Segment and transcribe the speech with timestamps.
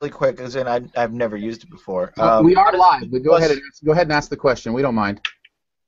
[0.00, 2.12] really quick, because I, I've never used it before.
[2.18, 4.72] Um, we are live, but go plus- ahead and go ahead and ask the question.
[4.72, 5.20] We don't mind.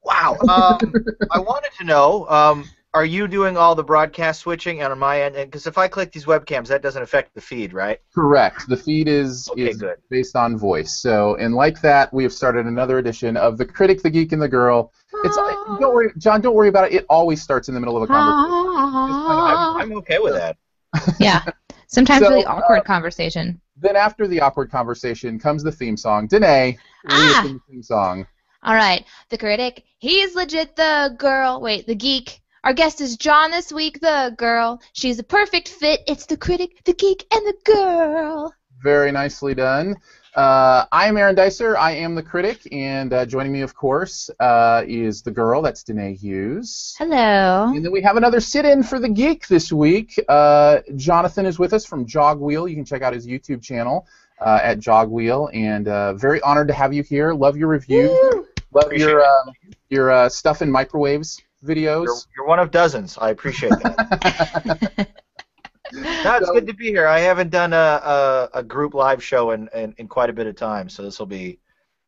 [0.04, 0.36] Wow.
[0.48, 0.94] Um,
[1.30, 5.36] I wanted to know, um, are you doing all the broadcast switching on my end?
[5.36, 8.00] Because if I click these webcams, that doesn't affect the feed, right?
[8.12, 8.68] Correct.
[8.68, 9.96] The feed is Okay, is good.
[10.10, 11.00] based on voice.
[11.00, 14.42] So, and like that, we have started another edition of the critic, the geek, and
[14.42, 14.92] the girl.
[15.24, 16.40] It's don't worry, John.
[16.40, 16.94] Don't worry about it.
[16.94, 18.66] It always starts in the middle of a conversation.
[18.76, 20.56] I'm, I'm okay with that.
[21.20, 21.44] yeah.
[21.86, 23.60] Sometimes So, really awkward uh, conversation.
[23.76, 26.26] Then after the awkward conversation comes the theme song.
[26.26, 26.78] Danae,
[27.08, 27.40] Ah!
[27.44, 28.26] the theme song.
[28.62, 29.04] All right.
[29.30, 31.60] The critic, he's legit the girl.
[31.60, 32.40] Wait, the geek.
[32.64, 34.80] Our guest is John this week, the girl.
[34.92, 36.00] She's a perfect fit.
[36.06, 38.54] It's the critic, the geek, and the girl.
[38.84, 39.96] Very nicely done.
[40.34, 41.76] Uh, I am Aaron Dicer.
[41.76, 45.60] I am the critic, and uh, joining me, of course, uh, is the girl.
[45.60, 46.94] That's Danae Hughes.
[46.98, 47.70] Hello.
[47.74, 50.18] And then we have another sit-in for the geek this week.
[50.28, 52.66] Uh, Jonathan is with us from Jogwheel.
[52.68, 54.06] You can check out his YouTube channel
[54.40, 57.34] uh, at Jogwheel, and uh, very honored to have you here.
[57.34, 58.10] Love your reviews.
[58.72, 59.26] Love Appreciate your it.
[59.26, 59.52] um,
[59.90, 62.04] your uh, stuff in microwaves videos.
[62.06, 63.18] You're, you're one of dozens.
[63.18, 65.08] I appreciate that.
[66.24, 67.06] no, it's So- good to be here.
[67.06, 70.46] I haven't done a, a, a group live show in, in, in quite a bit
[70.46, 71.58] of time, so this will be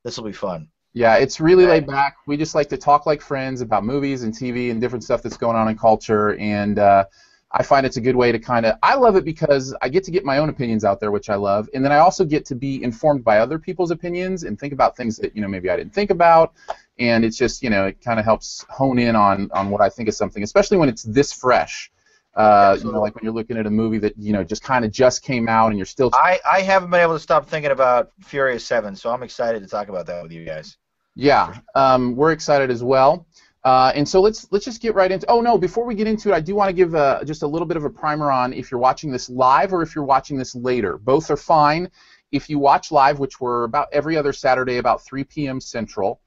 [0.04, 0.68] this will be fun.
[0.92, 2.18] Yeah, it's really laid back.
[2.26, 5.36] We just like to talk like friends about movies and TV and different stuff that's
[5.36, 7.04] going on in culture, and uh,
[7.50, 8.76] I find it's a good way to kind of.
[8.82, 11.34] I love it because I get to get my own opinions out there, which I
[11.34, 14.72] love, and then I also get to be informed by other people's opinions and think
[14.72, 16.52] about things that you know maybe I didn't think about,
[17.00, 19.88] and it's just you know it kind of helps hone in on on what I
[19.88, 21.90] think is something, especially when it's this fresh.
[22.36, 24.84] Uh, you know, like when you're looking at a movie that you know just kind
[24.84, 27.70] of just came out and you're still I, I haven't been able to stop thinking
[27.70, 30.77] about Furious Seven, so I'm excited to talk about that with you guys.
[31.14, 33.27] Yeah, um, we're excited as well.
[33.62, 35.27] Uh, and so let's let's just get right into.
[35.30, 37.46] Oh no, before we get into it, I do want to give uh just a
[37.46, 40.36] little bit of a primer on if you're watching this live or if you're watching
[40.36, 40.98] this later.
[40.98, 41.88] Both are fine.
[42.32, 45.60] If you watch live, which we're about every other Saturday about 3 p.m.
[45.60, 46.20] Central,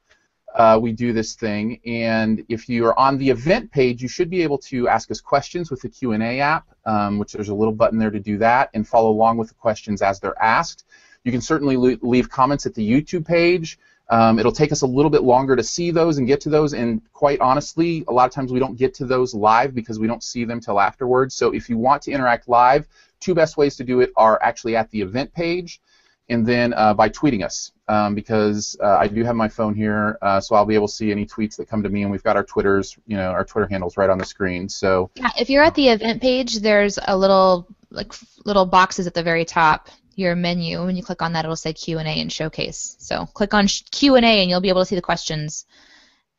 [0.54, 1.80] uh, we do this thing.
[1.86, 5.20] And if you are on the event page, you should be able to ask us
[5.20, 8.70] questions with the Q&A app, um, which there's a little button there to do that,
[8.74, 10.84] and follow along with the questions as they're asked.
[11.24, 13.78] You can certainly leave comments at the YouTube page.
[14.10, 16.72] Um, it'll take us a little bit longer to see those and get to those,
[16.72, 20.06] and quite honestly, a lot of times we don't get to those live because we
[20.06, 21.34] don't see them till afterwards.
[21.34, 22.88] So if you want to interact live,
[23.20, 25.82] two best ways to do it are actually at the event page,
[26.28, 30.18] and then uh, by tweeting us, um, because uh, I do have my phone here,
[30.20, 32.22] uh, so I'll be able to see any tweets that come to me, and we've
[32.22, 34.68] got our Twitters, you know, our Twitter handles right on the screen.
[34.68, 38.12] So Yeah, if you're at the event page, there's a little like
[38.44, 39.88] little boxes at the very top.
[40.16, 40.84] Your menu.
[40.84, 42.96] When you click on that, it'll say Q and A and Showcase.
[42.98, 45.64] So click on Q and A, and you'll be able to see the questions.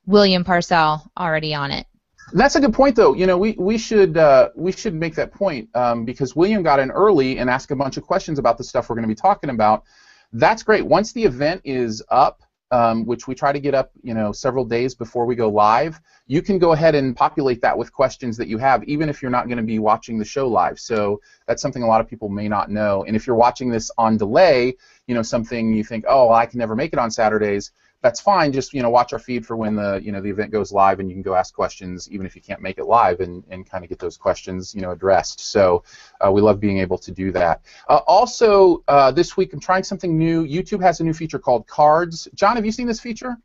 [0.06, 1.88] William Parcell already on it.
[2.34, 3.13] That's a good point, though.
[3.13, 6.79] You know, we we should uh, we should make that point um, because William got
[6.79, 9.16] in early and asked a bunch of questions about the stuff we're going to be
[9.16, 9.84] talking about.
[10.31, 10.85] That's great.
[10.85, 14.63] Once the event is up, um, which we try to get up, you know, several
[14.63, 18.47] days before we go live, you can go ahead and populate that with questions that
[18.47, 20.79] you have, even if you're not going to be watching the show live.
[20.79, 23.03] So that's something a lot of people may not know.
[23.06, 24.75] And if you're watching this on delay,
[25.07, 27.72] you know, something you think, oh, well, I can never make it on Saturdays
[28.02, 28.54] that's fine.
[28.54, 31.00] Just you know, watch our feed for when the you know the event goes live,
[31.00, 33.70] and you can go ask questions even if you can't make it live, and, and
[33.70, 35.40] kind of get those questions you know addressed.
[35.40, 35.84] So
[36.26, 37.62] uh, we love being able to do that.
[37.90, 40.46] Uh, also, uh, this week I'm trying something new.
[40.46, 42.28] YouTube has a new feature called Cards.
[42.34, 43.38] John, have you seen this feature?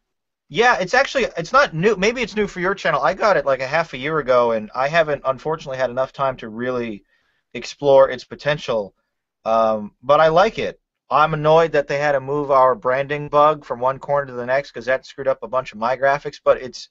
[0.49, 1.97] Yeah, it's actually it's not new.
[1.97, 3.03] Maybe it's new for your channel.
[3.03, 6.13] I got it like a half a year ago, and I haven't unfortunately had enough
[6.13, 7.05] time to really
[7.55, 8.95] explore its potential.
[9.45, 10.81] Um, but I like it.
[11.15, 14.47] I'm annoyed that they had to move our branding bug from one corner to the
[14.47, 16.41] next because that screwed up a bunch of my graphics.
[16.43, 16.89] But it's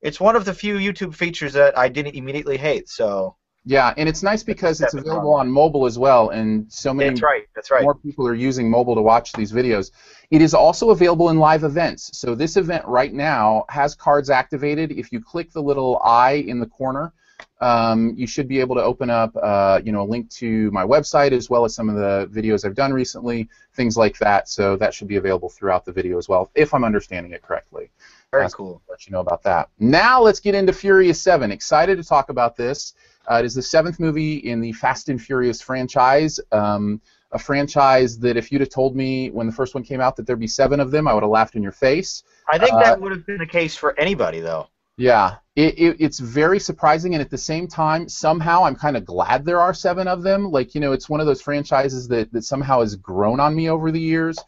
[0.00, 2.88] it's one of the few YouTube features that I didn't immediately hate.
[2.88, 7.10] So Yeah, and it's nice because it's available on mobile as well, and so many
[7.10, 7.44] that's right.
[7.54, 7.82] That's right.
[7.82, 9.92] more people are using mobile to watch these videos.
[10.30, 12.18] It is also available in live events.
[12.18, 14.90] So this event right now has cards activated.
[14.92, 17.12] If you click the little eye in the corner,
[17.60, 20.84] um, you should be able to open up, uh, you know, a link to my
[20.84, 24.48] website as well as some of the videos I've done recently, things like that.
[24.48, 27.90] So that should be available throughout the video as well, if I'm understanding it correctly.
[28.30, 28.82] Very Uh, cool.
[28.88, 29.68] Let you know about that.
[29.78, 31.52] Now let's get into Furious Seven.
[31.52, 32.94] Excited to talk about this.
[33.30, 36.40] Uh, it is the seventh movie in the Fast and Furious franchise.
[36.50, 37.00] Um,
[37.30, 40.26] a franchise that if you'd have told me when the first one came out that
[40.26, 42.24] there'd be seven of them, I would have laughed in your face.
[42.50, 44.66] I think Uh, that would have been the case for anybody, though.
[44.98, 49.04] Yeah, it, it, it's very surprising, and at the same time, somehow I'm kind of
[49.04, 50.50] glad there are seven of them.
[50.50, 53.70] Like, you know, it's one of those franchises that, that somehow has grown on me
[53.70, 54.38] over the years.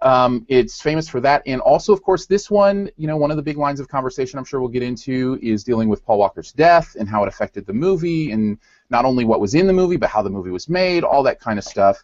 [0.00, 3.36] Um, it's famous for that, and also, of course, this one, you know, one of
[3.36, 6.52] the big lines of conversation I'm sure we'll get into is dealing with Paul Walker's
[6.52, 8.58] death and how it affected the movie, and
[8.90, 11.38] not only what was in the movie, but how the movie was made, all that
[11.40, 12.02] kind of stuff.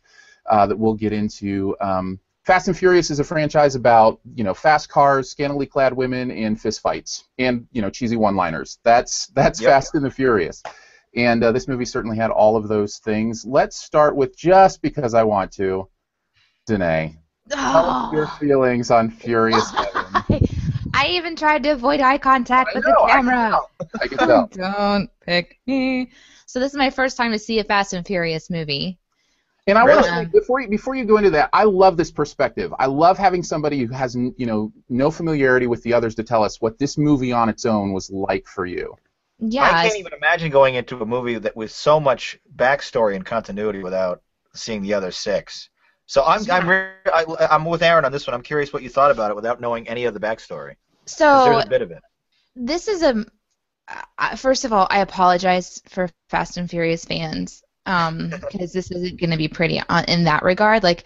[0.51, 1.77] uh, that we'll get into.
[1.81, 6.31] Um, Fast and Furious is a franchise about you know fast cars, scantily clad women,
[6.31, 8.79] and fistfights, and you know cheesy one-liners.
[8.85, 9.69] That's that's Yep.
[9.69, 10.63] Fast and the Furious,
[11.15, 13.45] and uh, this movie certainly had all of those things.
[13.45, 15.91] Let's start with just because I want to,
[16.67, 17.19] Danae.
[17.51, 19.71] Tell us your feelings on Furious
[20.95, 23.51] I even tried to avoid eye contact I with know, the I camera.
[23.51, 23.67] know.
[24.01, 24.47] I can tell.
[24.47, 26.13] Don't pick me.
[26.47, 28.99] So this is my first time to see a Fast and Furious movie.
[29.69, 32.11] And I want to say before you, before you go into that, I love this
[32.11, 32.73] perspective.
[32.79, 36.43] I love having somebody who has you know no familiarity with the others to tell
[36.43, 38.97] us what this movie on its own was like for you.
[39.39, 43.25] Yeah, I can't even imagine going into a movie that with so much backstory and
[43.25, 44.23] continuity without
[44.55, 45.69] seeing the other six.
[46.07, 48.35] So I'm I'm re- I, I'm with Aaron on this one.
[48.35, 50.77] I'm curious what you thought about it without knowing any of the backstory.
[51.05, 52.03] so there's a bit of it.
[52.57, 53.27] this is a
[54.19, 59.19] uh, first of all i apologize for fast and furious fans um because this isn't
[59.19, 61.05] going to be pretty on, in that regard like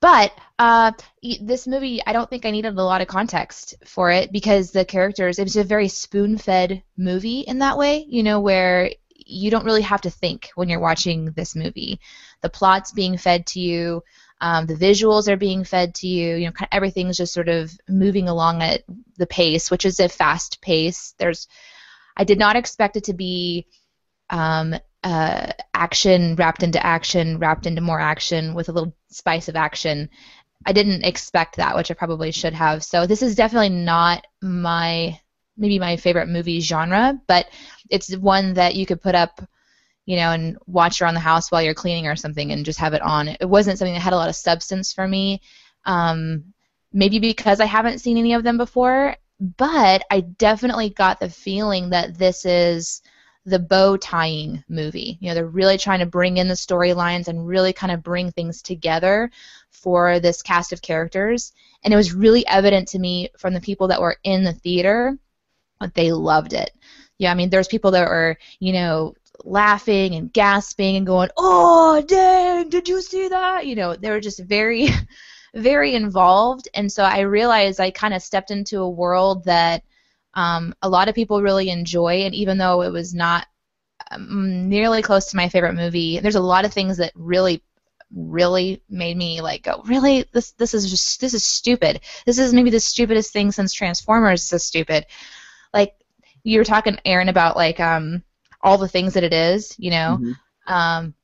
[0.00, 0.92] but uh
[1.40, 4.84] this movie i don't think i needed a lot of context for it because the
[4.84, 8.90] characters it was a very spoon-fed movie in that way you know where
[9.30, 12.00] you don't really have to think when you're watching this movie.
[12.40, 14.02] The plot's being fed to you
[14.42, 17.48] um, the visuals are being fed to you you know kind of everything's just sort
[17.48, 18.82] of moving along at
[19.18, 21.14] the pace which is a fast pace.
[21.18, 21.46] There's
[22.16, 23.66] I did not expect it to be
[24.30, 29.56] um, uh, action wrapped into action, wrapped into more action with a little spice of
[29.56, 30.10] action.
[30.66, 32.84] I didn't expect that, which I probably should have.
[32.84, 35.18] So this is definitely not my
[35.56, 37.46] maybe my favorite movie genre, but
[37.90, 39.42] it's one that you could put up,
[40.06, 42.94] you know, and watch around the house while you're cleaning or something, and just have
[42.94, 43.28] it on.
[43.28, 45.40] It wasn't something that had a lot of substance for me.
[45.84, 46.52] Um,
[46.92, 51.90] maybe because I haven't seen any of them before, but I definitely got the feeling
[51.90, 53.02] that this is
[53.44, 55.18] the bow tying movie.
[55.20, 58.30] You know, they're really trying to bring in the storylines and really kind of bring
[58.30, 59.30] things together
[59.70, 61.52] for this cast of characters.
[61.82, 65.18] And it was really evident to me from the people that were in the theater
[65.80, 66.72] that they loved it.
[67.18, 69.14] Yeah, I mean, there's people that were, you know,
[69.44, 72.68] laughing and gasping and going, "Oh, dang!
[72.68, 74.88] Did you see that?" You know, they were just very
[75.54, 79.82] very involved and so i realized i kind of stepped into a world that
[80.34, 83.46] um, a lot of people really enjoy and even though it was not
[84.10, 87.62] um, nearly close to my favorite movie there's a lot of things that really
[88.14, 92.52] really made me like go really this this is just this is stupid this is
[92.52, 95.06] maybe the stupidest thing since transformers is stupid
[95.72, 95.92] like
[96.44, 98.22] you were talking aaron about like um
[98.62, 100.36] all the things that it is you know Mhm.
[100.66, 101.14] um,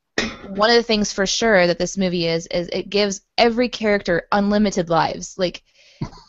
[0.41, 4.23] one of the things for sure that this movie is is it gives every character
[4.31, 5.35] unlimited lives.
[5.37, 5.63] Like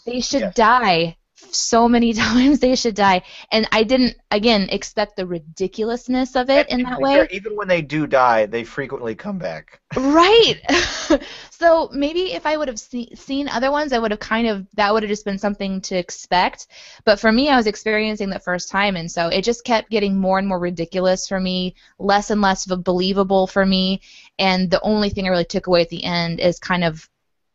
[0.06, 0.54] they should Yes.
[0.54, 1.16] die
[1.50, 2.60] so many times.
[2.60, 7.26] They should die, and I didn't again expect the ridiculousness of it in that way.
[7.30, 9.80] Even when they do die, they frequently come back.
[9.96, 10.60] Right.
[11.50, 14.66] so maybe if I would have see- seen other ones, I would have kind of
[14.74, 16.68] that would have just been something to expect.
[17.04, 20.18] But for me, I was experiencing the first time, and so it just kept getting
[20.18, 24.00] more and more ridiculous for me, less and less believable for me.
[24.38, 27.08] And the only thing I really took away at the end is kind of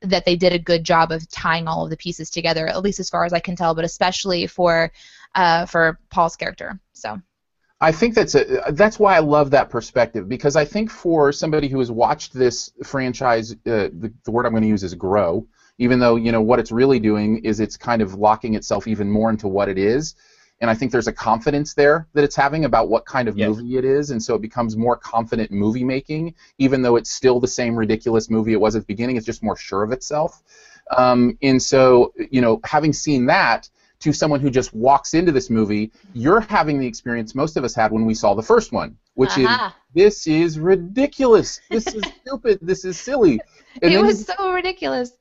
[0.04, 3.00] that they did a good job of tying all of the pieces together, at least
[3.00, 4.92] as far as I can tell, but especially for
[5.36, 6.80] uh, for Paul's character.
[6.94, 7.22] So.
[7.82, 11.68] I think that's a, that's why I love that perspective because I think for somebody
[11.68, 15.46] who has watched this franchise, uh, the, the word I'm going to use is grow.
[15.80, 19.10] Even though you know what it's really doing is it's kind of locking itself even
[19.10, 20.16] more into what it is,
[20.62, 23.50] and I think there's a confidence there that it's having about what kind of Yes.
[23.50, 26.34] movie it is, and so it becomes more confident movie making.
[26.58, 29.44] Even though it's still the same ridiculous movie it was at the beginning, it's just
[29.44, 30.42] more sure of itself.
[30.98, 33.70] Um, and so you know, having seen that,
[34.02, 37.74] to someone who just walks into this movie, you're having the experience most of us
[37.74, 39.68] had when we saw the first one, which Aha.
[39.68, 41.62] is this is ridiculous.
[41.70, 42.60] This is stupid.
[42.62, 43.40] This is silly.
[43.82, 45.14] And it then- was so ridiculous.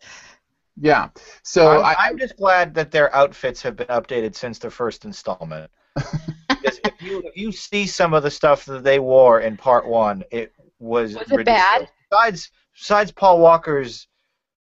[0.81, 1.09] Yeah.
[1.43, 5.05] So I'm, I, I'm just glad that their outfits have been updated since the first
[5.05, 5.71] installment.
[5.95, 9.87] because if you if you see some of the stuff that they wore in part
[9.87, 11.88] one, it was, Was it bad?
[12.11, 14.09] Besides, besides Paul Walker's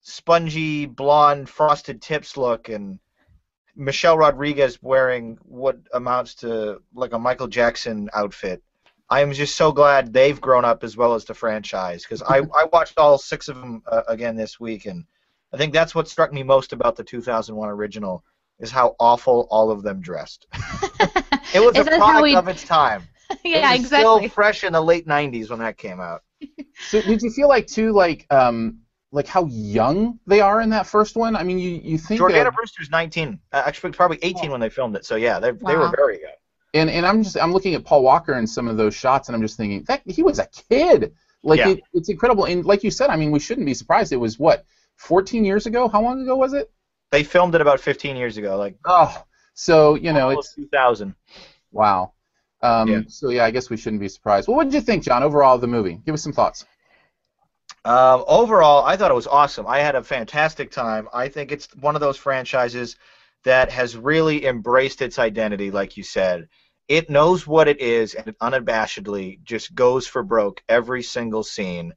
[0.02, 3.00] spongy blonde frosted tips look and
[3.76, 8.62] Michelle Rodriguez wearing what amounts to like a Michael Jackson outfit.
[9.10, 12.40] I am just so glad they've grown up as well as the franchise because I,
[12.40, 15.06] I watched all six of them uh, again this week and
[15.54, 18.24] I think that's what struck me most about the 2001 original
[18.60, 20.48] is how awful all of them dressed.
[21.54, 23.04] It was a product we- of its time.
[23.44, 24.28] yeah, it was exactly.
[24.28, 26.24] Still fresh in the late 90s when that came out.
[26.90, 28.80] so did you feel like too like um
[29.12, 31.36] like how young they are in that first one?
[31.36, 34.70] I mean, you you think Jordana of- Brewster's 19, uh, actually probably 18 when they
[34.70, 35.06] filmed it.
[35.06, 36.32] So yeah, they they were very young.
[36.74, 39.36] and and I'm just I'm looking at Paul Walker in some of those shots, and
[39.36, 41.14] I'm just thinking that he was a kid.
[41.44, 41.70] Like Yeah.
[41.70, 44.12] it, it's incredible, and like you said, I mean, we shouldn't be surprised.
[44.12, 44.66] It was what
[45.04, 45.88] 14 years ago.
[45.88, 46.72] How long ago was it?
[47.12, 51.14] They filmed it about 15 years ago, like Oh, so you know, it's 2000.
[51.72, 52.14] wow.
[52.62, 53.02] Um, Yeah.
[53.08, 54.48] So yeah, I guess we shouldn't be surprised.
[54.48, 56.00] Well, what did you think, John, overall of the movie?
[56.06, 56.66] Give us some thoughts.
[57.86, 59.68] Um, overall, I thought it was awesome.
[59.68, 61.10] I had a fantastic time.
[61.14, 62.96] I think it's one of those franchises
[63.44, 66.48] that has really embraced its identity, like you said.
[66.88, 71.94] It knows what it is and it unabashedly just goes for broke every single scene.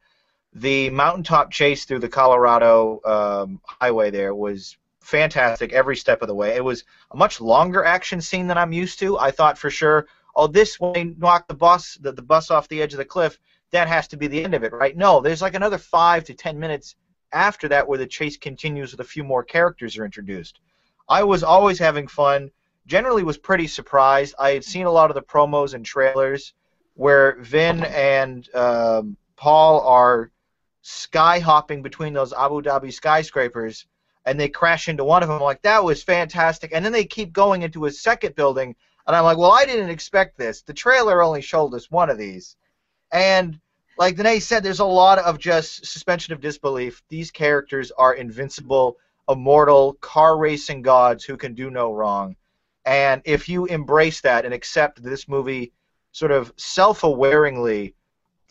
[0.59, 6.35] The mountaintop chase through the Colorado um, highway there was fantastic every step of the
[6.35, 6.57] way.
[6.57, 9.19] It was a much longer action scene than I'm used to.
[9.19, 12.69] I thought for sure, oh, this when they knock the bus the, the bus off
[12.69, 13.39] the edge of the cliff,
[13.71, 14.97] that has to be the end of it, right?
[14.97, 16.97] No, there's like another five to ten minutes
[17.33, 20.61] after that where the chase continues with a few more characters are introduced.
[21.07, 22.51] I was always having fun.
[22.87, 24.35] Generally, was pretty surprised.
[24.39, 26.55] I had seen a lot of the promos and trailers
[26.95, 30.31] where Vin and um, Paul are
[30.87, 33.87] sky hopping between those Abu Dhabi skyscrapers,
[34.25, 35.39] and they crash into one of them.
[35.39, 36.71] I'm like, that was fantastic.
[36.73, 38.77] And then they keep going into a second building,
[39.07, 40.63] and I'm like, well, I didn't expect this.
[40.63, 42.57] The trailer only showed us one of these.
[43.13, 43.59] And
[43.99, 47.03] like Danae said, there's a lot of just suspension of disbelief.
[47.09, 48.97] These characters are invincible,
[49.29, 52.37] immortal, car racing gods who can do no wrong.
[52.85, 55.73] And if you embrace that and accept this movie
[56.13, 57.95] sort of self awaringly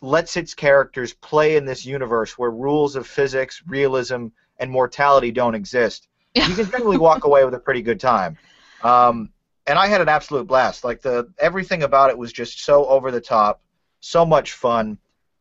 [0.02, 4.28] lets its characters play in this universe where rules of physics, realism,
[4.60, 8.38] and mortality don't exist, you can generally walk away with a pretty good time.
[8.84, 9.30] Um,
[9.68, 10.84] and I had an absolute blast.
[10.84, 13.62] Like the everything about it was just so over the top,
[14.00, 14.98] so much fun.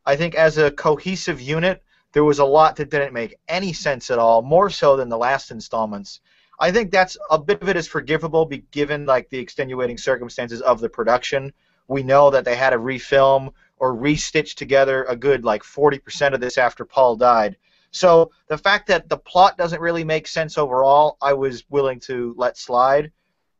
[0.07, 1.83] I think as a cohesive unit,
[2.13, 5.19] there was a lot that didn't make any sense at all, more so than the
[5.19, 6.21] last installments.
[6.61, 10.61] I think that's a bit of it is forgivable, be given like the extenuating circumstances
[10.61, 11.53] of the production.
[11.89, 16.41] We know that they had to refilm or restitch together a good like 40% of
[16.41, 17.57] this after Paul died.
[17.91, 22.35] So the fact that the plot doesn't really make sense overall, I was willing to
[22.37, 23.13] let slide.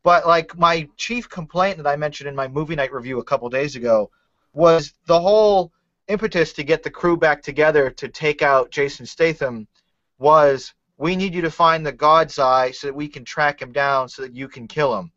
[0.03, 3.49] But like my chief complaint that I mentioned in my movie night review a couple
[3.49, 4.11] days ago
[4.53, 5.71] was the whole
[6.07, 9.67] impetus to get the crew back together to take out Jason Statham
[10.19, 13.71] was we need you to find the God's Eye so that we can track him
[13.71, 15.11] down so that you can kill him.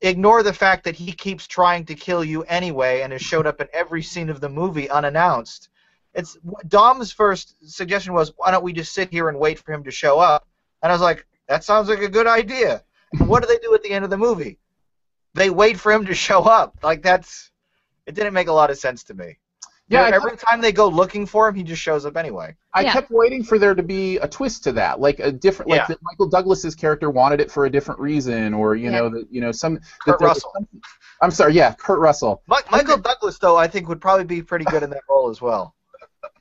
[0.00, 3.60] Ignore the fact that he keeps trying to kill you anyway and has showed up
[3.60, 5.70] in every scene of the movie unannounced.
[6.14, 6.36] It's
[6.66, 9.90] Dom's first suggestion was why don't we just sit here and wait for him to
[9.90, 10.46] show up?
[10.82, 12.82] And I was like, that sounds like a good idea.
[13.18, 14.58] What do they do at the end of the movie?
[15.34, 16.78] They wait for him to show up.
[16.82, 17.50] Like that's
[18.06, 19.38] it didn't make a lot of sense to me.
[19.88, 22.56] Yeah, I every time they go looking for him, he just shows up anyway.
[22.74, 22.92] I Yeah.
[22.92, 25.86] kept waiting for there to be a twist to that, like a different, like Yeah.
[25.86, 28.98] that Michael Douglas's character wanted it for a different reason, or you Yeah.
[28.98, 29.78] know that you know some.
[30.04, 30.50] Kurt that Russell.
[30.54, 30.66] some-
[31.22, 32.42] I'm sorry, yeah, Kurt Russell.
[32.48, 35.40] Mi- Michael Douglas, though, I think would probably be pretty good in that role as
[35.40, 35.74] well.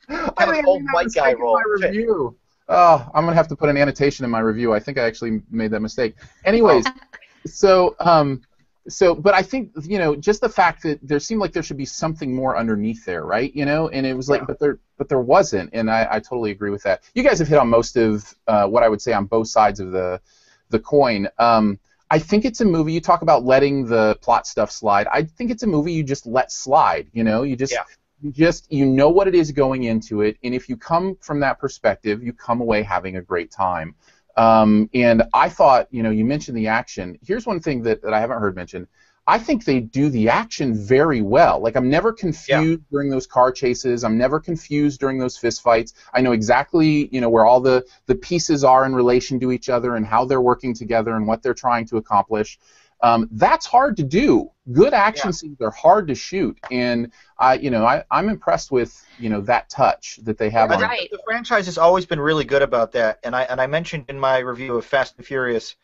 [0.09, 1.53] I Kind of think I old white guy role.
[1.55, 2.35] my review.
[2.67, 4.73] Oh, I'm gonna have to put an annotation in my review.
[4.73, 6.15] I think I actually made that mistake.
[6.45, 6.83] Anyways,
[7.45, 8.41] so um,
[8.87, 11.77] so but I think you know just the fact that there seemed like there should
[11.77, 13.53] be something more underneath there, right?
[13.55, 14.45] You know, and it was like, Yeah.
[14.47, 17.01] but there but there wasn't, and I, I totally agree with that.
[17.15, 19.79] You guys have hit on most of uh, what I would say on both sides
[19.79, 20.21] of the
[20.69, 21.27] the coin.
[21.39, 21.79] Um,
[22.11, 22.93] I think it's a movie.
[22.93, 25.07] You talk about letting the plot stuff slide.
[25.11, 27.07] I think it's a movie you just let slide.
[27.13, 27.83] You know, you just Yeah.
[28.21, 31.39] you just you know what it is going into it, and if you come from
[31.39, 33.95] that perspective, you come away having a great time.
[34.37, 37.17] Um, and I thought, you know, you mentioned the action.
[37.25, 38.87] Here's one thing that, that I haven't heard mentioned.
[39.27, 41.59] I think they do the action very well.
[41.59, 44.03] Like I'm never confused during those car chases.
[44.03, 45.93] I'm never confused during those fist fights.
[46.13, 49.67] I know exactly, you know, where all the the pieces are in relation to each
[49.67, 52.59] other and how they're working together and what they're trying to accomplish.
[53.05, 54.49] Um, that's hard to do.
[54.71, 55.33] Good action Yeah.
[55.33, 59.41] scenes are hard to shoot, and I, you know, I, I'm impressed with, you know,
[59.41, 61.07] that touch that they have think Right.
[61.11, 64.19] The franchise has always been really good about that, and I and I mentioned in
[64.19, 65.75] my review of Fast and Furious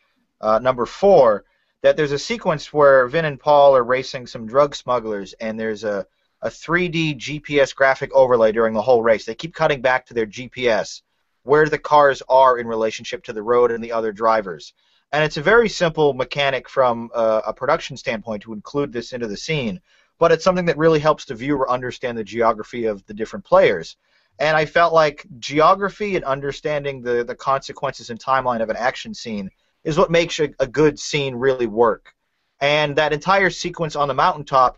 [0.42, 1.46] uh, number four
[1.84, 5.84] that there's a sequence where Vin and Paul are racing some drug smugglers, and there's
[5.84, 6.08] a
[6.42, 9.26] a 3D GPS graphic overlay during the whole race.
[9.26, 11.04] They keep cutting back to their GPS,
[11.44, 14.74] where the cars are in relationship to the road and the other drivers.
[15.12, 19.28] And it's a very simple mechanic from uh, a production standpoint to include this into
[19.28, 19.82] the scene,
[20.20, 23.98] but it's something that really helps the viewer understand the geography of the different players.
[24.40, 29.14] And I felt like geography and understanding the, the consequences and timeline of an action
[29.14, 29.52] scene
[29.84, 32.14] is what makes a, a good scene really work.
[32.62, 34.78] And that entire sequence on the mountaintop,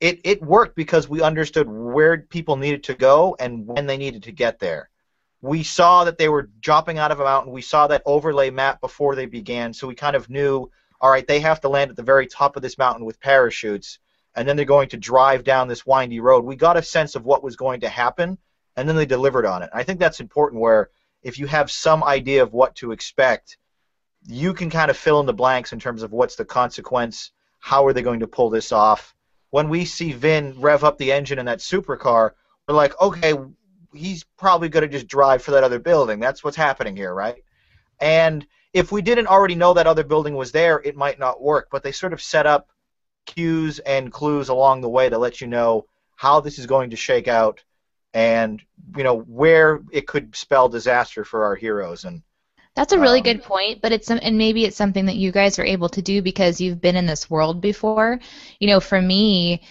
[0.00, 4.22] it, it worked because we understood where people needed to go and when they needed
[4.24, 4.90] to get there.
[5.40, 7.52] We saw that they were dropping out of a mountain.
[7.52, 11.26] We saw that overlay map before they began, so we kind of knew, all right,
[11.26, 13.98] they have to land at the very top of this mountain with parachutes.
[14.38, 16.44] and then they're going to drive down this windy road.
[16.44, 18.38] We got a sense of what was going to happen,
[18.76, 19.70] and then they delivered on it.
[19.72, 20.60] I think that's important.
[20.62, 20.90] Where
[21.22, 23.58] if you have some idea of what to expect,
[24.26, 27.84] you can kind of fill in the blanks in terms of what's the consequence, how
[27.86, 29.14] are they going to pull this off.
[29.50, 32.32] When we see Vin rev up the engine in that supercar,
[32.68, 33.34] we're like, okay,
[33.94, 36.20] he's probably going to just drive for that other building.
[36.20, 37.42] That's what's happening here, right?
[38.00, 41.68] And if we didn't already know that other building was there, it might not work.
[41.70, 42.68] But they sort of set up
[43.26, 46.96] cues and clues along the way to let you know how this is going to
[46.96, 47.62] shake out
[48.14, 48.62] and
[48.96, 52.22] you know where it could spell disaster for our heroes and
[52.74, 55.32] that's a really Um, good point, but it's some, and maybe it's something that you
[55.32, 58.20] guys are able to do because you've been in this world before.
[58.60, 59.62] You know, for me,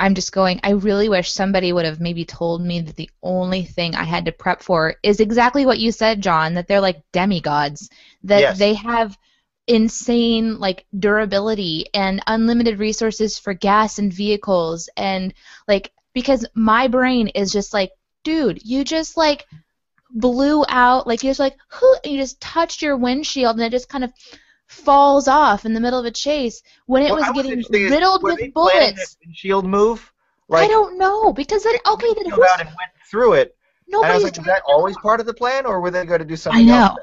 [0.00, 0.60] I'm just going.
[0.64, 4.24] I really wish somebody would have maybe told me that the only thing I had
[4.24, 6.54] to prep for is exactly what you said, John.
[6.54, 7.90] That they're like demigods.
[8.24, 8.58] That Yes.
[8.58, 9.16] they have
[9.66, 15.32] insane like durability and unlimited resources for gas and vehicles and
[15.68, 17.92] like because my brain is just like,
[18.24, 19.46] dude, you just like
[20.12, 23.88] blew out like you just like who you just touched your windshield and it just
[23.88, 24.12] kind of
[24.70, 28.54] falls off in the middle of a chase when it What was getting riddled with
[28.54, 29.16] bullets.
[29.32, 30.12] shield move
[30.52, 33.56] I don't know because then okay then they who's out and went through it
[33.92, 36.20] and I was like, is that always part of the plan or were they going
[36.20, 36.62] to do something?
[36.62, 36.84] I know.
[36.84, 36.98] else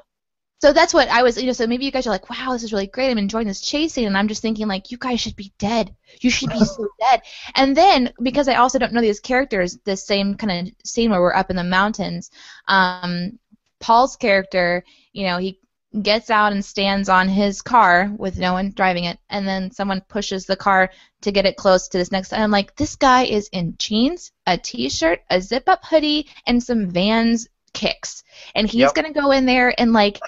[0.60, 1.54] So that's what I was, you know.
[1.54, 3.12] So maybe you guys are like, "Wow, this is really great.
[3.12, 5.96] I'm enjoying this chasing," and I'm just thinking, like, you guys should be dead.
[6.22, 7.22] You should be so dead.
[7.56, 11.22] And then because I also don't know these characters, the same kind of scene where
[11.22, 12.32] we're up in the mountains,
[12.68, 13.38] um,
[13.80, 14.84] Paul's character,
[15.14, 15.60] you know, he
[16.02, 20.02] gets out and stands on his car with no one driving it, and then someone
[20.08, 22.34] pushes the car to get it close to this next.
[22.34, 26.90] And I'm like, this guy is in jeans, a t-shirt, a zip-up hoodie, and some
[26.90, 27.48] Vans
[27.78, 28.24] kicks,
[28.56, 28.94] and he's Yep.
[28.94, 30.24] gonna go in there and like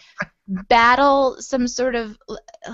[0.48, 2.18] battle some sort of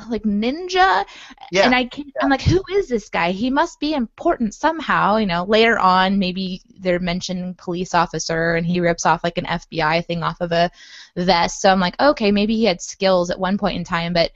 [0.10, 1.06] like ninja.
[1.52, 3.32] yeah And I can't, I'm like, who is this guy?
[3.32, 5.18] He must be important somehow.
[5.18, 9.46] You know, later on, maybe they're mentioning police officer, and he rips off like an
[9.46, 10.72] FBI thing off of a
[11.18, 11.62] vest.
[11.62, 14.32] So I'm like, okay, maybe he had skills at one point in time, but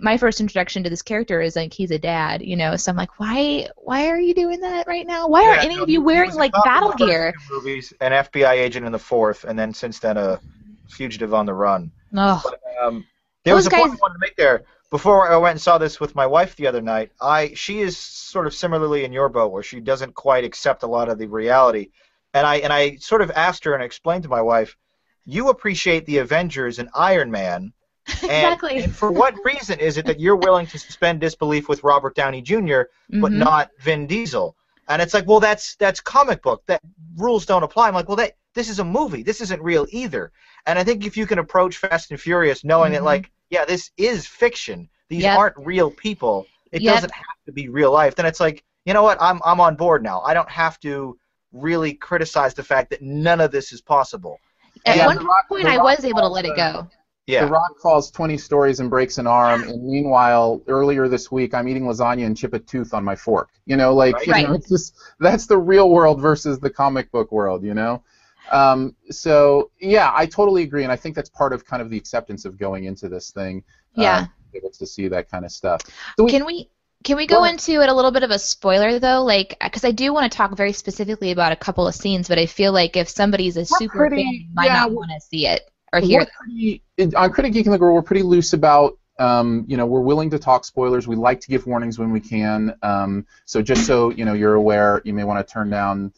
[0.00, 2.76] my first introduction to this character is like he's a dad, you know.
[2.76, 5.28] So I'm like, why, why are you doing that right now?
[5.28, 7.34] Why Yeah, aren't any no, of you wearing like cop in the battle gear?
[7.50, 10.40] movies an FBI agent in the fourth and then since then a
[10.88, 12.44] fugitive on the run Ugh.
[12.82, 13.06] Um,
[13.44, 14.64] there was Those a point I wanted to make there.
[14.90, 17.96] Before I went and saw this with my wife the other night, I she is
[17.96, 21.26] sort of similarly in your boat where she doesn't quite accept a lot of the
[21.28, 21.90] reality,
[22.34, 24.76] and I and I sort of asked her and explained to my wife,
[25.24, 27.72] you appreciate the Avengers and Iron Man,
[28.22, 28.82] Exactly.
[28.82, 32.42] and for what reason is it that you're willing to suspend disbelief with Robert Downey
[32.42, 32.82] Jr.
[33.08, 33.38] but Mhm.
[33.38, 34.56] not Vin Diesel?
[34.88, 36.62] And it's like, well, that's that's comic book.
[36.66, 36.80] That
[37.16, 37.88] rules don't apply.
[37.88, 39.22] I'm like, well, that this is a movie.
[39.22, 40.32] This isn't real either.
[40.66, 43.04] And I think if you can approach Fast and Furious knowing that, Mhm.
[43.04, 44.88] like, yeah, this is fiction.
[45.08, 45.38] These Yep.
[45.38, 46.46] aren't real people.
[46.72, 46.94] It Yep.
[46.94, 48.14] doesn't have to be real life.
[48.16, 49.18] Then it's like, you know what?
[49.20, 50.20] I'm I'm on board now.
[50.22, 51.16] I don't have to
[51.52, 54.38] really criticize the fact that none of this is possible.
[54.86, 56.90] At Yeah, one Rock- point, The I Rock was able to let it uh, go.
[57.30, 57.44] Yeah.
[57.44, 61.68] The Rock falls 20 stories and breaks an arm, and meanwhile, earlier this week, I'm
[61.68, 63.50] eating lasagna and chip a tooth on my fork.
[63.66, 64.42] You know, like Right.
[64.42, 67.62] you know, it's just that's the real world versus the comic book world.
[67.64, 68.02] You know,
[68.50, 71.96] um, so yeah, I totally agree, and I think that's part of kind of the
[71.96, 73.62] acceptance of going into this thing.
[73.94, 74.18] Yeah.
[74.20, 75.80] um, able to see that kind of stuff.
[76.16, 76.68] So we, Can we
[77.04, 79.84] can we Go go into it a little bit of a spoiler though, like because
[79.84, 82.72] I do want to talk very specifically about a couple of scenes, but I feel
[82.72, 85.69] like if somebody's a super pretty- fan, you might yeah, not want to see it
[85.92, 86.32] or hear we're them.
[86.40, 88.98] pretty, on Critic Geek and the Girl, we're pretty loose about.
[89.18, 91.06] Um, you know, we're willing to talk spoilers.
[91.06, 92.74] We like to give warnings when we can.
[92.82, 96.14] Um, so just so you know, you're aware, you may want to turn down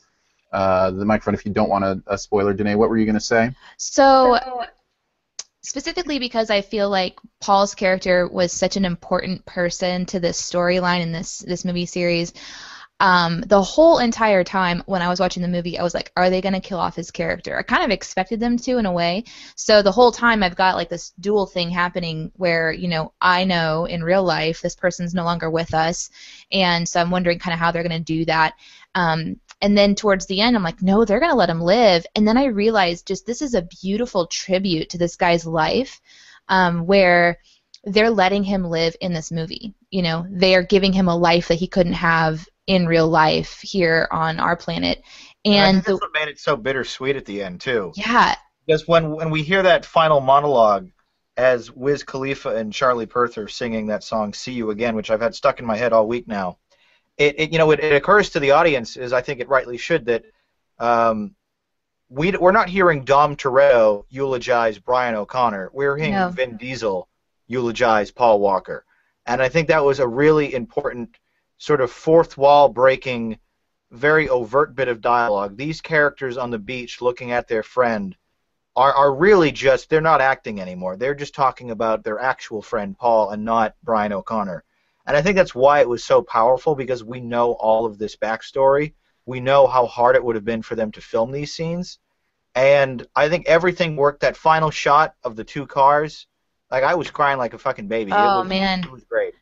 [0.52, 2.54] uh, the microphone if you don't want a, a spoiler.
[2.54, 3.50] Danae, what were you going to say?
[3.76, 4.38] So
[5.62, 11.00] specifically because I feel like Paul's character was such an important person to this storyline
[11.00, 12.32] in this this movie series.
[13.02, 16.30] Um, the whole entire time when I was watching the movie, I was like, are
[16.30, 17.58] they going to kill off his character?
[17.58, 19.24] I kind of expected them to in a way.
[19.56, 23.42] So the whole time I've got like this dual thing happening where, you know, I
[23.42, 26.10] know in real life this person's no longer with us.
[26.52, 28.54] And so I'm wondering kind of how they're going to do that.
[28.94, 32.06] Um, and then towards the end, I'm like, no, they're going to let him live.
[32.14, 36.00] And then I realized just this is a beautiful tribute to this guy's life
[36.48, 37.38] um, where
[37.82, 39.74] they're letting him live in this movie.
[39.90, 43.60] You know, they are giving him a life that he couldn't have in real life
[43.60, 45.02] here on our planet.
[45.44, 47.92] And think the, that's what made it so bittersweet at the end too.
[47.96, 48.34] yeah,
[48.66, 50.90] Because when when we hear that final monologue
[51.36, 55.20] as Wiz Khalifa and Charlie Puth are singing that song "See You Again," which I've
[55.20, 56.58] had stuck in my head all week now,
[57.16, 59.78] it, it you know it, it occurs to the audience, as I think it rightly
[59.78, 60.24] should, that
[60.78, 61.34] um,
[62.08, 65.70] we we're not hearing Dom Toretto eulogize Brian O'Conner.
[65.72, 66.28] We're hearing No.
[66.28, 67.08] Vin Diesel
[67.48, 68.84] eulogize Paul Walker,
[69.26, 71.16] and I think that was a really important
[71.62, 73.38] sort of fourth wall breaking,
[73.92, 75.56] very overt bit of dialogue.
[75.56, 78.16] These characters on the beach looking at their friend
[78.74, 80.96] are, are really just, they're not acting anymore.
[80.96, 84.64] They're just talking about their actual friend Paul and not Brian O'Conner.
[85.06, 88.16] And I think that's why it was so powerful because we know all of this
[88.16, 88.94] backstory.
[89.24, 92.00] We know how hard it would have been for them to film these scenes.
[92.56, 94.22] And I think everything worked.
[94.22, 96.26] That final shot of the two cars,
[96.72, 98.10] like I was crying like a fucking baby.
[98.12, 99.34] Oh it was, man, it was great.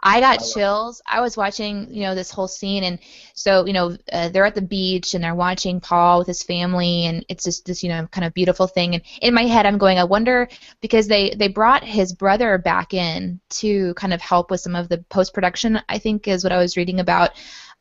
[0.00, 1.02] I got chills.
[1.06, 2.98] I was watching, you know, this whole scene, and
[3.34, 7.06] so, you know, uh, they're at the beach and they're watching Paul with his family,
[7.06, 8.94] and it's just this, you know, kind of beautiful thing.
[8.94, 10.48] And in my head, I'm going, I wonder
[10.80, 14.88] because they they brought his brother back in to kind of help with some of
[14.88, 15.80] the post production.
[15.88, 17.30] I think is what I was reading about.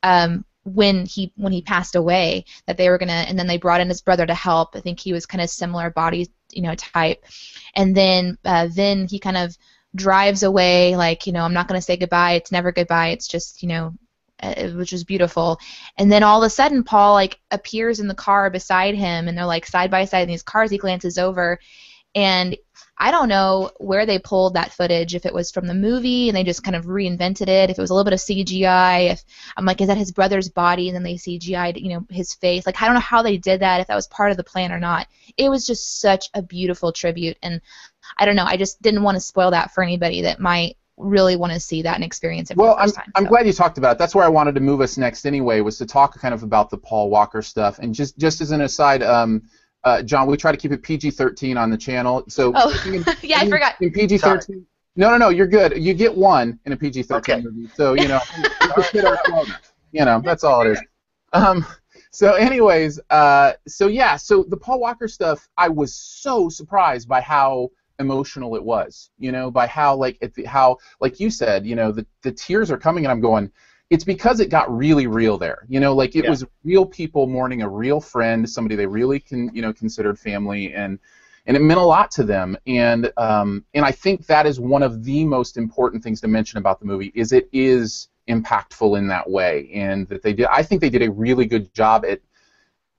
[0.03, 3.79] Um, when he when he passed away that they were gonna and then they brought
[3.79, 6.75] in his brother to help i think he was kind of similar body you know
[6.75, 7.23] type
[7.75, 9.57] and then uh, then he kind of
[9.97, 13.27] drives away like you know i'm not going to say goodbye it's never goodbye it's
[13.27, 13.93] just you know
[14.41, 15.59] uh, which was beautiful
[15.97, 19.37] and then all of a sudden paul like appears in the car beside him and
[19.37, 21.59] they're like side by side in these cars he glances over
[22.15, 22.57] and
[22.99, 25.13] I don't know where they pulled that footage.
[25.13, 27.69] If it was from the movie and they just kind of reinvented it.
[27.69, 29.11] If it was a little bit of CGI.
[29.11, 29.23] If
[29.55, 30.89] I'm like, is that his brother's body?
[30.89, 32.65] And then they CGI'd, you know, his face.
[32.65, 33.81] Like I don't know how they did that.
[33.81, 35.07] If that was part of the plan or not.
[35.37, 37.61] It was just such a beautiful tribute, and
[38.17, 38.45] I don't know.
[38.45, 41.83] I just didn't want to spoil that for anybody that might really want to see
[41.83, 42.57] that and experience it.
[42.57, 43.29] well, I'm time, I'm so.
[43.29, 43.97] glad you talked about it.
[43.99, 45.61] That's where I wanted to move us next anyway.
[45.61, 48.61] Was to talk kind of about the Paul Walker stuff, and just just as an
[48.61, 49.03] aside.
[49.03, 49.43] Um,
[49.83, 52.25] uh, John, we try to keep it PG-13 on the channel.
[52.27, 53.75] So oh, in, yeah, I forgot.
[53.79, 54.65] In PG-13.
[54.97, 55.29] No, no, no.
[55.29, 55.77] You're good.
[55.77, 57.41] You get one in a PG-13 okay.
[57.41, 57.69] movie.
[57.75, 58.19] So you know,
[59.91, 60.81] you know, that's all it is.
[61.31, 61.65] Um,
[62.11, 67.21] so, anyways, uh, so yeah, so the Paul Walker stuff, I was so surprised by
[67.21, 69.09] how emotional it was.
[69.17, 72.71] You know, by how like it, how like you said, you know, the the tears
[72.71, 73.51] are coming, and I'm going
[73.89, 75.65] it's because it got really real there.
[75.67, 76.29] You know, like it yeah.
[76.29, 80.73] was real people mourning a real friend, somebody they really can, you know, considered family,
[80.73, 80.99] and
[81.45, 82.57] and it meant a lot to them.
[82.67, 86.57] And um, and I think that is one of the most important things to mention
[86.57, 90.47] about the movie is it is impactful in that way, and that they did.
[90.47, 92.19] I think they did a really good job at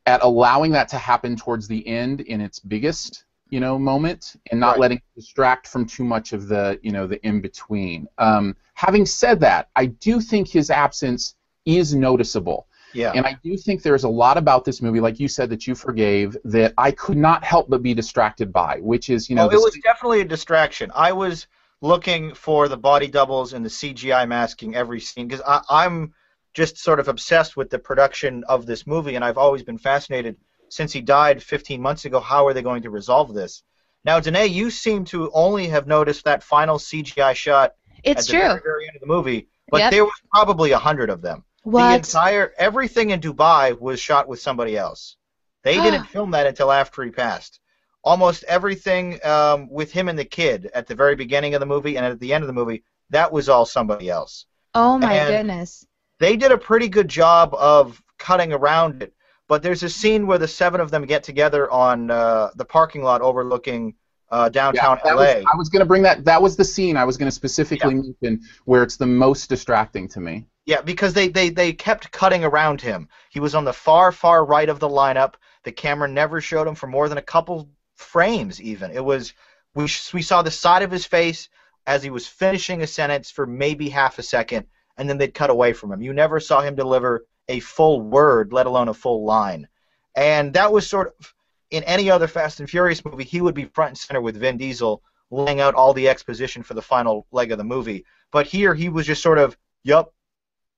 [0.06, 4.60] at allowing that to happen towards the end in its biggest you know moment and
[4.60, 4.80] not right.
[4.80, 9.06] letting it distract from too much of the you know the in between um, having
[9.06, 11.34] said that i do think his absence
[11.64, 12.66] is noticeable.
[12.94, 13.12] Yeah.
[13.14, 15.74] And i do think there's a lot about this movie like you said that you
[15.74, 19.50] forgave that i could not help but be distracted by which is you know oh,
[19.50, 20.90] it was definitely a distraction.
[20.94, 21.46] I was
[21.80, 26.12] looking for the body doubles and the cgi masking every scene because i'm
[26.54, 30.36] just sort of obsessed with the production of this movie and i've always been fascinated
[30.70, 33.62] since he died 15 months ago, how are they going to resolve this?
[34.04, 37.72] Now, Danae, you seem to only have noticed that final CGI shot
[38.04, 38.48] it's at the true.
[38.48, 39.90] very, very end of the movie, but Yep.
[39.90, 41.44] there was probably a hundred of them.
[41.64, 45.16] The entire everything in Dubai was shot with somebody else.
[45.64, 47.60] They didn't film that until after he passed.
[48.04, 51.96] Almost everything um, with him and the kid at the very beginning of the movie
[51.96, 54.46] and at the end of the movie, that was all somebody else.
[54.74, 55.84] oh my and- goodness.
[56.20, 59.12] They did a pretty good job of cutting around it.
[59.48, 63.02] But there's a scene where the seven of them get together on uh, the parking
[63.02, 63.94] lot overlooking
[64.30, 65.22] uh, downtown that LA.
[65.22, 66.24] was, I was going to bring that.
[66.24, 70.06] That was the scene I was going to specifically mention where it's the most distracting
[70.08, 70.46] to me.
[70.66, 73.08] Yeah, because they, they, they kept cutting around him.
[73.30, 75.34] He was on the far, far right of the lineup.
[75.64, 78.90] The camera never showed him for more than a couple frames, even.
[78.90, 79.32] It was
[79.74, 81.48] we, we saw the side of his face
[81.86, 84.66] as he was finishing a sentence for maybe half a second,
[84.98, 86.02] and then they'd cut away from him.
[86.02, 89.68] You never saw him deliver a full word, let alone a full line.
[90.14, 91.34] And that was sort of
[91.70, 94.56] in any other Fast and Furious movie, he would be front and center with Vin
[94.56, 98.04] Diesel laying out all the exposition for the final leg of the movie.
[98.30, 100.14] But here he was just sort of, yup.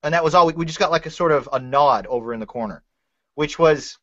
[0.03, 0.47] And that was all.
[0.47, 2.83] We, we just got like a sort of a nod over in the corner,
[3.35, 3.97] which was,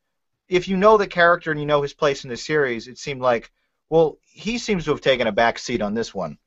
[0.48, 3.20] if you know the character and you know his place in the series, it seemed
[3.20, 3.50] like,
[3.90, 6.38] well, he seems to have taken a back seat on this one.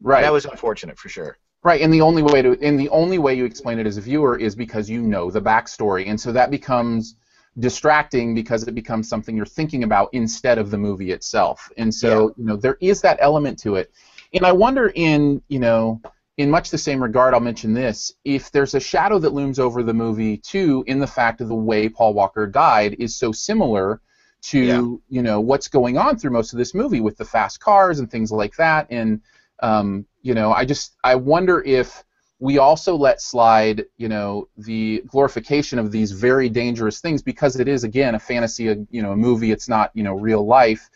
[0.00, 0.22] Right.
[0.22, 1.36] That was unfortunate for sure.
[1.64, 4.00] Right, and the only way to and the only way you explain it as a
[4.00, 7.14] viewer is because you know the backstory, and so that becomes
[7.58, 11.70] distracting because it becomes something you're thinking about instead of the movie itself.
[11.76, 13.92] And so, you know, there is that element to it.
[14.32, 16.00] And I wonder in, you know,
[16.38, 19.82] in much the same regard, I'll mention this, if there's a shadow that looms over
[19.82, 24.00] the movie too in the fact of the way Paul Walker died is so similar
[24.44, 24.80] to, Yeah.
[25.10, 28.10] you know, what's going on through most of this movie with the fast cars and
[28.10, 29.20] things like that and
[29.62, 32.04] um, you know, I just I wonder if
[32.40, 37.68] we also let slide, you know, the glorification of these very dangerous things because it
[37.68, 39.52] is again a fantasy, a, you know, a movie.
[39.52, 40.90] It's not you know real life.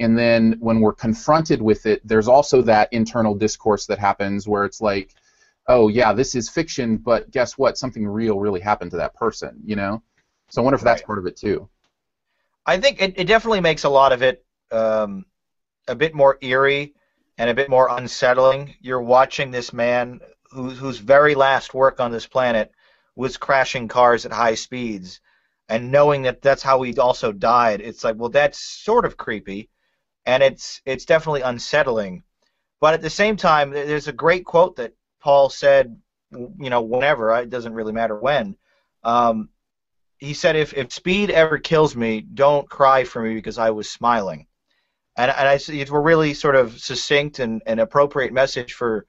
[0.00, 4.64] And then when we're confronted with it, there's also that internal discourse that happens where
[4.64, 5.14] it's like,
[5.68, 7.78] oh yeah, this is fiction, but guess what?
[7.78, 9.60] Something real really happened to that person.
[9.64, 10.02] You know.
[10.50, 11.06] So I wonder if that's Right.
[11.06, 11.68] part of it too.
[12.66, 15.24] I think it, it definitely makes a lot of it um,
[15.88, 16.94] a bit more eerie
[17.38, 18.74] and a bit more unsettling.
[18.80, 20.20] You're watching this man
[20.50, 22.72] who, whose very last work on this planet
[23.14, 25.20] was crashing cars at high speeds,
[25.68, 27.80] and knowing that that's how he also died.
[27.80, 29.70] It's like, well, that's sort of creepy,
[30.26, 32.24] and it's it's definitely unsettling.
[32.80, 37.34] But at the same time, there's a great quote that Paul said, you know, whenever
[37.36, 38.56] it doesn't really matter when.
[39.02, 39.48] Um,
[40.18, 43.88] he said, if, if speed ever kills me, don't cry for me because I was
[43.88, 44.47] smiling.
[45.18, 49.04] And, and I it's a really sort of succinct and, and appropriate message for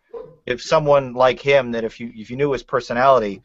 [0.45, 3.43] if someone like him that if you if you knew his personality.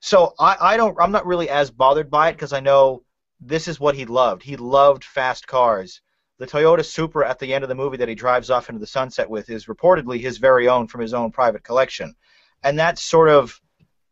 [0.00, 3.04] So I, I don't I'm not really as bothered by it because I know
[3.40, 4.42] this is what he loved.
[4.42, 6.00] He loved fast cars.
[6.38, 8.86] The Toyota Supra at the end of the movie that he drives off into the
[8.86, 12.14] sunset with is reportedly his very own from his own private collection.
[12.62, 13.60] And that's sort of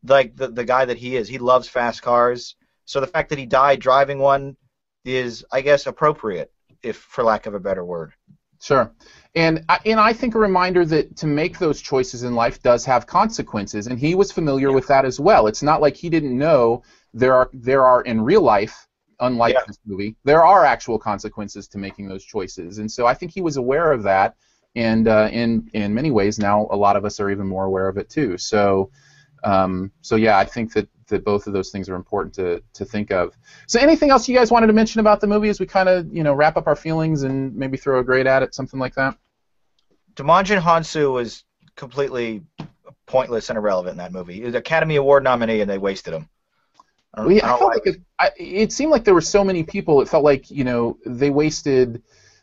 [0.05, 1.27] like the, the guy that he is.
[1.29, 2.55] He loves fast cars.
[2.85, 4.57] So the fact that he died driving one
[5.05, 8.13] is, I guess, appropriate, if for lack of a better word.
[8.61, 8.93] Sure.
[9.35, 12.85] And I, and I think a reminder that to make those choices in life does
[12.87, 15.47] have consequences, and he was familiar with that as well.
[15.47, 16.83] It's not like he didn't know
[17.15, 18.89] there are there are in real life,
[19.21, 19.61] unlike Yeah.
[19.67, 23.41] this movie, there are actual consequences to making those choices, and so I think he
[23.41, 24.35] was aware of that.
[24.75, 27.89] And uh, in in many ways now, a lot of us are even more aware
[27.89, 28.37] of it too.
[28.39, 28.91] So,
[29.45, 32.85] um, so yeah, I think that, that both of those things are important to, to
[32.85, 33.37] think of.
[33.67, 36.13] So, anything else you guys wanted to mention about the movie as we kind of
[36.15, 38.95] you know wrap up our feelings and maybe throw a grade at it, something like
[38.95, 39.17] that?
[40.15, 41.45] Djimon Hounsou was
[41.77, 42.43] completely
[43.07, 44.35] pointless and irrelevant in that movie.
[44.35, 46.29] He was an Academy Award nominee, and they wasted him.
[47.15, 49.43] I Well, yeah, I I felt like it, I, it seemed like there were so
[49.45, 50.01] many people.
[50.03, 52.03] It felt like you know they wasted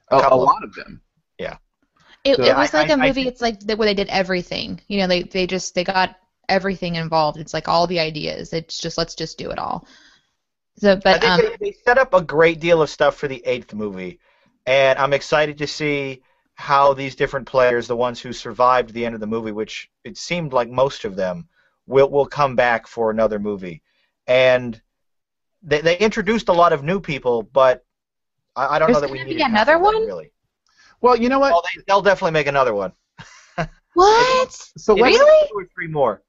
[0.10, 1.02] a, a couple of lot of them.
[2.24, 3.14] It, So it was like a I- I movie.
[3.14, 4.82] think- it's like the, where they did everything.
[4.88, 6.16] You know, they they just they got
[6.50, 7.40] everything involved.
[7.40, 8.54] It's like all the ideas.
[8.54, 9.88] It's just let's just do it all.
[10.78, 13.74] So, but um, they, they set up a great deal of stuff for the eighth
[13.74, 14.20] movie,
[14.66, 16.22] and I'm excited to see
[16.56, 20.18] how these different players, the ones who survived the end of the movie, which it
[20.18, 21.48] seemed like most of them,
[21.86, 23.82] will will come back for another movie.
[24.28, 24.82] And
[25.62, 27.84] they, they introduced a lot of new people, but
[28.56, 30.06] I, I don't There's know that we need another one?
[30.06, 30.32] really.
[31.02, 31.54] Well, you know what?
[31.54, 32.94] Oh, they, they'll definitely make another one.
[33.94, 34.52] what?
[34.78, 35.48] so At let's, Really?
[35.50, 36.24] Two or three more,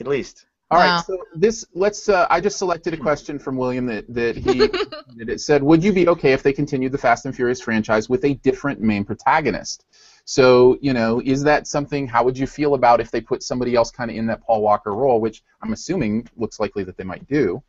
[0.00, 0.46] at least.
[0.70, 0.88] all right.
[0.90, 1.02] Wow.
[1.06, 2.08] So this let's.
[2.08, 4.58] Uh, I just selected a question from William that that he
[5.16, 8.08] that it said, "Would you be okay if they continued the Fast and Furious franchise
[8.08, 9.84] with a different main protagonist?"
[10.24, 12.06] So you know, is that something?
[12.06, 14.62] How would you feel about if they put somebody else kind of in that Paul
[14.62, 17.62] Walker role, which I'm assuming looks likely that they might do?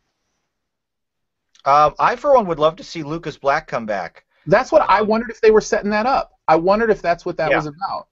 [1.64, 4.24] Um, I, for one, would love to see Lucas Black come back.
[4.46, 6.32] That's what I wondered if they were setting that up.
[6.48, 7.56] I wondered if that's what that Yeah.
[7.56, 8.06] was about.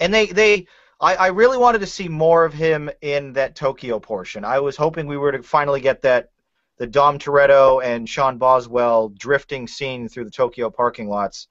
[0.00, 0.66] and they they
[1.02, 4.44] I, I really wanted to see more of him in that Tokyo portion.
[4.44, 6.30] I was hoping we were to finally get that
[6.78, 11.48] the Dom Toretto and Sean Boswell drifting scene through the Tokyo parking lots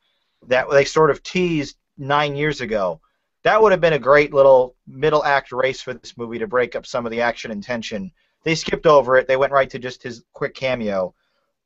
[0.47, 3.01] that they sort of teased nine years ago.
[3.43, 6.75] That would have been a great little middle act race for this movie to break
[6.75, 8.11] up some of the action and tension.
[8.43, 9.27] They skipped over it.
[9.27, 11.13] They went right to just his quick cameo.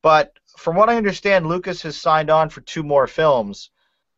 [0.01, 3.69] But from what I understand, Lucas has signed on for two more films.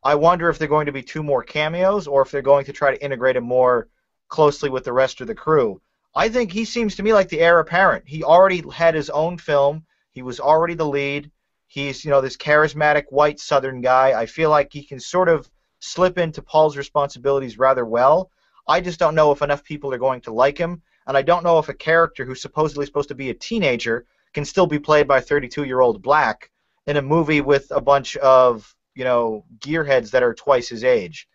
[0.03, 2.73] I wonder if they're going to be two more cameos or if they're going to
[2.73, 3.87] try to integrate him more
[4.27, 5.81] closely with the rest of the crew.
[6.15, 8.07] I think he seems to me like the heir apparent.
[8.07, 9.85] He already had his own film.
[10.11, 11.31] He was already the lead.
[11.67, 14.19] He's, you know, this charismatic white southern guy.
[14.19, 18.31] I feel like he can sort of slip into Paul's responsibilities rather well.
[18.67, 21.43] I just don't know if enough people are going to like him, and I don't
[21.43, 25.07] know if a character who's supposedly supposed to be a teenager can still be played
[25.07, 26.51] by a 32-year-old Black
[26.85, 31.27] in a movie with a bunch of you know gearheads that are twice his age.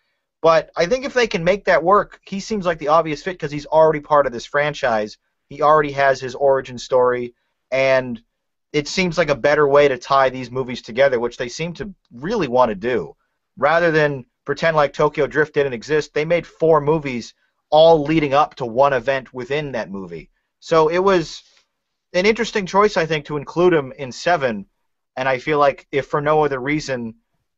[0.43, 3.35] But I think if they can make that work, he seems like the obvious fit
[3.35, 5.17] because he's already part of this franchise.
[5.49, 7.35] He already has his origin story,
[7.71, 8.21] and
[8.73, 11.95] it seems like a better way to tie these movies together, which they seem to
[12.13, 13.15] really want to do.
[13.57, 17.35] Rather than pretend like Tokyo Drift didn't exist, they made four movies
[17.71, 20.31] all leading up to one event within that movie.
[20.61, 21.43] So it was
[22.13, 24.67] an interesting choice, I think, to include him in seven.
[25.17, 27.15] And I feel like, if for no other reason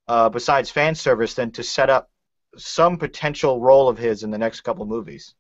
[0.09, 2.11] uh, besides fan service, than to set up
[2.57, 5.35] some potential role of his in the next couple movies.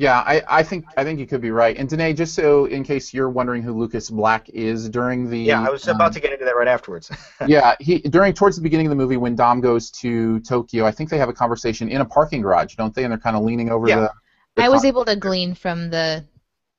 [0.00, 1.76] Yeah, I, I think I think you could be right.
[1.76, 5.66] And Danae, just so in case you're wondering who Lucas Black is during the Yeah,
[5.66, 7.10] I was um, about to get into that right afterwards.
[7.48, 10.92] yeah, he during towards the beginning of the movie when Dom goes to Tokyo, I
[10.92, 13.02] think they have a conversation in a parking garage, don't they?
[13.02, 13.96] And they're kind of leaning over Yeah.
[13.96, 14.12] the
[14.54, 16.24] the, I was con- able to glean from the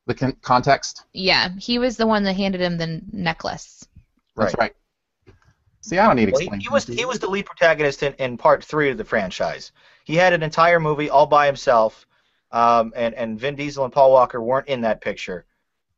[0.06, 1.04] the con- context.
[1.12, 1.50] yeah.
[1.60, 3.86] He was the one that handed him the necklace.
[4.38, 4.74] That's right.
[5.90, 8.38] See, I don't need Well, he, he was he was the lead protagonist in, in
[8.38, 9.72] part three of the franchise.
[10.04, 12.06] He had an entire movie all by himself,
[12.52, 15.46] um, and and Vin Diesel and Paul Walker weren't in that picture,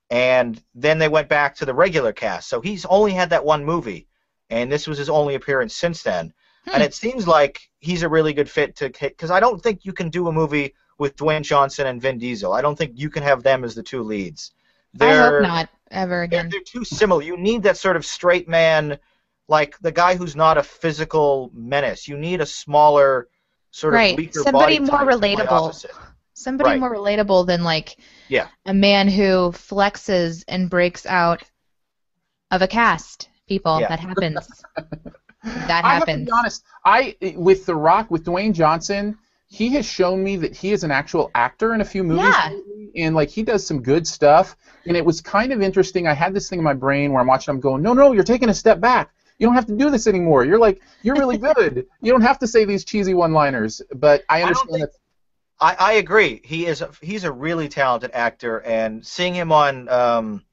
[0.10, 2.48] and then they went back to the regular cast.
[2.48, 4.08] So he's only had that one movie,
[4.50, 6.34] and this was his only appearance since then.
[6.66, 6.76] Hmm.
[6.76, 9.92] And it seems like he's a really good fit to because I don't think you
[9.92, 12.54] can do a movie with Dwayne Johnson and Vin Diesel.
[12.54, 14.54] I don't think you can have them as the two leads.
[14.96, 16.50] I They're, hope not ever They're, again.
[16.50, 17.24] they're too similar.
[17.24, 19.00] You need that sort of straight man,
[19.52, 22.08] like the guy who's not a physical menace.
[22.08, 23.28] You need a smaller,
[23.72, 25.86] sort of weaker Somebody body more type to play relatable.
[26.34, 26.80] Somebody Right.
[26.80, 27.98] more relatable than like
[28.30, 28.48] Yeah.
[28.66, 31.44] a man who flexes and breaks out
[32.50, 33.28] of a cast.
[33.48, 33.90] People, Yeah.
[33.90, 34.48] that happens.
[35.44, 35.84] that happens.
[35.84, 36.64] I have to be honest.
[36.86, 40.92] I with The Rock with Dwayne Johnson, he has shown me that he is an
[40.92, 42.58] actual actor in a few movies, Yeah.
[43.04, 44.56] and like he does some good stuff.
[44.88, 46.08] And it was kind of interesting.
[46.08, 47.54] I had this thing in my brain where I'm watching.
[47.54, 49.12] I'm going, no, no, you're taking a step back.
[49.42, 50.46] You don't have to do this anymore.
[50.46, 51.88] You're like, you're really good.
[52.00, 53.82] you don't have to say these cheesy one-liners.
[53.96, 54.98] But I don't understand think- that.
[55.60, 56.42] I, I agree.
[56.44, 60.44] He is a, he's a really talented actor, and seeing him on um,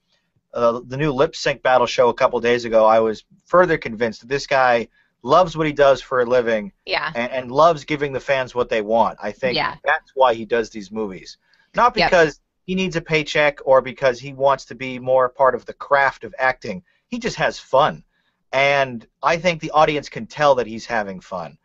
[0.55, 4.21] uh, the new lip sync battle show a couple days ago, I was further convinced
[4.21, 4.89] that this guy
[5.23, 7.11] loves what he does for a living Yeah.
[7.15, 9.19] and, and loves giving the fans what they want.
[9.23, 9.77] I think Yeah.
[9.85, 11.39] that's why he does these movies,
[11.75, 12.11] not Yep.
[12.11, 15.73] because he needs a paycheck or because he wants to be more part of the
[15.75, 16.83] craft of acting.
[17.09, 18.05] He just has fun,
[18.53, 21.59] and I think the audience can tell that he's having fun.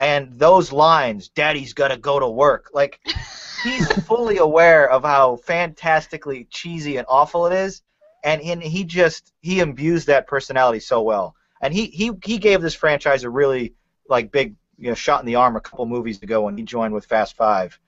[0.00, 3.00] And those lines, "Daddy's gotta go to work," like
[3.64, 7.82] he's fully aware of how fantastically cheesy and awful it is,
[8.24, 11.34] and, and he just he imbues that personality so well.
[11.60, 13.74] And he he he gave this franchise a really
[14.08, 16.94] like big you know shot in the arm a couple movies ago when he joined
[16.94, 17.78] with Fast Five,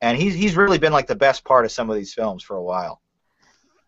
[0.00, 2.56] and he's he's really been like the best part of some of these films for
[2.56, 3.00] a while.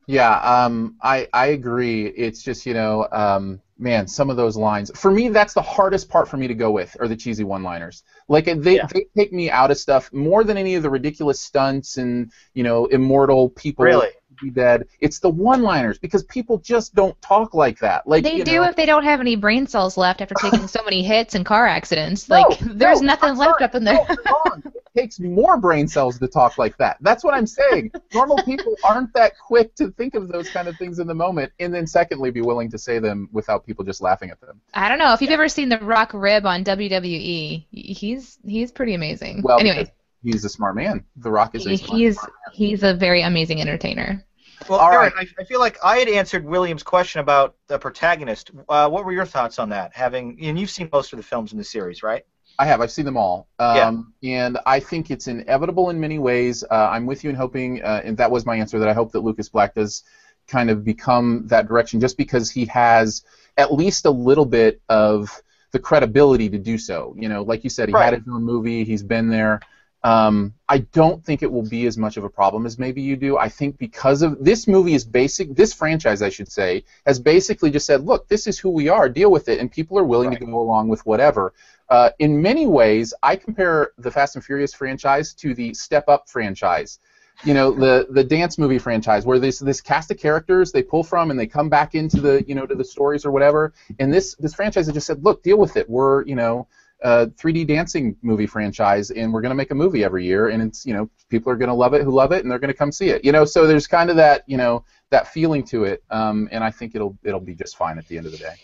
[0.06, 2.06] Yeah, um, I I agree.
[2.06, 4.90] It's just you know, um, man, some of those lines.
[4.94, 8.02] For me, that's the hardest part for me to go with, are the cheesy one-liners.
[8.28, 8.86] Like they Yeah.
[8.92, 12.62] they take me out of stuff more than any of the ridiculous stunts and you
[12.62, 14.10] know, immortal people Really,
[14.42, 14.86] be dead.
[15.00, 18.06] It's the one-liners because people just don't talk like that.
[18.06, 20.82] Like They do know, if they don't have any brain cells left after taking so
[20.84, 22.28] many hits and car accidents.
[22.28, 23.64] No, Like there's no, nothing I'm left sorry.
[23.64, 23.98] up in there.
[24.26, 24.72] No.
[24.94, 26.98] It takes more brain cells to talk like that.
[27.00, 27.92] That's what I'm saying.
[28.12, 31.50] Normal people aren't that quick to think of those kind of things in the moment,
[31.60, 34.60] and then secondly, be willing to say them without people just laughing at them.
[34.74, 37.64] I don't know if you've ever seen The Rock rib on WWE.
[37.70, 39.40] He's he's pretty amazing.
[39.42, 39.90] Well, anyway,
[40.22, 41.04] he's a smart man.
[41.16, 42.26] The Rock is a smart he's man.
[42.52, 44.22] he's a very amazing entertainer.
[44.68, 45.28] Well, All Aaron, right.
[45.38, 48.50] I, I feel like I had answered William's question about the protagonist.
[48.68, 49.94] Uh, what were your thoughts on that?
[49.94, 52.24] Having and you've seen most of the films in the series, right?
[52.58, 52.80] I have.
[52.80, 53.48] I've seen them all.
[53.58, 56.62] Um, And I think it's inevitable in many ways.
[56.70, 59.12] Uh, I'm with you in hoping, uh, and that was my answer, that I hope
[59.12, 60.04] that Lucas Black does
[60.48, 63.22] kind of become that direction just because he has
[63.56, 67.14] at least a little bit of the credibility to do so.
[67.18, 68.04] You know, like you said, he Right.
[68.04, 69.60] had his own movie, he's been there.
[70.04, 73.16] Um, I don't think it will be as much of a problem as maybe you
[73.16, 73.38] do.
[73.38, 77.70] I think because of this movie is basic, this franchise, I should say, has basically
[77.70, 80.32] just said, look, this is who we are, deal with it, and people are willing
[80.32, 81.52] to go along with whatever.
[81.88, 86.28] Uh, in many ways, I compare the Fast and Furious franchise to the Step Up
[86.28, 86.98] franchise.
[87.44, 91.02] You know, the the dance movie franchise, where this this cast of characters they pull
[91.02, 93.72] from and they come back into the you know to the stories or whatever.
[93.98, 95.88] And this this franchise has just said, look, deal with it.
[95.88, 96.68] We're you know
[97.02, 100.62] a 3D dancing movie franchise, and we're going to make a movie every year, and
[100.62, 102.72] it's you know people are going to love it who love it, and they're going
[102.72, 103.24] to come see it.
[103.24, 106.62] You know, so there's kind of that you know that feeling to it, um, and
[106.62, 108.54] I think it'll it'll be just fine at the end of the day.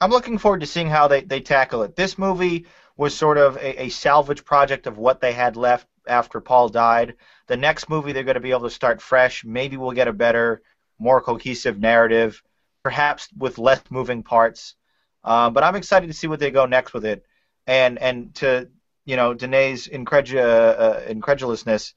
[0.00, 1.94] I'm looking forward to seeing how they, they tackle it.
[1.94, 6.40] This movie was sort of a, a salvage project of what they had left after
[6.40, 7.16] Paul died.
[7.48, 9.44] The next movie, they're going to be able to start fresh.
[9.44, 10.62] Maybe we'll get a better,
[10.98, 12.42] more cohesive narrative,
[12.82, 14.74] perhaps with less moving parts.
[15.22, 17.26] Uh, but I'm excited to see what they go next with it.
[17.66, 18.68] And and to
[19.04, 21.94] you know Danae's incredu- uh, incredulousness,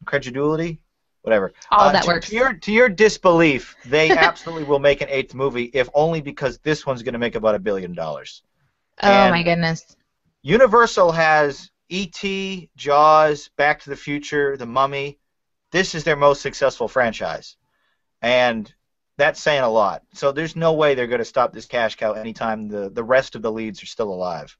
[0.00, 0.80] incredulity,
[1.22, 1.52] whatever.
[1.70, 2.28] All Uh, that to, works.
[2.28, 6.58] To your, to your disbelief, they absolutely will make an eighth movie, if only because
[6.58, 8.42] this one's going to make about a billion dollars.
[9.02, 9.96] oh and- my goodness.
[10.42, 15.18] Universal has E.T., Jaws, Back to the Future, The Mummy.
[15.72, 17.56] This is their most successful franchise.
[18.20, 18.72] And
[19.16, 20.02] that's saying a lot.
[20.12, 23.34] So there's no way they're going to stop this cash cow anytime the, the rest
[23.36, 24.54] of the leads are still alive.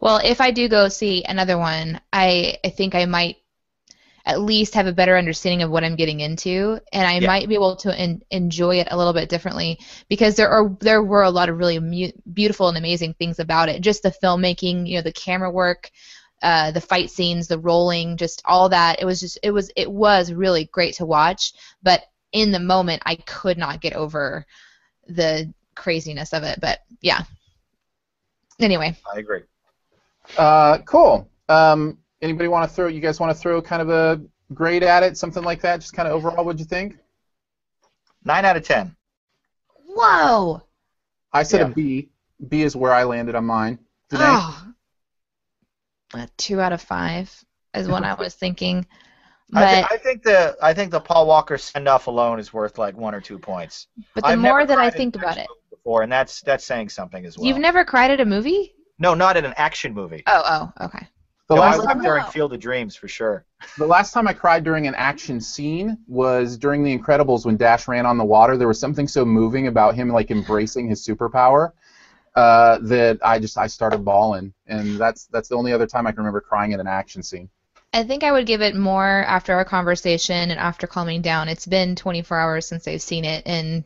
[0.00, 3.36] Well, if I do go see another one, I I think I might
[4.26, 7.26] at least have a better understanding of what I'm getting into, and I Yeah.
[7.26, 11.02] might be able to en- enjoy it a little bit differently because there are there
[11.02, 13.82] were a lot of really mu- beautiful and amazing things about it.
[13.82, 15.90] Just the filmmaking, you know, the camera work,
[16.42, 19.00] uh, the fight scenes, the rolling, just all that.
[19.00, 21.52] It was just it was it was really great to watch,
[21.82, 22.02] but
[22.32, 24.44] in the moment, I could not get over
[25.08, 26.60] the craziness of it.
[26.60, 27.22] But yeah.
[28.58, 29.42] Anyway, I agree.
[30.36, 31.28] Uh, cool.
[31.48, 32.88] Um, anybody want to throw?
[32.88, 34.20] You guys want to throw kind of a
[34.54, 35.80] grade at it, something like that?
[35.80, 36.96] Just kind of overall, what'd you think?
[38.24, 38.96] Nine out of ten.
[39.86, 40.62] Whoa.
[41.32, 41.66] I said Yeah.
[41.66, 42.08] a B.
[42.48, 43.78] B is where I landed on mine.
[44.10, 44.24] Danae?
[44.26, 44.62] Oh.
[46.14, 47.32] A two out of five
[47.74, 48.86] is what I was thinking.
[49.54, 52.78] I, But I think the I think the Paul Walker send off alone is worth
[52.78, 53.88] like one or two points.
[54.14, 56.88] but the I've more that I think about it, movie before, and that's that's saying
[56.90, 57.46] something as well.
[57.46, 58.74] you've never cried at a movie?
[58.98, 60.22] No, not in an action movie.
[60.26, 61.06] Oh, oh, okay.
[61.48, 63.44] The no, I last was time during Field of Dreams for sure.
[63.78, 67.86] The last time I cried during an action scene was during The Incredibles when Dash
[67.86, 68.56] ran on the water.
[68.56, 71.72] There was something so moving about him like embracing his superpower
[72.34, 76.10] uh, that I just I started bawling, and that's that's the only other time I
[76.10, 77.48] can remember crying in an action scene.
[77.94, 81.48] I think I would give it more after our conversation and after calming down.
[81.48, 83.84] It's been 24 hours since I've seen it, and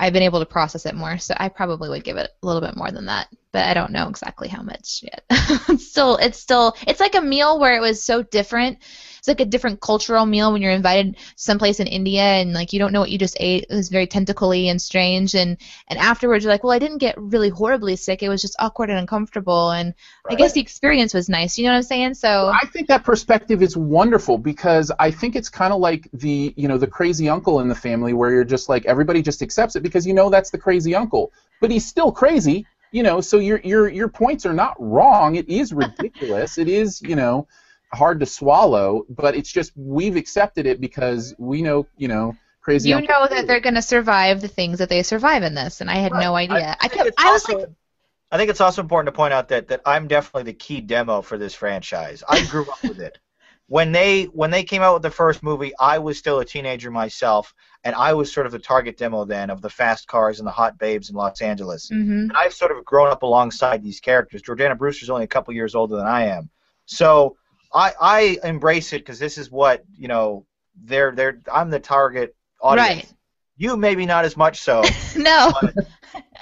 [0.00, 1.18] I've been able to process it more.
[1.18, 3.92] So I probably would give it a little bit more than that, but I don't
[3.92, 5.22] know exactly how much yet.
[5.68, 8.78] it's still, it's still, it's like a meal where it was so different.
[9.20, 12.78] It's like a different cultural meal when you're invited someplace in India and like you
[12.78, 13.66] don't know what you just ate.
[13.68, 15.58] It was very tentacly and strange, and
[15.88, 18.22] and afterwards you're like, well, I didn't get really horribly sick.
[18.22, 19.94] It was just awkward and uncomfortable, and
[20.28, 21.58] I guess the experience was nice.
[21.58, 22.14] You know what I'm saying?
[22.14, 22.50] So.
[22.50, 26.66] I think that perspective is wonderful because I think it's kind of like the you
[26.66, 29.82] know the crazy uncle in the family where you're just like everybody just accepts it
[29.82, 33.20] because you know that's the crazy uncle, but he's still crazy, you know.
[33.20, 35.36] So your your your points are not wrong.
[35.36, 36.58] It is ridiculous.
[36.58, 37.46] it is you know
[37.92, 42.90] hard to swallow, but it's just we've accepted it because we know you know crazy.
[42.90, 43.34] you know crazy.
[43.34, 46.12] that they're going to survive the things that they survive in this, and I had
[46.12, 46.76] no idea.
[46.80, 47.68] I, think kept, it's I was also- like,
[48.32, 51.20] I think it's also important to point out that that I'm definitely the key demo
[51.20, 52.22] for this franchise.
[52.28, 53.18] I grew up with it.
[53.66, 56.90] When they when they came out with the first movie, I was still a teenager
[56.90, 60.46] myself, and I was sort of the target demo then of the fast cars and
[60.48, 61.88] the hot babes in Los Angeles.
[61.88, 64.42] hmm And I've sort of grown up alongside these characters.
[64.42, 66.50] Jordana Brewster's only a couple years older than I am,
[66.86, 67.36] so
[67.72, 70.46] I I embrace it because this is what you know.
[70.82, 72.88] They're they're I'm the target audience.
[72.88, 73.14] Right.
[73.56, 74.82] You maybe not as much so.
[75.16, 75.52] no,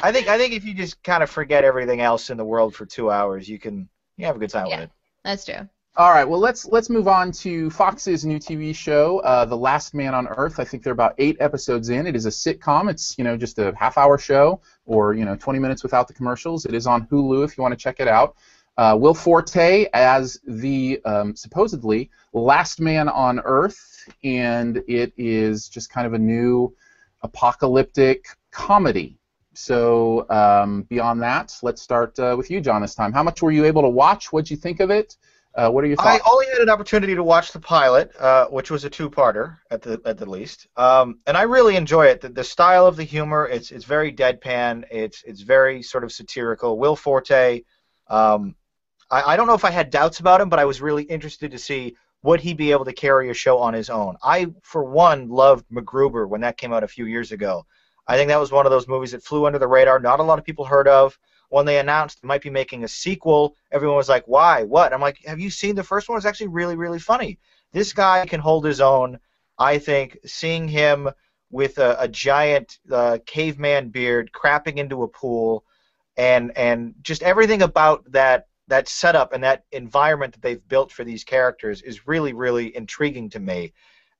[0.00, 2.74] I think I think if you just kind of forget everything else in the world
[2.74, 4.80] for two hours, you can you have a good time Yeah.
[4.80, 4.90] with it.
[5.24, 5.68] that's true.
[5.96, 9.94] All right, well let's let's move on to Fox's new TV show, uh, The Last
[9.94, 10.60] Man on Earth.
[10.60, 12.06] I think they're about eight episodes in.
[12.06, 12.88] It is a sitcom.
[12.88, 16.66] It's you know just a half-hour show, or you know 20 minutes without the commercials.
[16.66, 18.36] It is on Hulu if you want to check it out.
[18.78, 25.90] Uh, Will Forte as the um, supposedly last man on Earth, and it is just
[25.90, 26.72] kind of a new
[27.22, 29.18] apocalyptic comedy.
[29.52, 32.80] So um, beyond that, let's start uh, with you, John.
[32.82, 34.32] This time, how much were you able to watch?
[34.32, 35.16] What'd you think of it?
[35.56, 38.70] Uh, what are your I only had an opportunity to watch the pilot, uh, which
[38.70, 42.20] was a two-parter at the at the least, um, and I really enjoy it.
[42.20, 44.84] The, the style of the humor, it's it's very deadpan.
[44.92, 46.78] It's it's very sort of satirical.
[46.78, 47.64] Will Forte,
[48.06, 48.54] um,
[49.10, 51.50] I, I don't know if I had doubts about him, but I was really interested
[51.50, 54.16] to see would he be able to carry a show on his own.
[54.22, 57.64] I, for one, loved MacGruber when that came out a few years ago.
[58.06, 60.00] I think that was one of those movies that flew under the radar.
[60.00, 61.18] Not a lot of people heard of.
[61.50, 64.64] When they announced they might be making a sequel, everyone was like, "Why?
[64.64, 66.18] What?" I'm like, "Have you seen the first one?
[66.18, 67.38] It's actually really, really funny.
[67.72, 69.18] This guy can hold his own.
[69.58, 71.08] I think seeing him
[71.50, 75.64] with a, a giant uh, caveman beard crapping into a pool,
[76.16, 81.04] and and just everything about that that setup and that environment that they've built for
[81.04, 83.72] these characters is really, really intriguing to me.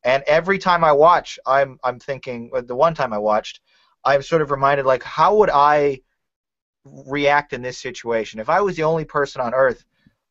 [0.05, 2.51] And every time I watch, I'm I'm thinking.
[2.66, 3.61] The one time I watched,
[4.05, 6.01] I'm sort of reminded like, how would I
[6.84, 8.40] react in this situation?
[8.40, 9.84] If I was the only person on Earth,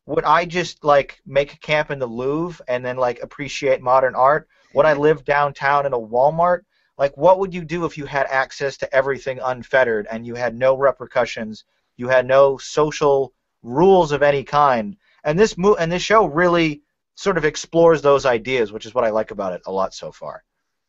[0.06, 4.14] would I just like make a camp in the Louvre and then like appreciate modern
[4.14, 4.48] art?
[4.74, 6.60] Would I live downtown in a Walmart?
[6.96, 10.56] Like, what would you do if you had access to everything unfettered and you had
[10.56, 11.64] no repercussions?
[11.96, 13.32] You had no social
[13.62, 14.96] rules of any kind.
[15.24, 16.82] And this mo- and this show really
[17.14, 20.12] sort of explores those ideas, which is what I like about it a lot so
[20.12, 20.44] far.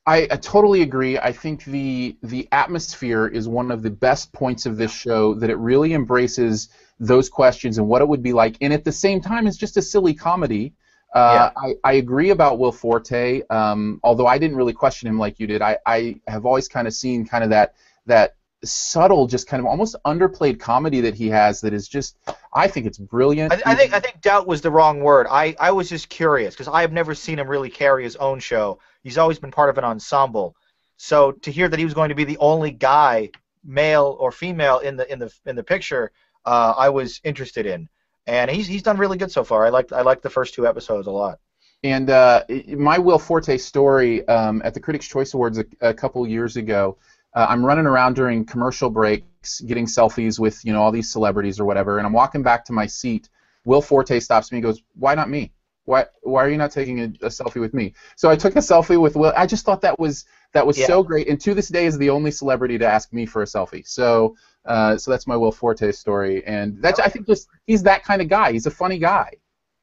[0.05, 1.17] I, I totally agree.
[1.20, 5.34] I think the the atmosphere is one of the best points of this show.
[5.36, 8.91] That it really embraces those questions and what it would be like, and at the
[8.91, 10.74] same time, it's just a silly comedy.
[11.13, 13.41] Uh, I, I agree about Will Forte.
[13.49, 15.61] Um, although I didn't really question him like you did.
[15.61, 17.74] I, I have always kind of seen kind of that
[18.05, 21.62] that subtle, just kind of almost underplayed comedy that he has.
[21.62, 22.18] That is just,
[22.53, 23.53] I think it's brilliant.
[23.53, 25.28] I, I think I think doubt was the wrong word.
[25.30, 28.39] I, I was just curious because I have never seen him really carry his own
[28.39, 28.80] show.
[29.03, 30.55] He's always been part of an ensemble.
[30.97, 33.30] So to hear that he was going to be the only guy,
[33.64, 36.12] male or female, in the in the in the picture,
[36.45, 37.88] uh, I was interested in,
[38.28, 39.66] and he's he's done really good so far.
[39.66, 41.39] I liked I liked the first two episodes a lot.
[41.82, 46.28] And uh, my Will Forte story um, at the Critics' Choice Awards a, a couple
[46.28, 46.97] years ago.
[47.34, 51.59] Uh, I'm running around during commercial breaks, getting selfies with you know all these celebrities
[51.59, 53.30] or whatever, and I'm walking back to my seat.
[53.65, 55.51] Will Forte stops me and goes, "Why not me?
[55.86, 57.93] Why why are you not taking a, a selfie with me?
[58.15, 59.34] So I took a selfie with Will.
[59.36, 60.88] I just thought that was that was Yeah.
[60.88, 63.45] so great, and to this day is the only celebrity to ask me for a
[63.45, 63.88] selfie.
[63.88, 68.03] So uh, so that's my Will Forte story, and that's I think just he's that
[68.03, 68.51] kind of guy.
[68.51, 69.32] He's a funny guy.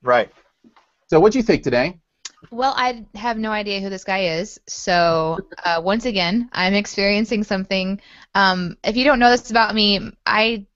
[0.03, 0.31] Right.
[1.09, 1.99] So what do you think today?
[2.51, 4.61] Well, I have no idea who this guy is.
[4.67, 8.01] So, uh, once again, I'm experiencing something.
[8.35, 10.67] Um, if you don't know this about me, I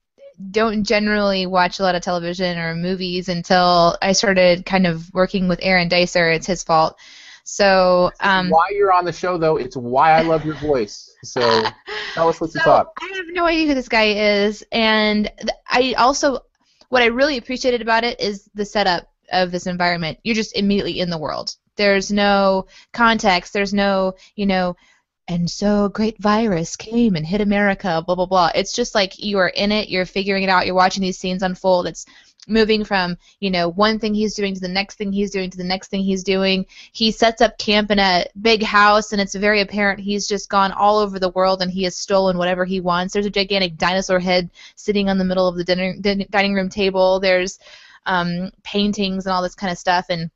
[0.49, 5.47] don't generally watch a lot of television or movies until I started kind of working
[5.47, 6.33] with Aaron Dicer.
[6.35, 6.97] It's his fault.
[7.43, 9.57] So, um, why you're on the show though?
[9.57, 11.15] It's why I love your voice.
[11.23, 11.41] So
[12.13, 12.87] tell us what you thought.
[13.01, 16.39] I have no idea who this guy is, and th- I also,
[16.89, 20.19] what I really appreciated about it is the setup of this environment.
[20.23, 21.55] You're just immediately in the world.
[21.77, 23.53] There's no context.
[23.53, 24.75] There's no, you know,
[25.27, 28.03] and so a great virus came and hit America.
[28.05, 28.51] Blah blah blah.
[28.53, 29.89] It's just like you are in it.
[29.89, 30.65] You're figuring it out.
[30.65, 31.87] You're watching these scenes unfold.
[31.87, 32.05] It's
[32.47, 35.57] moving from you know one thing he's doing to the next thing he's doing to
[35.57, 39.35] the next thing he's doing he sets up camp in a big house and it's
[39.35, 42.79] very apparent he's just gone all over the world and he has stolen whatever he
[42.79, 46.55] wants there's a gigantic dinosaur head sitting on the middle of the dinner, din- dining
[46.55, 47.59] room table there's
[48.07, 50.31] um, paintings and all this kind of stuff and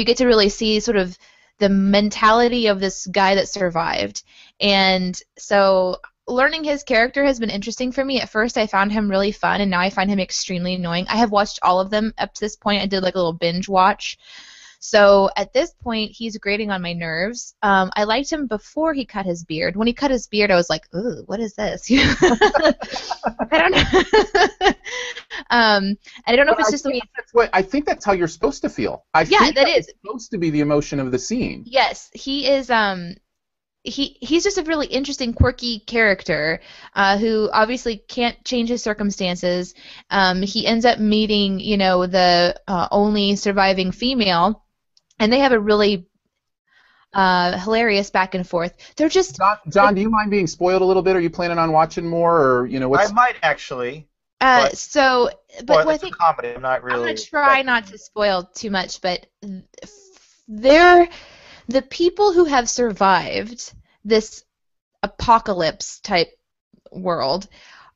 [0.00, 1.18] you get to really see sort of
[1.58, 4.22] the mentality of this guy that survived
[4.60, 5.96] and so
[6.28, 8.20] learning his character has been interesting for me.
[8.20, 11.06] At first, I found him really fun, and now I find him extremely annoying.
[11.08, 12.82] I have watched all of them up to this point.
[12.82, 14.18] I did like a little binge watch.
[14.84, 17.54] So at this point, he's grating on my nerves.
[17.62, 19.76] Um, I liked him before he cut his beard.
[19.76, 22.72] When he cut his beard, I was like, "Ooh, what is this?" I
[23.52, 24.70] don't know.
[25.50, 27.00] um, and I don't know if it's I just the way.
[27.16, 29.04] that's what I think that's how you're supposed to feel.
[29.14, 29.92] I Yeah, think that was is.
[30.02, 31.62] supposed to be the emotion of the scene.
[31.64, 32.68] Yes, he is.
[32.70, 33.14] Um,
[33.84, 36.60] he he's just a really interesting, quirky character
[36.94, 39.74] uh, who obviously can't change his circumstances.
[40.10, 44.64] Um, he ends up meeting, you know, the uh, only surviving female,
[45.22, 46.04] and they have a really
[47.14, 48.74] uh, hilarious back and forth.
[48.96, 51.14] They're just John, John, do you mind being spoiled a little bit?
[51.14, 53.10] Are you planning on watching more, or you know what's?
[53.10, 54.08] I might actually.
[54.40, 55.30] uh, But- so.
[55.58, 56.48] But But what I think, a comedy.
[56.48, 56.98] I'm not really.
[56.98, 59.26] I'm gonna try not to spoil too much, but
[60.48, 61.08] they're
[61.68, 63.72] the people who have survived
[64.04, 64.44] this
[65.02, 66.32] apocalypse type
[66.90, 67.46] world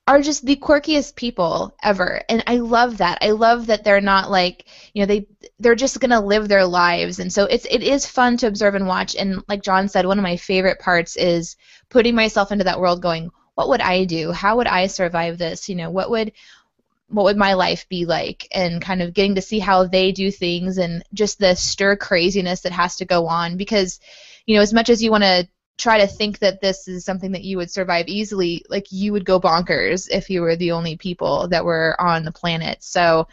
[0.06, 2.22] are just the quirkiest people ever.
[2.28, 3.18] And i love that.
[3.22, 5.26] I love that they're not like you know they
[5.58, 7.18] they're just going to live their lives.
[7.18, 9.16] And so it's it is fun to observe and watch.
[9.16, 11.56] And like john said one of my favorite parts is
[11.88, 14.32] putting myself into that world going what would i do?
[14.32, 15.68] How would i survive this?
[15.68, 16.32] You know what would
[17.08, 18.48] what would my life be like?
[18.52, 22.62] And kind of getting to see how they do things and just the stir craziness
[22.62, 23.56] that has to go on.
[23.56, 23.98] Because
[24.46, 25.48] you know as much as you want to
[25.78, 29.24] try to think that this is something that you would survive easily like you would
[29.24, 32.82] go bonkers if you were the only people that were on the planet.
[32.82, 33.28] So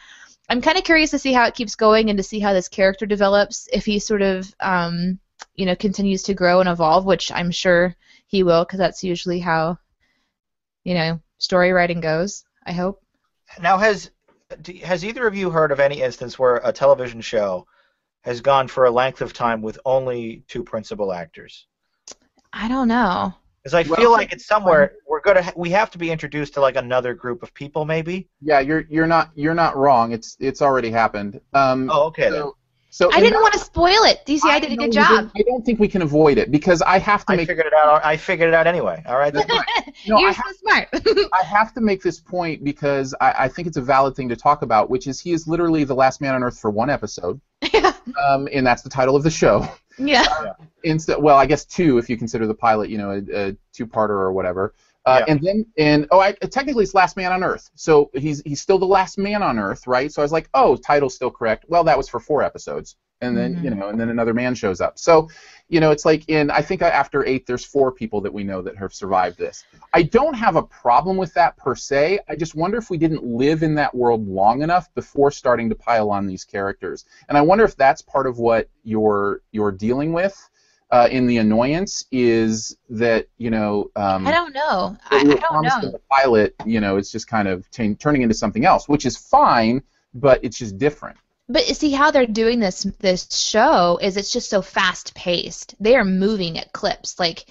[0.50, 2.68] i'm kind of curious to see how it keeps going and to see how this
[2.68, 3.68] character develops.
[3.72, 5.20] If he sort of um,
[5.56, 7.96] you know continues to grow and evolve which i'm sure
[8.28, 9.78] he will because that's usually how
[10.84, 13.02] you know story writing goes i hope.
[13.62, 14.10] Now, has
[14.84, 17.68] has either of you heard of any instance where a television show
[18.22, 21.68] has gone for a length of time with only two principal actors?
[22.54, 23.34] I don't know.
[23.64, 26.54] Because I Well, feel like it's somewhere we're gonna ha- we have to be introduced
[26.56, 28.30] to like another group of people, maybe.
[28.42, 30.12] Yeah, you're you're not you're not wrong.
[30.12, 31.40] It's it's already happened.
[31.54, 32.34] Um, Oh, okay then.
[32.34, 32.58] so,
[32.94, 34.24] so I didn't that- want to spoil it.
[34.28, 35.10] DCI did a good job.
[35.10, 37.66] didn't- I don't think we can avoid it because I have to I make figured
[37.66, 38.06] it out.
[38.06, 39.02] I figured it out anyway.
[39.08, 39.34] All right.
[39.34, 39.48] then.
[40.08, 40.90] No, You're I so smart.
[41.34, 44.36] I have to make this point because I, I think it's a valid thing to
[44.36, 47.40] talk about, which is he is literally the last man on earth for one episode,
[47.74, 47.94] yeah.
[48.28, 49.66] um, and that's the title of the show.
[49.98, 50.26] Yeah.
[50.84, 54.10] Instead, well, I guess two if you consider the pilot, you know, a, a two-parter
[54.10, 54.74] or whatever.
[55.06, 55.34] Uh, Yeah.
[55.34, 58.80] And then, and oh, I, technically it's last man on Earth, so he's he's still
[58.80, 60.12] the last man on Earth, right?
[60.12, 61.66] So I was like, oh, title's still correct.
[61.68, 63.64] Well, that was for four episodes, and then Mhm.
[63.64, 64.98] you know, and then another man shows up.
[64.98, 65.28] So,
[65.68, 68.62] you know, it's like in I think after eight, there's four people that we know
[68.62, 69.66] that have survived this.
[69.94, 72.20] I don't have a problem with that per se.
[72.30, 75.76] I just wonder if we didn't live in that world long enough before starting to
[75.76, 80.14] pile on these characters, and I wonder if that's part of what you're you're dealing
[80.14, 80.50] with.
[80.94, 84.96] Uh, in the annoyance is that you know um, I don't know.
[85.10, 85.92] I, I don't know.
[85.92, 89.18] the pilot, you know, it's just kind of t- turning into something else, which is
[89.18, 89.82] fine,
[90.14, 91.18] but it's just different.
[91.50, 95.74] But see how they're doing this this show is it's just so fast paced.
[95.80, 97.20] They are moving at clips.
[97.20, 97.46] Like,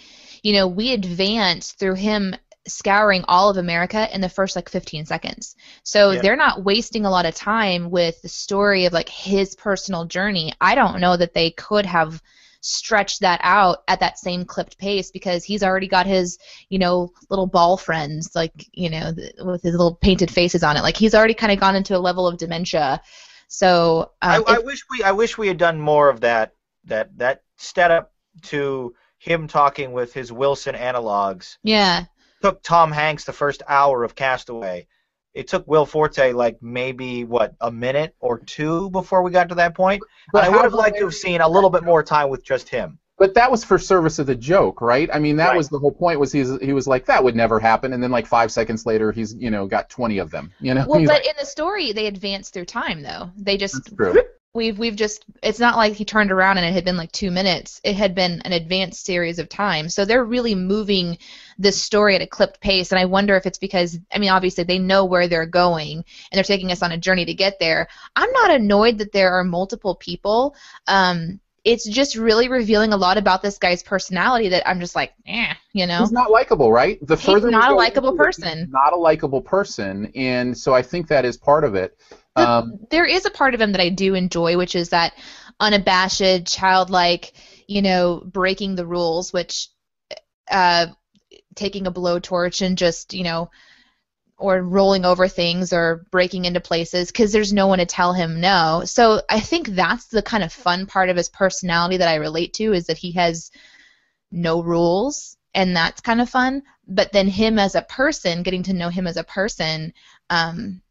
[0.45, 2.37] you know, we advance through him
[2.69, 5.57] scouring all of America in the first like 15 seconds.
[5.83, 6.23] So Yeah.
[6.23, 10.53] they're not wasting a lot of time with the story of like his personal journey.
[10.61, 12.23] I don't know that they could have
[12.63, 16.39] stretched that out at that same clipped pace because he's already got his,
[16.71, 20.77] you know, little ball friends like, you know, th- with his little painted faces on
[20.77, 20.83] it.
[20.83, 23.03] Like he's already kind of gone into a level of dementia.
[23.49, 26.55] So um, I, I if- wish we I wish we had done more of that
[26.85, 31.59] that that setup to him talking with his Wilson analogs.
[31.63, 32.05] yeah,
[32.41, 34.87] took Tom Hanks the first hour of Castaway.
[35.35, 39.55] It took Will Forte like maybe what a minute or two before we got to
[39.57, 40.03] that point.
[40.33, 42.45] But and I would have liked to have seen a little bit more time with
[42.45, 42.99] just him.
[43.19, 45.09] But that was for service of the joke, right?
[45.13, 45.57] I mean, that Right.
[45.57, 46.19] was the whole point.
[46.19, 49.13] Was he's he was like that would never happen, and then like five seconds later,
[49.13, 50.53] he's you know got twenty of them.
[50.61, 53.31] You know, well, He's but like, in the story they advance through time though.
[53.37, 54.23] They just That's true.
[54.55, 57.31] We've we've just it's not like he turned around and it had been like two
[57.31, 57.81] minutes.
[57.85, 59.89] It had been an advanced series of time.
[59.89, 61.19] So they're really moving
[61.59, 64.65] this story at a clipped pace, and I wonder if it's because I mean obviously
[64.65, 67.89] they know where they're going and they're taking us on a journey to get there.
[68.17, 70.55] I'm not annoyed that there are multiple people.
[70.87, 75.13] Um, it's just really revealing a lot about this guy's personality that I'm just like,
[75.27, 76.01] eh, you know.
[76.01, 76.99] He's not likable, right?
[77.07, 78.69] The He's further not a likable person.
[78.71, 81.97] Not a likable person, and so I think that is part of it.
[82.35, 85.13] Um, there is a part of him that I do enjoy, which is that
[85.61, 87.33] unabashed, childlike,
[87.67, 89.69] you know, breaking the rules, which
[90.51, 90.87] uh,
[91.55, 93.51] taking a blowtorch and just, you know,
[94.43, 98.41] or rolling over things or breaking into places because there's no one to tell him
[98.41, 98.83] no.
[98.85, 102.55] So I think that's the kind of fun part of his personality that I relate
[102.55, 103.51] to is that he has
[104.31, 106.63] no rules and that's kind of fun.
[106.89, 109.93] But then him as a person, getting to know him as a person,
[110.29, 110.83] um,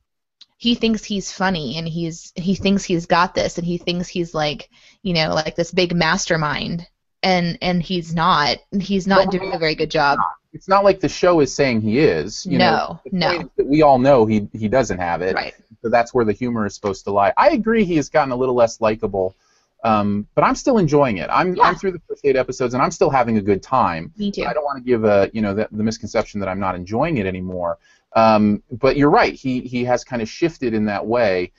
[0.61, 4.35] he thinks he's funny and he's he thinks he's got this and he thinks he's
[4.35, 4.69] like
[5.01, 6.85] you know like this big mastermind
[7.23, 10.19] and and he's not he's not doing a very good job
[10.53, 12.45] it's not like the show is saying he is.
[12.45, 15.35] You know, no the no that we all know he he doesn't have it.
[15.35, 17.33] right So that's where the humor is supposed to lie.
[17.37, 19.35] I agree he has gotten a little less likable,
[19.83, 21.29] um, but I'm still enjoying it.
[21.31, 21.63] I'm Yeah.
[21.63, 24.11] I'm through the first eight episodes and I'm still having a good time.
[24.17, 26.59] me too I don't want to give a you know the, the misconception that I'm
[26.59, 27.77] not enjoying it anymore.
[28.13, 29.33] Um, but you're right.
[29.33, 31.53] He he has kind of shifted in that way,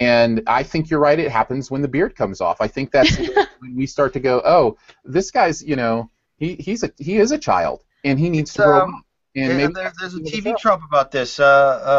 [0.00, 1.18] and I think you're right.
[1.18, 2.60] It happens when the beard comes off.
[2.60, 3.16] I think that's
[3.58, 7.32] when we start to go, oh, this guy's you know he he's a he is
[7.32, 9.02] a child and he needs to grow Um.
[9.34, 11.38] And There- maybe there- there's a TV trope about this.
[11.38, 11.44] Uh,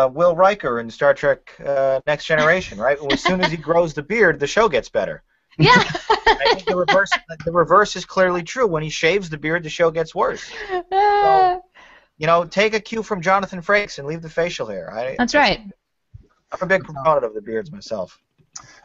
[0.07, 2.97] uh, Will Riker in Star Trek uh, Next Generation, right?
[3.11, 5.21] As soon as he grows the beard, the show gets better.
[5.59, 5.71] yeah
[6.09, 7.11] I think the reverse,
[7.45, 8.65] the reverse is clearly true.
[8.65, 10.49] When he shaves the beard, the show gets worse.
[12.19, 14.91] You know, take a cue from Jonathan Frakes and leave the facial hair.
[14.91, 15.59] I, that's right
[16.51, 18.19] I'm a big proponent of the beards myself.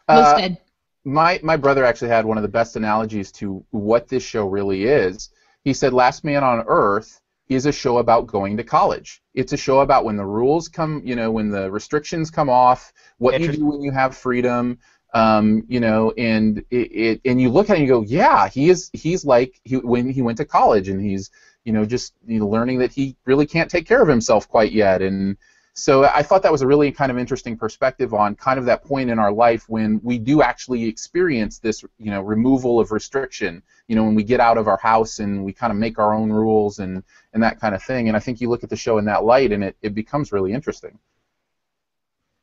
[0.07, 0.59] Uh, Most
[1.05, 4.85] my my brother actually had one of the best analogies to what this show really
[4.85, 5.31] is.
[5.65, 9.23] He said, "Last Man on Earth is a show about going to college.
[9.35, 12.93] It's a show about when the rules come, you know, when the restrictions come off,
[13.19, 14.79] what you do when you have freedom."
[15.15, 18.49] Um, you know, and it, it and you look at it and you go, yeah,
[18.49, 18.89] he is.
[18.95, 21.31] He's like he when he went to college, and he's
[21.65, 24.73] you know just you know, learning that he really can't take care of himself quite
[24.73, 25.37] yet, and
[25.75, 28.85] so I thought that was a really kind of interesting perspective on kind of that
[28.85, 33.63] point in our life when we do actually experience this, you know, removal of restriction.
[33.89, 36.13] You know, when we get out of our house and we kind of make our
[36.13, 37.03] own rules and
[37.33, 38.09] and that kind of thing.
[38.09, 40.31] And I think you look at the show in that light, and it, it becomes
[40.31, 40.99] really interesting.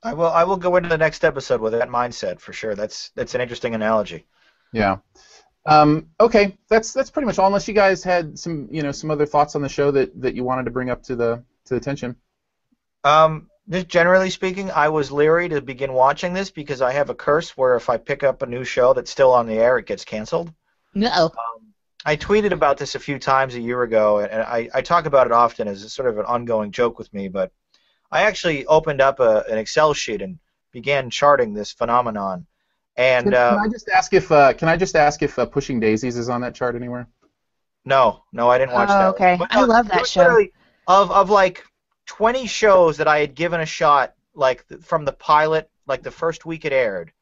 [0.01, 0.29] I will.
[0.29, 2.73] I will go into the next episode with that mindset for sure.
[2.73, 4.25] That's that's an interesting analogy.
[4.73, 4.97] Yeah.
[5.67, 7.45] Um, okay, that's that's pretty much all.
[7.45, 10.33] Unless you guys had some, you know, some other thoughts on the show that, that
[10.33, 12.15] you wanted to bring up to the to the attention.
[13.03, 17.15] Um, just generally speaking, I was leery to begin watching this because I have a
[17.15, 19.85] curse where if I pick up a new show that's still on the air, it
[19.85, 20.51] gets canceled.
[20.93, 21.25] No.
[21.25, 21.73] Um,
[22.05, 25.27] I tweeted about this a few times a year ago, and I, I talk about
[25.27, 27.27] it often as a sort of an ongoing joke with me.
[27.27, 27.51] But
[28.11, 30.39] I actually opened up a, an Excel sheet and
[30.71, 32.47] began charting this phenomenon.
[32.95, 35.45] And Can, uh, can I just ask if uh, can I just ask if uh,
[35.45, 37.07] Pushing Daisies is on that chart anywhere?
[37.85, 39.07] no, no, I didn't watch Oh, that.
[39.09, 39.35] okay.
[39.39, 40.45] But, I love that show.
[40.87, 41.63] Of of like
[42.09, 46.43] 20 shows that I had given a shot, like from the pilot, like the first
[46.43, 47.13] week it aired.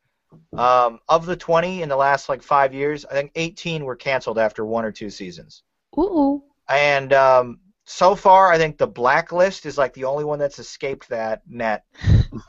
[0.57, 4.39] Um, of the 20 in the last like five years, I think 18 were canceled
[4.39, 5.63] after one or two seasons.
[5.99, 6.41] Ooh.
[6.69, 11.09] And um, so far, I think the Blacklist is like the only one that's escaped
[11.09, 11.83] that net.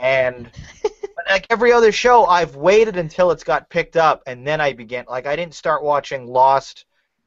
[0.01, 0.49] And
[1.29, 5.07] like every other show, I've waited until it's got picked up, and then I began.
[5.09, 6.85] Like I didn't start watching Lost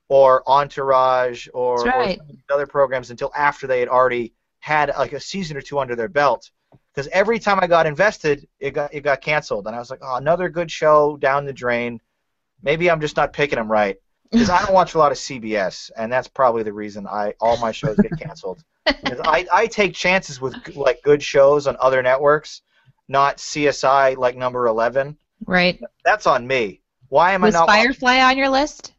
[0.07, 2.20] or Entourage or, or right.
[2.30, 5.97] these other programs until after they had already had like a season or two under
[5.97, 6.49] their belt.
[6.95, 10.01] Because every time I got invested, it got it got canceled, and I was like,
[10.03, 11.99] oh, another good show down the drain.
[12.64, 13.97] Maybe I'm just not picking them right
[14.32, 17.57] because I don't watch a lot of CBS, and that's probably the reason I all
[17.57, 18.64] my shows get canceled.
[18.86, 22.62] 'Cause I, I take chances with like good shows on other networks,
[23.07, 25.18] not CSI like number eleven.
[25.45, 25.80] Right.
[26.05, 26.82] That's on me.
[27.09, 27.68] Why am Was I not?
[27.68, 28.93] Firefly on your list?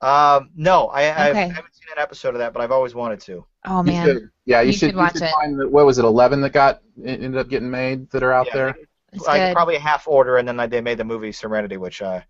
[0.00, 1.44] Um, no, I, I, Okay.
[1.44, 3.44] I haven't seen an episode of that, but I've always wanted to.
[3.64, 4.06] Oh You man.
[4.06, 4.30] should.
[4.44, 5.34] Yeah, you, You should, should watch you should it.
[5.34, 8.46] find the, what was it, 11 that got ended up getting made that are out
[8.46, 8.74] Yeah, there.
[9.12, 9.54] It's like good.
[9.54, 12.24] probably a half order, and then they made the movie Serenity, which I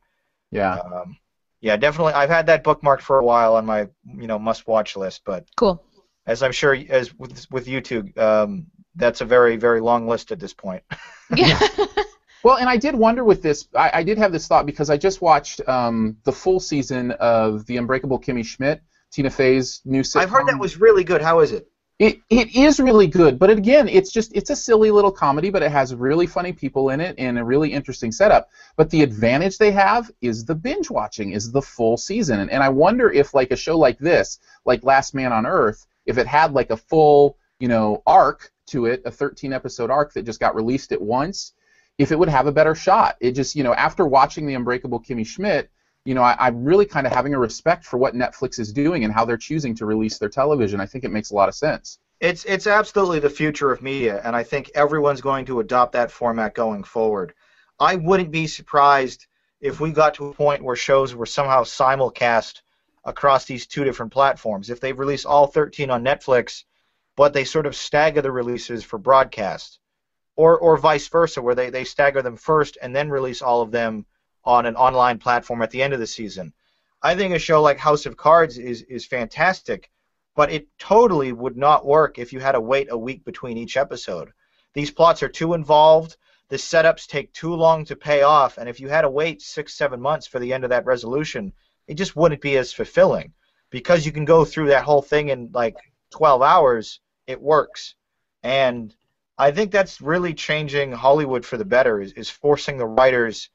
[0.51, 0.74] Yeah.
[0.80, 1.16] um,
[1.61, 4.97] yeah definitely I've had that bookmarked for a while on my you know must watch
[4.97, 5.83] list, but Cool.
[6.26, 8.66] as I'm sure as with with YouTube, um,
[8.97, 10.83] that's a very very long list at this point.
[11.35, 11.59] Yeah.
[12.45, 13.68] Well, and I did wonder with this.
[13.72, 17.64] I, I did have this thought because I just watched um, the full season of
[17.66, 20.22] The Unbreakable Kimmy Schmidt, Tina Fey's new sitcom.
[20.22, 21.20] I've heard that was really good.
[21.20, 21.68] How is it?
[21.98, 25.62] It, it is really good, but again, it's just it's a silly little comedy, but
[25.62, 28.48] it has really funny people in it and a really interesting setup.
[28.74, 32.60] But the advantage they have is the binge watching, is the full season, and, and
[32.62, 36.26] I wonder if like a show like this, like Last Man on Earth, if it
[36.26, 40.40] had like a full you know arc to it, a 13 episode arc that just
[40.40, 41.52] got released at once,
[41.98, 43.16] if it would have a better shot.
[43.20, 45.70] It just you know after watching the Unbreakable Kimmy Schmidt,
[46.05, 49.05] you know I, I'm really kind of having a respect for what Netflix is doing
[49.05, 50.80] and how they're choosing to release their television.
[50.80, 51.98] I think it makes a lot of sense.
[52.20, 56.11] It's it's absolutely the future of media, and I think everyone's going to adopt that
[56.11, 57.34] format going forward.
[57.80, 59.26] I wouldn't be surprised
[59.61, 62.62] if we got to a point where shows were somehow simulcast
[63.05, 64.70] across these two different platforms.
[64.70, 66.64] If they release all 13 on Netflix,
[67.16, 69.80] but they sort of stagger the releases for broadcast,
[70.36, 73.70] or or vice versa, where they, they stagger them first and then release all of
[73.70, 74.07] them
[74.45, 76.53] on an online platform at the end of the season.
[77.03, 79.90] I think a show like House of Cards is is fantastic
[80.34, 83.76] but it totally would not work if you had to wait a week between each
[83.76, 84.30] episode.
[84.74, 86.16] These plots are too involved,
[86.49, 89.74] the setups take too long to pay off, and if you had to wait six,
[89.74, 91.53] seven months for the end of that resolution,
[91.86, 93.32] it just wouldn't be as fulfilling.
[93.70, 95.76] Because you can go through that whole thing in like
[96.11, 97.95] 12 hours, it works.
[98.43, 98.95] And
[99.38, 103.49] I think that's really changing Hollywood for the better, is, is forcing the writers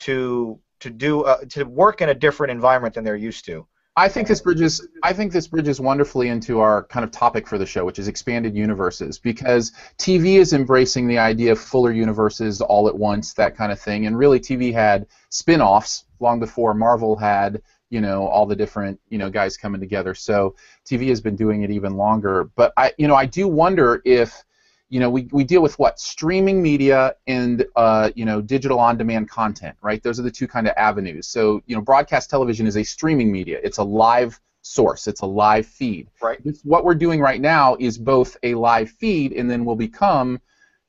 [0.00, 3.66] to to do uh, to work in a different environment than they're used to.
[3.98, 4.86] I think this bridges.
[5.02, 8.06] I think this bridges wonderfully into our kind of topic for the show, which is
[8.06, 13.56] expanded universes, because TV is embracing the idea of fuller universes all at once, that
[13.56, 14.06] kind of thing.
[14.06, 19.18] And really, TV had spin-offs long before Marvel had, you know, all the different, you
[19.18, 20.14] know, guys coming together.
[20.14, 20.54] So
[20.88, 22.44] TV has been doing it even longer.
[22.54, 24.44] But I, you know, I do wonder if,
[24.88, 29.28] you know, we, we deal with what streaming media and uh, you know digital on-demand
[29.28, 30.02] content, right?
[30.02, 31.26] Those are the two kind of avenues.
[31.26, 33.60] So you know, broadcast television is a streaming media.
[33.62, 35.06] It's a live source.
[35.06, 36.08] It's a live feed.
[36.22, 36.42] Right.
[36.44, 40.40] This- what we're doing right now is both a live feed and then will become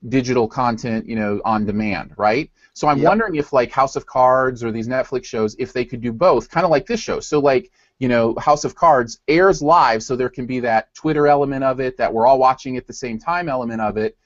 [0.07, 2.49] digital content, you know, on demand, right?
[2.73, 3.07] So I'm Yep.
[3.07, 6.49] wondering if like House of Cards or these Netflix shows, if they could do both,
[6.49, 7.19] kind of like this show.
[7.19, 7.69] So like
[7.99, 11.79] you know, House of Cards airs live, so there can be that Twitter element of
[11.79, 14.17] it, that we're all watching at the same time element of it,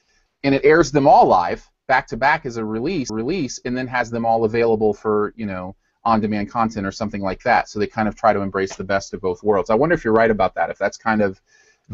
[0.42, 3.86] and it airs them all live back to back as a release, release, and then
[3.86, 7.68] has them all available for you know on-demand content or something like that.
[7.68, 9.70] So they kind of try to embrace the best of both worlds.
[9.70, 10.70] I wonder if you're right about that.
[10.70, 11.40] If that's kind of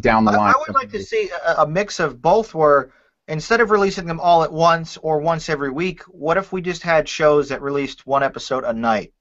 [0.00, 0.54] down the line.
[0.54, 2.92] I would like to see a, a mix of both where
[3.28, 6.82] instead of releasing them all at once or once every week, what if we just
[6.82, 9.12] had shows that released one episode a night?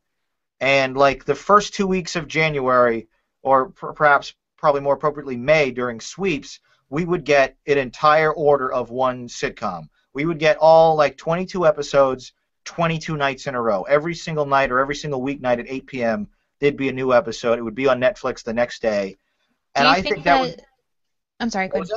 [0.62, 3.08] And like the first two weeks of January,
[3.42, 8.72] or per- perhaps probably more appropriately May during sweeps, we would get an entire order
[8.72, 9.90] of one sitcom.
[10.14, 12.34] We would get all like 22 episodes,
[12.66, 13.84] 22 nights in a row.
[13.84, 16.28] Every single night or every single weeknight at 8 p.m.,
[16.60, 17.58] there'd be a new episode.
[17.58, 19.18] It would be on Netflix the next day.
[19.76, 20.62] And I think that would.
[21.40, 21.70] I'm sorry.
[21.70, 21.90] Go ahead.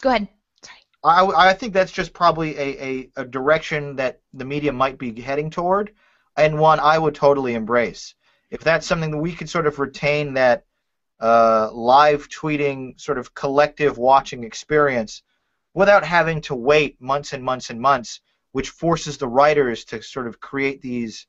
[0.00, 0.28] Go ahead.
[0.62, 0.78] Sorry.
[1.02, 5.20] I, I think that's just probably a, a, a direction that the media might be
[5.20, 5.92] heading toward,
[6.36, 8.14] and one I would totally embrace.
[8.50, 10.64] If that's something that we could sort of retain that
[11.20, 15.22] uh, live tweeting, sort of collective watching experience
[15.74, 18.20] without having to wait months and months and months,
[18.52, 21.26] which forces the writers to sort of create these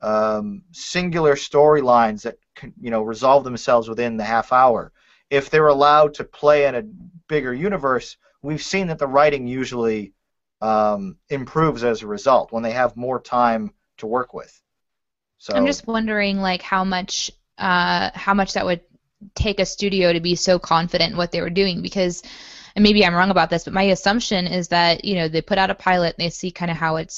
[0.00, 4.92] um, singular storylines that can, you know resolve themselves within the half hour.
[5.30, 6.82] If they're allowed to play in a
[7.28, 10.12] bigger universe, we've seen that the writing usually
[10.60, 14.60] um, improves as a result when they have more time to work with.
[15.38, 18.80] So I'm just wondering, like, how much, uh, how much that would
[19.34, 22.22] take a studio to be so confident in what they were doing, because,
[22.74, 25.58] and maybe I'm wrong about this, but my assumption is that you know they put
[25.58, 27.12] out a pilot and they see kind of how it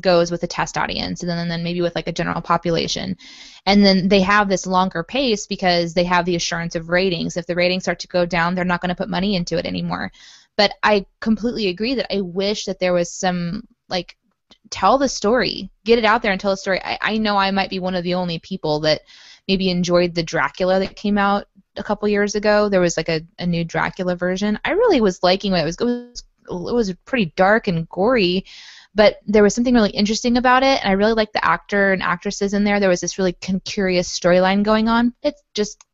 [0.00, 3.16] goes with a test audience and then and then maybe with like a general population.
[3.64, 7.36] And then they have this longer pace because they have the assurance of ratings.
[7.36, 9.66] If the ratings start to go down they're not going to put money into it
[9.66, 10.12] anymore.
[10.56, 14.16] But i completely agree that i wish that there was some like
[14.70, 15.70] tell the story.
[15.84, 16.80] Get it out there and tell the story.
[16.82, 19.02] I, I know i might be one of the only people that
[19.48, 21.46] maybe enjoyed the dracula that came out
[21.76, 22.68] a couple years ago.
[22.68, 24.58] There was like a, a new dracula version.
[24.64, 28.44] I really was liking it it was it was pretty dark and gory
[28.96, 32.02] but there was something really interesting about it and i really liked the actor and
[32.02, 32.80] actresses in there.
[32.80, 35.12] There was this really curious storyline going on.
[35.22, 35.84] It's just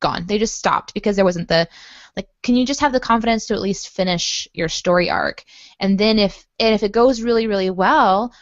[0.00, 0.26] gone.
[0.26, 1.68] They just stopped because there wasn't the
[2.16, 5.44] Like, can you just have the confidence to at least finish your story arc?
[5.78, 8.32] And then if and if it goes really really well,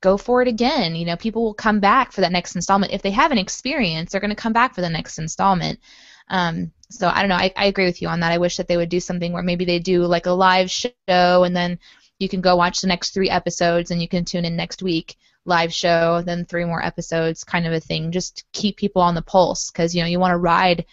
[0.00, 0.94] go for it again.
[0.94, 2.92] You know, people will come back for that next installment.
[2.92, 5.80] If they have an experience, they're going to come back for the next installment.
[6.28, 7.36] Um, so I don't know.
[7.36, 8.32] I, I agree with you on that.
[8.32, 10.90] I wish that they would do something where maybe they do like a live show
[11.08, 11.78] and then
[12.18, 15.16] you can go watch the next three episodes and you can tune in next week
[15.46, 19.22] live show then three more episodes kind of a thing just keep people on the
[19.22, 20.84] pulse because you know you want to ride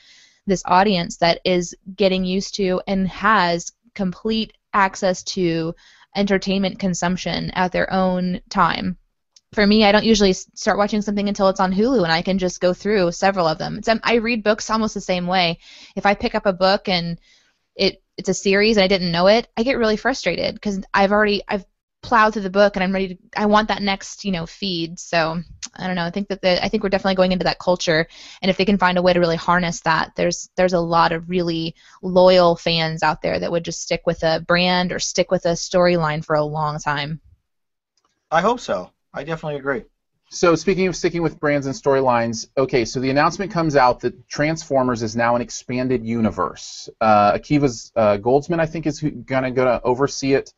[0.48, 5.76] this audience that is getting used to and has complete access to
[6.16, 8.98] entertainment consumption at their own time
[9.54, 12.38] for me, I don't usually start watching something until it's on Hulu, and I can
[12.38, 13.78] just go through several of them.
[13.78, 15.60] It's, um, I read books almost the same way.
[15.96, 17.20] If I pick up a book and
[17.76, 21.12] it it's a series and I didn't know it, I get really frustrated because I've
[21.12, 21.66] already I've
[22.02, 25.00] plowed through the book and I'm ready to I want that next you know feed.
[25.00, 25.42] So
[25.76, 26.06] I don't know.
[26.06, 28.08] I think that the I think we're definitely going into that culture,
[28.42, 31.12] and if they can find a way to really harness that, there's there's a lot
[31.12, 35.32] of really loyal fans out there that would just stick with a brand or stick
[35.32, 37.20] with a storyline for a long time.
[38.32, 38.92] I hope so.
[39.14, 39.84] I definitely agree.
[40.30, 44.28] So speaking of sticking with brands and storylines, okay, so the announcement comes out that
[44.28, 46.90] Transformers is now an expanded universe.
[47.00, 50.54] Uh, Akiva uh, Goldsman, I think, is gonna gonna oversee it.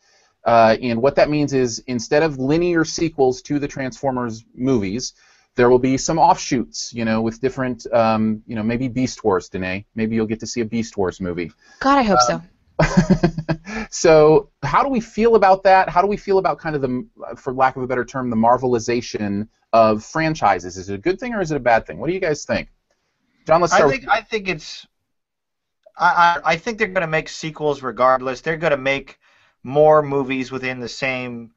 [0.46, 5.14] Uh, and what that means is instead of linear sequels to the Transformers movies,
[5.56, 9.50] there will be some offshoots, you know, with different, um, you know, maybe Beast Wars,
[9.50, 9.86] Danae.
[9.96, 11.52] Maybe you'll get to see a Beast Wars movie.
[11.82, 12.42] God, I hope so.
[13.90, 15.90] so how do we feel about that?
[15.90, 18.38] How do we feel about kind of the, for lack of a better term, the
[18.38, 20.78] marvelization of franchises?
[20.78, 22.00] Is it a good thing or is it a bad thing?
[22.00, 22.70] What do you guys think?
[23.46, 23.90] John, let's start.
[23.90, 24.88] I think I think it's.
[25.98, 28.42] I, I, I think they're going to make sequels regardless.
[28.42, 29.20] They're going to make
[29.64, 31.52] more movies within the same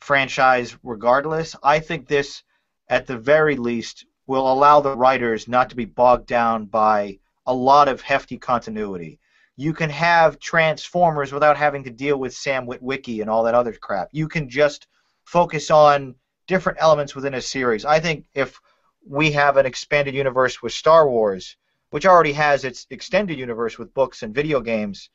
[0.00, 1.56] franchise regardless.
[1.62, 2.42] I think this,
[2.88, 7.54] at the very least, will allow the writers not to be bogged down by a
[7.54, 9.20] lot of hefty continuity
[9.56, 13.72] you can have Transformers without having to deal with Sam Witwicky and all that other
[13.72, 14.08] crap.
[14.12, 14.88] You can just
[15.24, 17.84] focus on different elements within a series.
[17.84, 18.60] I think if
[19.06, 21.56] we have an expanded universe with Star Wars,
[21.90, 25.10] which already has its extended universe with books and video games,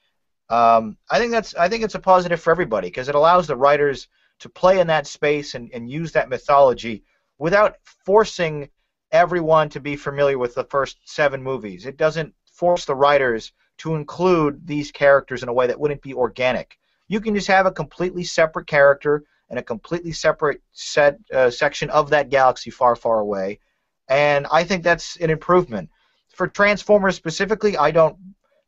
[0.49, 3.55] um, I think that's I think it's a positive for everybody because it allows the
[3.55, 4.07] writers
[4.39, 7.03] to play in that space and, and use that mythology
[7.37, 7.75] without
[8.05, 8.69] forcing
[9.11, 11.85] everyone to be familiar with the first seven movies.
[11.85, 16.13] It doesn't force the writers to include these characters in a way that wouldn't be
[16.13, 16.77] organic.
[17.07, 21.89] You can just have a completely separate character and a completely separate set uh, section
[21.89, 23.59] of that galaxy far, far away,
[24.07, 25.89] and I think that's an improvement.
[26.29, 28.17] For Transformers specifically, I don't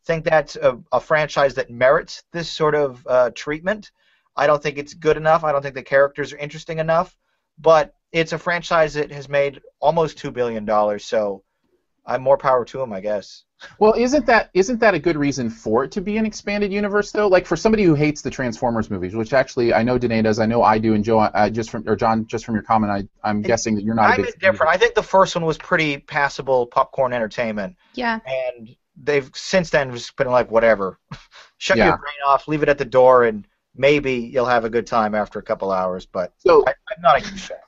[0.04, 3.92] think that's a, a franchise that merits this sort of uh, treatment.
[4.36, 5.44] I don't think it's good enough.
[5.44, 7.16] I don't think the characters are interesting enough.
[7.58, 11.42] But it's a franchise that has made almost two billion dollars, so
[12.06, 13.44] I'm more power to them, I guess.
[13.78, 17.12] Well, isn't that isn't that a good reason for it to be an expanded universe
[17.12, 17.28] though?
[17.28, 20.46] Like for somebody who hates the Transformers movies, which actually I know Danae does, I
[20.46, 23.28] know I do, and Joe, uh, just from or John, just from your comment, I
[23.28, 24.18] I'm guessing that you're not.
[24.18, 24.72] I'm different.
[24.72, 27.76] I think the first one was pretty passable popcorn entertainment.
[27.94, 28.18] Yeah.
[28.26, 30.98] And they've since then just been like whatever,
[31.58, 31.88] shut yeah.
[31.88, 35.14] your brain off, leave it at the door, and maybe you'll have a good time
[35.14, 36.06] after a couple hours.
[36.06, 37.58] But so, I, am not a huge fan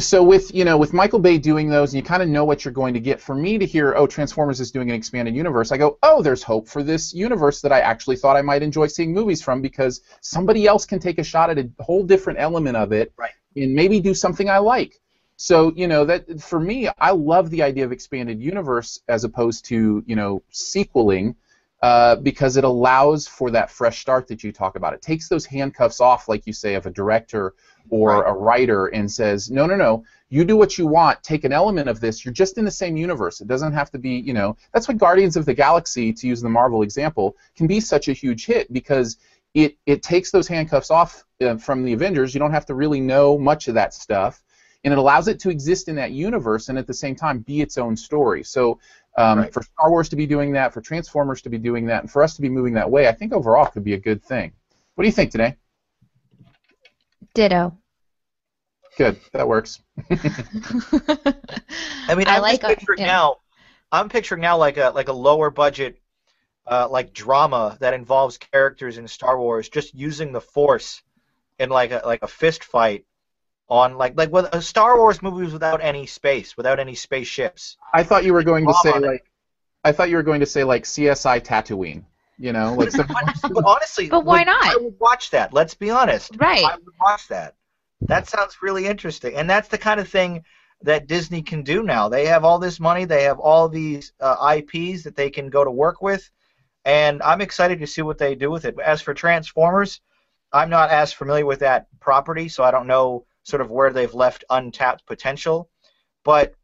[0.00, 2.64] so with you know with Michael Bay doing those, and you kind of know what
[2.64, 3.20] you're going to get.
[3.20, 6.42] For me to hear, oh, Transformers is doing an expanded universe, I go, oh, there's
[6.42, 10.00] hope for this universe that I actually thought I might enjoy seeing movies from because
[10.20, 13.32] somebody else can take a shot at a whole different element of it right.
[13.56, 14.99] and maybe do something I like.
[15.42, 19.64] So you know that for me, I love the idea of expanded universe as opposed
[19.66, 21.34] to you know sequeling.
[21.82, 24.92] Uh, because it allows for that fresh start that you talk about.
[24.92, 27.54] It takes those handcuffs off, like you say, of a director
[27.88, 28.28] or right.
[28.28, 31.22] a writer and says, no, no, no, you do what you want.
[31.22, 32.22] Take an element of this.
[32.22, 33.40] You're just in the same universe.
[33.40, 34.58] It doesn't have to be, you know.
[34.74, 38.12] That's why Guardians of the Galaxy, to use the Marvel example, can be such a
[38.12, 39.16] huge hit because
[39.54, 42.34] it it takes those handcuffs off uh, from the Avengers.
[42.34, 44.42] You don't have to really know much of that stuff,
[44.84, 47.60] and it allows it to exist in that universe and at the same time be
[47.60, 48.44] its own story.
[48.44, 48.78] So.
[49.18, 49.52] Um, right.
[49.52, 52.22] For Star Wars to be doing that, for Transformers to be doing that, and for
[52.22, 54.52] us to be moving that way, I think overall could be a good thing.
[54.94, 55.56] What do you think today?
[57.34, 57.76] Ditto.
[58.96, 59.20] Good.
[59.32, 59.80] That works.
[60.10, 63.06] I mean, I'm like picturing yeah.
[63.06, 63.36] now.
[63.92, 66.00] I'm picturing now like a like a lower budget,
[66.66, 71.02] uh, like drama that involves characters in Star Wars just using the Force
[71.58, 73.04] in like a like a fist fight
[73.70, 77.76] on like like with a Star Wars movies without any space, without any spaceships.
[77.94, 79.24] I thought you were going to say like.
[79.82, 82.04] I thought you were going to say like CSI Tatooine.
[82.36, 83.06] You know, like some.
[83.42, 84.64] but honestly, but why not?
[84.64, 85.54] I would watch that.
[85.54, 86.36] Let's be honest.
[86.38, 86.64] Right.
[86.64, 87.54] I would watch that.
[88.02, 90.44] That sounds really interesting, and that's the kind of thing
[90.82, 92.08] that Disney can do now.
[92.08, 93.04] They have all this money.
[93.04, 96.28] They have all these uh, IPs that they can go to work with.
[96.86, 98.78] and I'm excited to see what they do with it.
[98.80, 100.00] As for Transformers,
[100.50, 104.14] I'm not as familiar with that property, so I don't know sort of where they've
[104.14, 105.68] left untapped potential.
[106.24, 106.54] But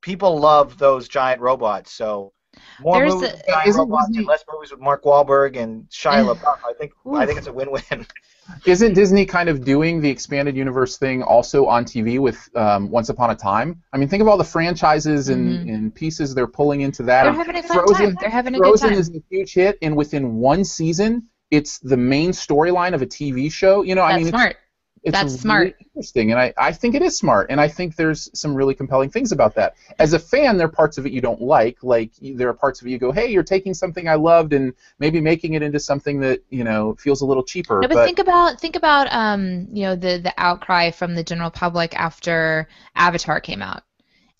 [0.00, 2.32] people love those giant robots, so
[2.80, 6.24] more There's movies a- giant robots Disney- and less movies with Mark Wahlberg and Shia
[6.34, 6.58] LaBeouf.
[6.68, 8.06] I think I think it's a win-win.
[8.66, 13.08] Isn't Disney kind of doing the expanded universe thing also on TV with um, Once
[13.08, 13.80] Upon a Time?
[13.92, 15.72] I mean, think of all the franchises and, Mhm.
[15.74, 17.22] and pieces they're pulling into that.
[17.22, 18.16] They're having a fun Frozen- time.
[18.20, 18.98] They're having a good Frozen time.
[18.98, 23.50] is a huge hit, and within one season, it's the main storyline of a TV
[23.50, 23.82] show.
[23.82, 24.56] You know, I That's mean, it's, smart.
[25.02, 25.74] It's That's really smart.
[25.80, 29.10] interesting, and I, I think it is smart, and I think there's some really compelling
[29.10, 29.74] things about that.
[29.98, 31.82] As a fan, there are parts of it you don't like.
[31.82, 34.72] Like there are parts of it you go, "Hey, you're taking something I loved and
[35.00, 38.18] maybe making it into something that you know feels a little cheaper." No, but, think
[38.20, 43.40] about think about um you know the the outcry from the general public after Avatar
[43.40, 43.82] came out.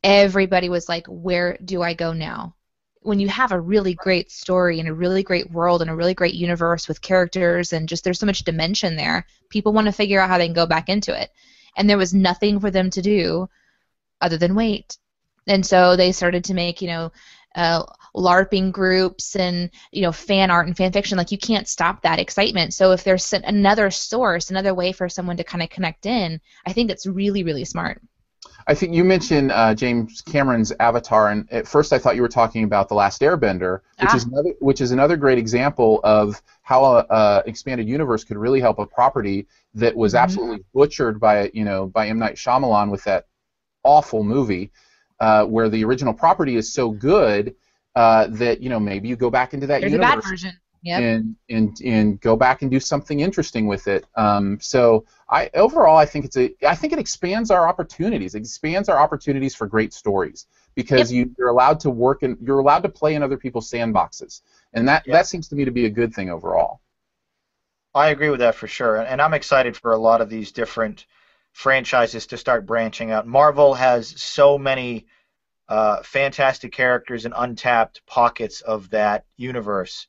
[0.04, 2.54] Everybody was like, "Where do I go now?"
[3.02, 6.14] When you have a really great story and a really great world and a really
[6.14, 10.20] great universe with characters and just there's so much dimension there, people want to figure
[10.20, 11.30] out how they can go back into it.
[11.76, 13.48] And there was nothing for them to do
[14.20, 14.98] other than wait.
[15.46, 17.12] And so they started to make, you know,
[17.54, 17.84] uh,
[18.14, 21.18] LARPing groups and you know fan art and fan fiction.
[21.18, 22.74] Like you can't stop that excitement.
[22.74, 26.72] So if there's another source, another way for someone to kind of connect in, I
[26.72, 28.02] think it's really really smart.
[28.66, 32.28] I think you mentioned uh, James Cameron's Avatar, and at first I thought you were
[32.28, 34.16] talking about the Last Airbender, which Ah.
[34.16, 38.60] is another which is another great example of how a, a expanded universe could really
[38.60, 40.20] help a property that was Mhm.
[40.22, 43.26] absolutely butchered by you know by M Night Shyamalan with that
[43.84, 44.70] awful movie,
[45.18, 47.54] uh, where the original property is so good
[47.96, 50.52] uh, that you know maybe you go back into that There's a bad version.
[50.82, 51.00] Yep.
[51.02, 54.04] and and and go back and do something interesting with it.
[54.16, 58.34] Um, so I overall I think it's a I think it expands our opportunities.
[58.34, 62.58] It expands our opportunities for great stories because you, you're allowed to work and you're
[62.58, 65.14] allowed to play in other people's sandboxes, and that Yeah.
[65.14, 66.80] that seems to me to be a good thing overall.
[67.94, 71.06] I agree with that for sure, and I'm excited for a lot of these different
[71.52, 73.26] franchises to start branching out.
[73.26, 75.06] Marvel has so many
[75.68, 80.06] uh, fantastic characters and untapped pockets of that universe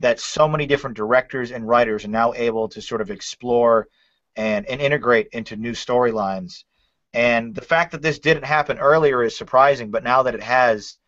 [0.00, 3.88] that so many different directors and writers are now able to sort of explore
[4.36, 6.64] and, and integrate into new storylines.
[7.12, 10.98] And the fact that this didn't happen earlier is surprising, but now that it has,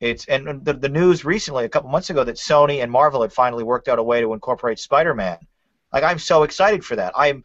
[0.00, 3.32] it's and the, the news recently, a couple months ago, that Sony and Marvel had
[3.32, 5.38] finally worked out a way to incorporate Spider-Man.
[5.92, 7.12] Like I'm so excited for that.
[7.16, 7.42] I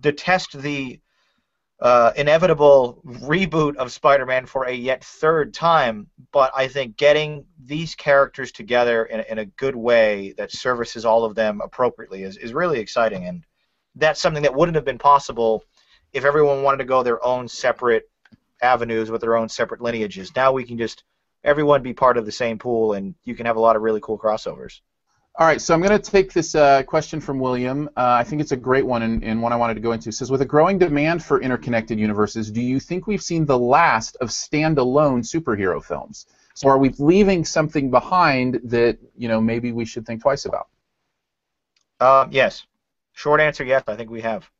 [0.00, 1.00] detest the
[1.80, 7.94] uh, inevitable reboot of Spider-Man for a yet third time, but I think getting these
[7.94, 12.52] characters together in, in a good way that services all of them appropriately is, is
[12.52, 13.44] really exciting, and
[13.94, 15.62] that's something that wouldn't have been possible
[16.12, 18.10] if everyone wanted to go their own separate
[18.60, 20.34] avenues with their own separate lineages.
[20.34, 21.04] Now we can just
[21.44, 24.00] everyone be part of the same pool, and you can have a lot of really
[24.00, 24.80] cool crossovers.
[25.38, 27.88] All right, so I'm going to take this uh, question from William.
[27.96, 30.08] Uh, I think it's a great one and, and one I wanted to go into.
[30.08, 33.56] It says, with a growing demand for interconnected universes, do you think we've seen the
[33.56, 36.26] last of standalone superhero films?
[36.54, 40.66] So are we leaving something behind that you know maybe we should think twice about?
[42.00, 42.66] Um, yes.
[43.12, 43.84] Short answer, yes.
[43.86, 44.50] I think we have.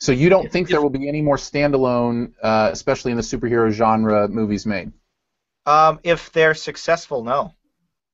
[0.00, 3.22] So you don't If- think there will be any more standalone, uh, especially in the
[3.22, 4.92] superhero genre, movies made?
[5.66, 7.54] Um, if they're successful, no.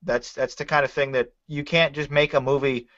[0.03, 2.89] That's that's the kind of thing that you can't just make a movie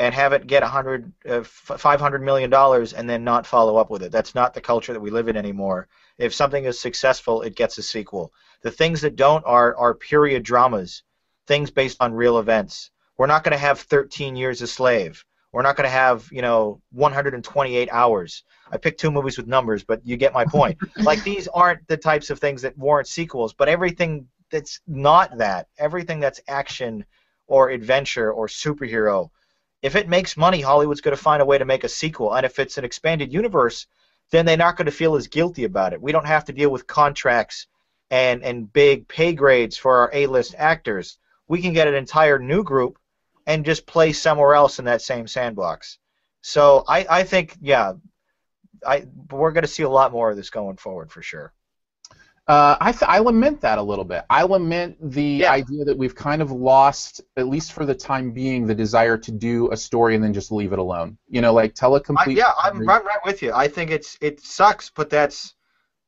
[0.00, 3.76] and have it get a hundred, uh, five hundred million dollars and then not follow
[3.76, 4.10] up with it.
[4.10, 5.88] That's not the culture that we live in anymore.
[6.16, 8.32] If something is successful, it gets a sequel.
[8.62, 11.02] The things that don't are are period dramas,
[11.46, 12.90] things based on real events.
[13.18, 15.22] We're not going to have 13 Years a Slave.
[15.52, 18.44] We're not going to have you know 128 hours.
[18.72, 20.78] I picked two movies with numbers, but you get my point.
[20.96, 25.68] like these aren't the types of things that warrant sequels, but everything that's not that,
[25.78, 27.04] everything that's action
[27.46, 29.30] or adventure or superhero,
[29.82, 32.34] if it makes money, Hollywood's going to find a way to make a sequel.
[32.34, 33.86] And if it's an expanded universe,
[34.30, 36.02] then they're not going to feel as guilty about it.
[36.02, 37.66] We don't have to deal with contracts
[38.10, 41.18] and and big pay grades for our A-list actors.
[41.48, 42.98] We can get an entire new group
[43.46, 45.98] and just play somewhere else in that same sandbox.
[46.42, 47.94] So I, I think yeah,
[48.86, 51.52] I we're going to see a lot more of this going forward for sure.
[52.50, 54.24] Uh, I, th- I lament that a little bit.
[54.28, 55.52] I lament the Yeah.
[55.52, 59.30] idea that we've kind of lost, at least for the time being, the desire to
[59.30, 61.16] do a story and then just leave it alone.
[61.28, 62.38] You know, like tell a I, complete.
[62.38, 63.52] yeah, I'm right, right with you.
[63.52, 65.54] I think it's it sucks, but that's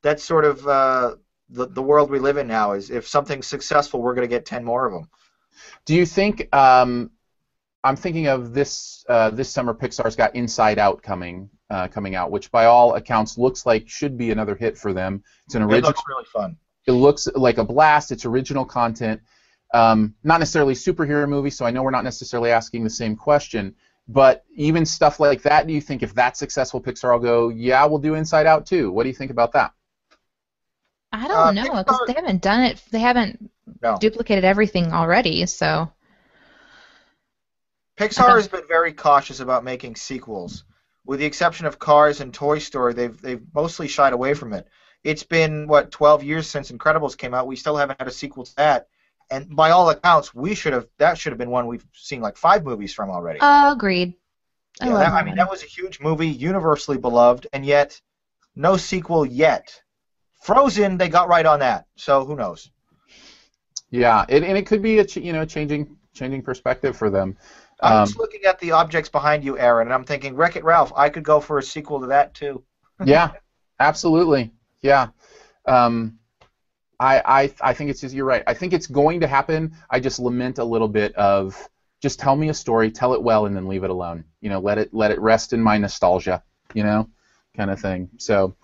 [0.03, 1.15] that's sort of uh,
[1.49, 2.73] the the world we live in now.
[2.73, 5.09] Is if something's successful, we're going to get ten more of them.
[5.85, 6.53] Do you think?
[6.53, 7.13] Um,
[7.85, 9.75] I'm thinking of this uh, this summer.
[9.75, 14.17] Pixar's got Inside Out coming uh, coming out, which by all accounts looks like should
[14.19, 15.23] be another hit for them.
[15.47, 15.73] It's an original.
[15.73, 15.89] It original.
[15.91, 16.57] looks really fun.
[16.87, 18.13] It looks like a blast.
[18.13, 19.21] It's original content.
[19.73, 23.75] Um, not necessarily superhero movie, so I know we're not necessarily asking the same question.
[24.09, 27.85] But even stuff like that, do you think if that's successful, Pixar will go, yeah,
[27.87, 28.91] we'll do Inside Out too?
[28.93, 29.73] What do you think about that?
[31.13, 32.83] I don't Uh, know because they haven't done it.
[32.91, 33.51] They haven't
[33.81, 33.97] No.
[33.99, 35.47] duplicated everything already.
[35.47, 35.93] So
[37.97, 40.65] Pixar has been very cautious about making sequels.
[41.05, 44.67] With the exception of Cars and Toy Story, they've they've mostly shied away from it.
[45.05, 47.47] It's been what 12 years since Incredibles came out.
[47.47, 48.87] We still haven't had a sequel to that.
[49.31, 52.37] And by all accounts, we should have that should have been one we've seen like
[52.37, 53.47] five movies from already.
[53.73, 54.15] agreed.
[54.81, 57.65] I Yeah, love that, that I mean, that was a huge movie, universally beloved, and
[57.65, 58.01] yet
[58.57, 59.83] no sequel yet.
[60.43, 61.87] Frozen, they got right on that.
[61.97, 62.71] So who knows?
[63.91, 67.37] Yeah, it, and it could be a ch- you know changing changing perspective for them.
[67.83, 70.65] I'm Um, just looking at the objects behind you, Aaron, and I'm thinking Wreck It
[70.65, 70.93] Ralph.
[70.95, 72.63] I could go for a sequel to that too.
[73.05, 73.33] yeah,
[73.81, 74.53] absolutely.
[74.83, 75.09] Yeah.
[75.67, 76.19] Um,
[77.01, 78.45] I, I I think it's just you're right.
[78.47, 79.73] I think it's going to happen.
[79.91, 81.69] I just lament a little bit of
[82.01, 84.25] just tell me a story, tell it well, and then leave it alone.
[84.41, 86.43] You know, let it let it rest in my nostalgia.
[86.75, 87.09] You know,
[87.57, 88.09] kind of thing.
[88.19, 88.55] So.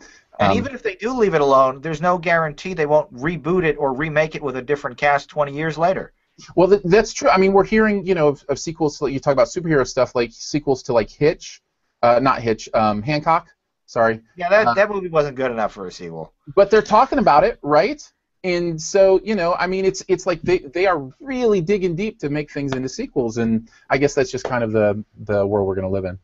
[0.40, 3.64] And um, even if they do leave it alone, there's no guarantee they won't reboot
[3.64, 6.12] it or remake it with a different cast 20 years later.
[6.54, 7.28] Well, th- that's true.
[7.28, 8.98] I mean, we're hearing, you know, of, of sequels.
[8.98, 11.60] To, you talk about superhero stuff, like sequels to like Hitch,
[12.02, 13.48] uh, not Hitch, um, Hancock.
[13.86, 16.34] Sorry, Yeah, that, Uh, that movie wasn't good enough for a sequel.
[16.54, 18.02] but they're talking about it, right?
[18.44, 22.20] And so, you know, I mean, it's it's like they, they are really digging deep
[22.20, 25.66] to make things into sequels, and I guess that's just kind of the the world
[25.66, 26.18] we're going to live in.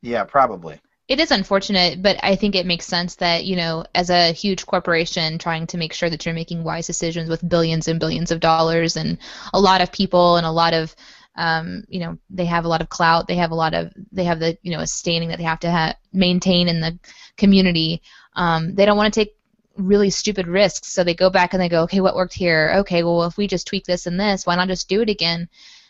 [0.00, 0.80] Yeah, probably.
[1.10, 4.64] It is unfortunate, but I think it makes sense that, you know, as a huge
[4.64, 8.38] corporation trying to make sure that you're making wise decisions with billions and billions of
[8.38, 9.18] dollars and
[9.52, 10.94] a lot of people and a lot of
[11.34, 14.22] um, you know, they have a lot of clout, they have a lot of they
[14.22, 16.96] have the, you know, a standing that they have to ha- maintain in the
[17.36, 18.02] community.
[18.36, 19.34] Um, they don't want to take
[19.76, 22.72] really stupid risks, so they go back and they go, okay, what worked here?
[22.82, 25.48] Okay, well, if we just tweak this and this, why not just do it again?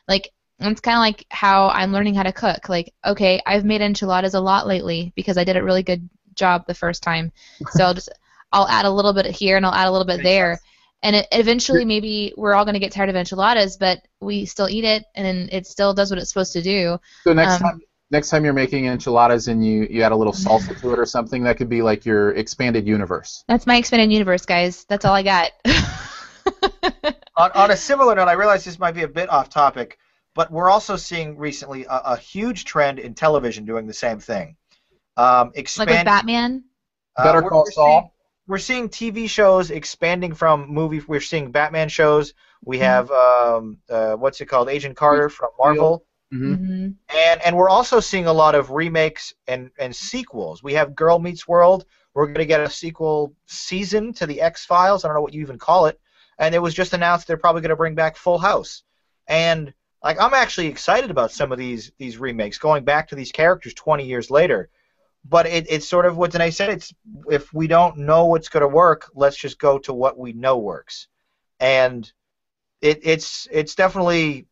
[0.09, 2.69] Like it's kind of like how I'm learning how to cook.
[2.69, 6.67] Like, okay, I've made enchiladas a lot lately because I did a really good job
[6.67, 7.33] the first time.
[7.71, 8.11] So I'll just
[8.53, 10.55] I'll add a little bit here and I'll add a little bit Makes there.
[10.57, 10.67] sense.
[11.03, 14.69] And it, eventually, maybe we're all going to get tired of enchiladas, but we still
[14.69, 16.99] eat it, and it still does what it's supposed to do.
[17.25, 17.81] So next Um, time,
[18.11, 21.07] next time you're making enchiladas and you you add a little salsa to it or
[21.07, 23.45] something, that could be like your expanded universe.
[23.49, 24.85] That's my expanded universe, guys.
[24.91, 25.53] That's all I got.
[27.37, 29.99] On, on a similar note, I realize this might be a bit off topic,
[30.35, 34.57] but we're also seeing recently a, a huge trend in television doing the same thing.
[35.17, 36.65] Um, like with Batman.
[37.17, 38.01] uh, Better we're- Call we're Saul.
[38.01, 38.11] seeing-
[38.47, 41.07] we're seeing TV shows expanding from movies.
[41.07, 42.35] We're seeing Batman shows.
[42.65, 42.85] We Mm-hmm.
[42.85, 46.05] have um, uh, what's it called, Agent Carter from Marvel.
[46.33, 50.63] hmm hmm and and we're also seeing a lot of remakes and and sequels.
[50.65, 51.85] We have Girl Meets World.
[52.15, 55.05] We're going to get a sequel season to the X Files.
[55.05, 56.01] I don't know what you even call it.
[56.39, 58.83] And it was just announced they're probably going to bring back Full House.
[59.29, 59.73] And
[60.03, 63.75] like I'm actually excited about some of these these remakes, going back to these characters
[63.75, 64.71] 20 years later.
[65.25, 66.71] But it, it's sort of what Danae said.
[66.71, 66.95] It's
[67.31, 70.59] if we don't know what's going to work, let's just go to what we know
[70.59, 71.09] works.
[71.61, 72.11] And
[72.83, 74.47] it, it's it's definitely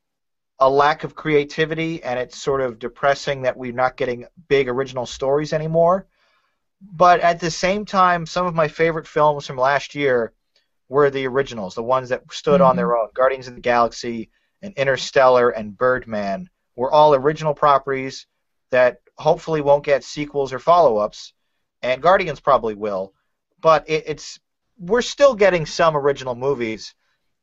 [0.61, 5.07] a lack of creativity, and it's sort of depressing that we're not getting big original
[5.07, 6.07] stories anymore.
[6.81, 10.33] But at the same time, some of my favorite films from last year
[10.89, 12.77] were the originals, the ones that stood on Mhm.
[12.77, 13.09] their own.
[13.15, 14.31] Guardians of the Galaxy
[14.63, 18.27] and Interstellar and Birdman were all original properties
[18.71, 21.33] that hopefully won't get sequels or follow-ups,
[21.83, 23.13] and Guardians probably will.
[23.61, 24.39] But it, it's
[24.79, 26.95] we're still getting some original movies,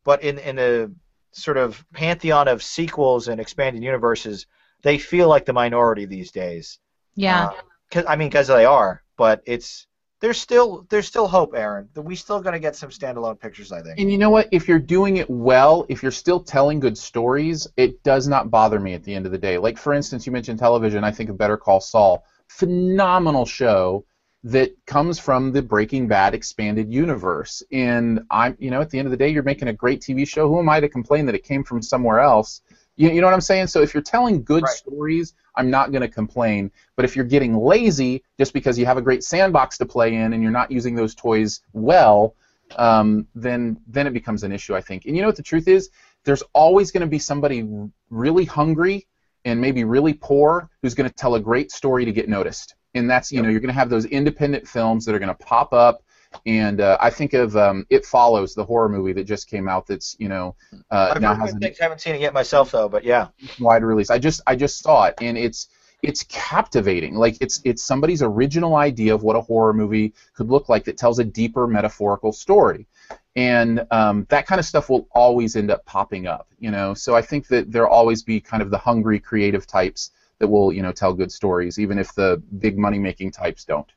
[0.03, 0.87] but in in a
[1.31, 4.47] sort of pantheon of sequels and expanded universes,
[4.83, 6.79] they feel like the minority these days.
[7.15, 7.47] Yeah.
[7.47, 7.53] Uh,
[7.91, 9.87] 'cause- I mean, because they are, but it's
[10.25, 11.87] there's still there's still hope, Aaron.
[11.93, 13.99] That we still gonna get some standalone pictures, I think.
[13.99, 14.49] And you know what?
[14.51, 18.79] If you're doing it well, if you're still telling good stories, it does not bother
[18.79, 19.59] me at the end of the day.
[19.59, 21.03] Like for instance, you mentioned television.
[21.03, 24.03] I think of Better Call Saul, phenomenal show
[24.45, 27.61] that comes from the Breaking Bad expanded universe.
[27.71, 30.27] And I'm, you know, at the end of the day, you're making a great TV
[30.27, 30.47] show.
[30.47, 32.61] Who am I to complain that it came from somewhere else?
[32.97, 33.67] You, you know what I'm saying?
[33.67, 34.73] So if you're telling good Right.
[34.73, 36.71] stories, I'm not going to complain.
[36.95, 40.33] But if you're getting lazy just because you have a great sandbox to play in
[40.33, 42.35] and you're not using those toys well,
[42.77, 45.05] um, then then it becomes an issue, I think.
[45.05, 45.89] And you know what the truth is?
[46.23, 47.67] There's always going to be somebody
[48.09, 49.05] really hungry
[49.45, 52.75] and maybe really poor who's going to tell a great story to get noticed.
[52.95, 55.45] And that's you know you're going to have those independent films that are going to
[55.45, 56.01] pop up.
[56.45, 59.87] And uh, I think of um, It Follows, the horror movie that just came out.
[59.87, 60.55] That's you know
[60.91, 61.79] uh, I've now has an things.
[61.79, 63.27] Haven't seen it yet myself though, but yeah.
[63.59, 64.09] wide release.
[64.09, 65.67] I just I just saw it and it's
[66.01, 67.15] it's captivating.
[67.15, 70.97] Like it's it's somebody's original idea of what a horror movie could look like that
[70.97, 72.87] tells a deeper metaphorical story.
[73.35, 76.47] and um, that kind of stuff will always end up popping up.
[76.59, 80.11] You know, so I think that there'll always be kind of the hungry creative types
[80.39, 83.91] that will you know tell good stories, even if the big money making types don't.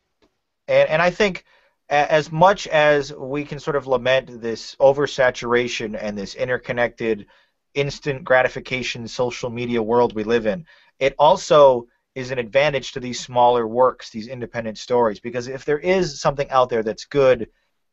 [0.66, 1.44] And and I think
[1.88, 7.26] as much as we can sort of lament this oversaturation and this interconnected
[7.74, 10.66] instant gratification social media world we live in,
[10.98, 15.78] it also is an advantage to these smaller works, these independent stories, because if there
[15.78, 17.48] is something out there that's good,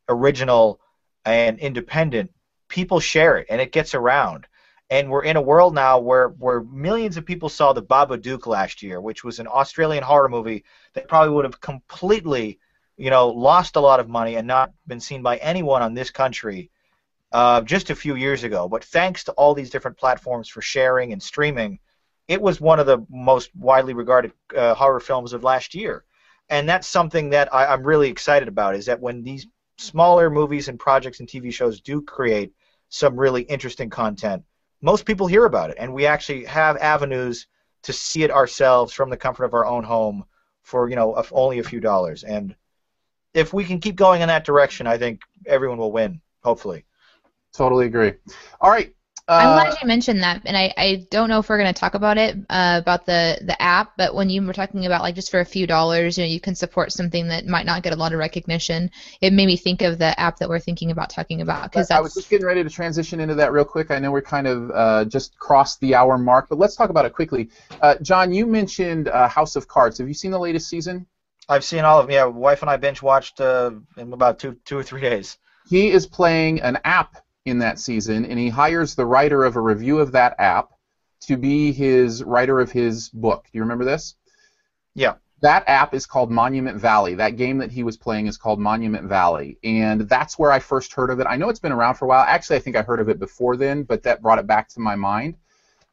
[0.08, 0.80] original,
[1.24, 2.30] and independent,
[2.68, 4.46] people share it and it gets around.
[4.90, 8.82] And we're in a world now where, where millions of people saw the Babadook last
[8.82, 10.64] year, which was an Australian horror movie
[10.94, 12.58] that probably would have completely
[12.96, 16.10] you know, lost a lot of money and not been seen by anyone on this
[16.10, 16.70] country
[17.32, 18.68] uh, just a few years ago.
[18.68, 21.78] But thanks to all these different platforms for sharing and streaming,
[22.28, 26.04] it was one of the most widely regarded uh, horror films of last year.
[26.48, 28.76] And that's something that I, I'm really excited about.
[28.76, 29.46] Is that when these
[29.78, 32.52] smaller movies and projects and TV shows do create
[32.88, 34.44] some really interesting content,
[34.80, 37.46] most people hear about it, and we actually have avenues
[37.82, 40.24] to see it ourselves from the comfort of our own home
[40.62, 42.24] for you know only a few dollars.
[42.24, 42.54] And
[43.36, 46.20] if we can keep going in that direction, I think everyone will win.
[46.42, 46.84] Hopefully.
[47.52, 48.14] Totally agree.
[48.60, 48.92] All right.
[49.28, 51.78] Uh, I'm glad you mentioned that, and I, I don't know if we're going to
[51.78, 55.16] talk about it uh, about the the app, but when you were talking about like
[55.16, 57.92] just for a few dollars, you know, you can support something that might not get
[57.92, 58.88] a lot of recognition.
[59.20, 61.98] It made me think of the app that we're thinking about talking about because I
[61.98, 63.90] was just getting ready to transition into that real quick.
[63.90, 67.04] I know we're kind of uh, just crossed the hour mark, but let's talk about
[67.04, 67.50] it quickly.
[67.82, 69.98] Uh, John, you mentioned uh, House of Cards.
[69.98, 71.04] Have you seen the latest season?
[71.48, 72.14] I've seen all of them.
[72.14, 75.38] Yeah, wife and I binge watched uh, in about two two or three days.
[75.68, 79.60] He is playing an app in that season, and he hires the writer of a
[79.60, 80.70] review of that app
[81.22, 83.44] to be his writer of his book.
[83.44, 84.14] Do you remember this?
[84.94, 85.14] Yeah.
[85.42, 87.14] That app is called Monument Valley.
[87.14, 90.94] That game that he was playing is called Monument Valley, and that's where I first
[90.94, 91.26] heard of it.
[91.28, 92.24] I know it's been around for a while.
[92.26, 94.80] Actually, I think I heard of it before then, but that brought it back to
[94.80, 95.36] my mind.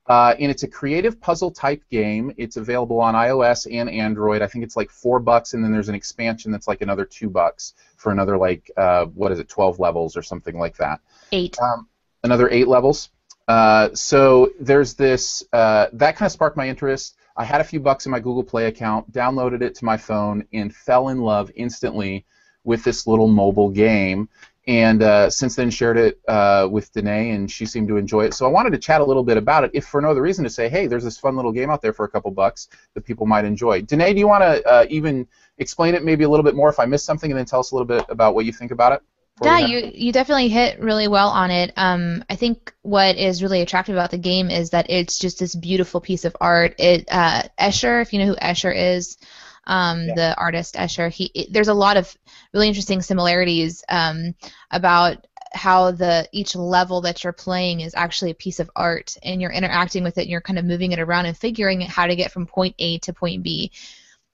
[0.07, 2.33] Uh, and it's a creative puzzle type game.
[2.37, 4.41] It's available on iOS and Android.
[4.41, 7.29] I think it's like four bucks, and then there's an expansion that's like another two
[7.29, 10.99] bucks for another like uh, what is it, 12 levels or something like that.
[11.31, 11.57] Eight.
[11.61, 11.87] Um,
[12.23, 13.09] another eight levels.
[13.47, 17.15] Uh, so there's this uh, that kind of sparked my interest.
[17.35, 20.45] I had a few bucks in my Google Play account, downloaded it to my phone,
[20.53, 22.25] and fell in love instantly
[22.63, 24.29] with this little mobile game
[24.65, 28.33] and uh, since then shared it uh, with Danae, and she seemed to enjoy it.
[28.33, 30.43] So I wanted to chat a little bit about it, if for no other reason
[30.45, 33.01] to say, hey, there's this fun little game out there for a couple bucks that
[33.01, 33.81] people might enjoy.
[33.81, 35.27] Danae, do you want to uh, even
[35.57, 37.71] explain it maybe a little bit more if I missed something, and then tell us
[37.71, 39.01] a little bit about what you think about it?
[39.41, 41.73] Yeah, you you definitely hit really well on it.
[41.75, 45.55] Um, I think what is really attractive about the game is that it's just this
[45.55, 46.75] beautiful piece of art.
[46.77, 49.17] It uh, Escher, if you know who Escher is,
[49.65, 50.13] um, yeah.
[50.15, 51.11] the artist Escher.
[51.11, 52.15] He it, there's a lot of
[52.53, 54.35] really interesting similarities um,
[54.71, 59.41] about how the each level that you're playing is actually a piece of art, and
[59.41, 62.15] you're interacting with it, and you're kind of moving it around and figuring how to
[62.15, 63.71] get from point A to point B.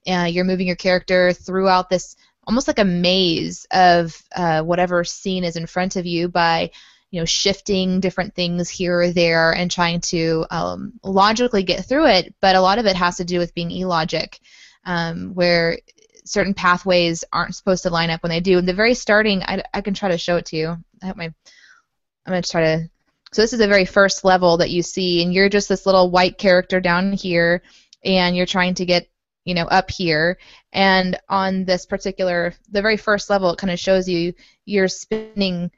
[0.06, 2.16] Uh, you're moving your character throughout this
[2.46, 6.70] almost like a maze of uh, whatever scene is in front of you by
[7.10, 12.06] you know shifting different things here or there and trying to um, logically get through
[12.06, 14.40] it but a lot of it has to do with being illogic
[14.84, 15.78] um, where
[16.24, 18.58] certain pathways aren't supposed to line up when they do.
[18.58, 20.76] In the very starting, I, I can try to show it to you.
[21.02, 22.90] I hope my I'm gonna try to.
[23.32, 26.10] So this is the very first level that you see, and you're just this little
[26.10, 27.62] white character down here,
[28.04, 29.08] and you're trying to get
[29.44, 30.38] you know up here.
[30.72, 34.34] And on this particular, the very first level, it kind of shows you
[34.64, 35.70] you're spinning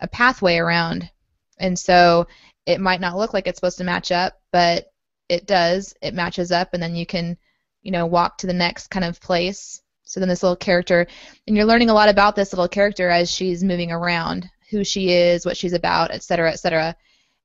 [0.00, 1.10] a pathway around,
[1.58, 2.26] and so
[2.66, 4.92] it might not look like it's supposed to match up, but
[5.28, 5.94] it does.
[6.02, 7.38] It matches up, and then you can
[7.82, 9.82] you know, walk to the next kind of place.
[10.04, 11.06] So then this little character,
[11.46, 15.10] and you're learning a lot about this little character as she's moving around, who she
[15.10, 16.96] is, what she's about, et cetera, et cetera.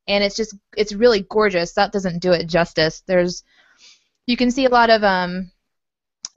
[0.08, 1.74] And it's just, it's really gorgeous.
[1.74, 3.04] That doesn't do it justice.
[3.06, 3.44] There's,
[4.28, 5.52] you can see a lot of, um,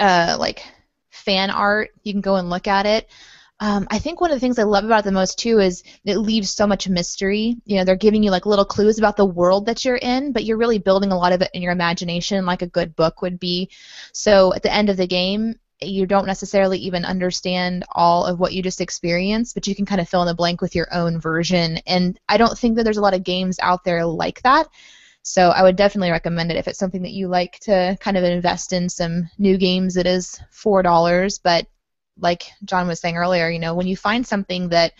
[0.00, 0.64] uh, like
[1.10, 1.90] fan art.
[2.02, 3.08] You can go and look at it.
[3.58, 5.82] Um, I think one of the things I love about it the most too is
[6.04, 7.56] it leaves so much mystery.
[7.64, 10.44] You know, they're giving you like little clues about the world that you're in, but
[10.44, 13.40] you're really building a lot of it in your imagination, like a good book would
[13.40, 13.70] be.
[14.12, 18.52] So at the end of the game, you don't necessarily even understand all of what
[18.52, 21.18] you just experienced, but you can kind of fill in the blank with your own
[21.20, 21.78] version.
[21.86, 24.68] And I don't think that there's a lot of games out there like that.
[25.22, 28.24] So I would definitely recommend it if it's something that you like to kind of
[28.24, 29.96] invest in some new games.
[29.96, 31.66] It is four dollars, but
[32.18, 34.92] like John was saying earlier, you know, when you find something that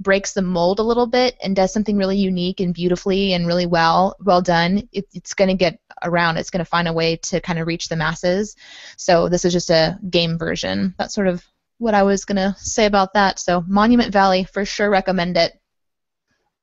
[0.00, 3.66] breaks the mold a little bit and does something really unique and beautifully and really
[3.66, 6.36] well well done, it, it's going to get around.
[6.36, 8.56] It's going to find a way to kind of reach the masses.
[8.96, 10.94] So this is just a game version.
[10.98, 11.44] That's sort of
[11.78, 13.38] what I was gonna say about that.
[13.38, 15.52] So Monument Valley, for sure, recommend it.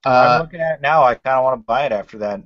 [0.03, 1.03] I'm Uh, looking at it now.
[1.03, 2.41] I kind of want to buy it after that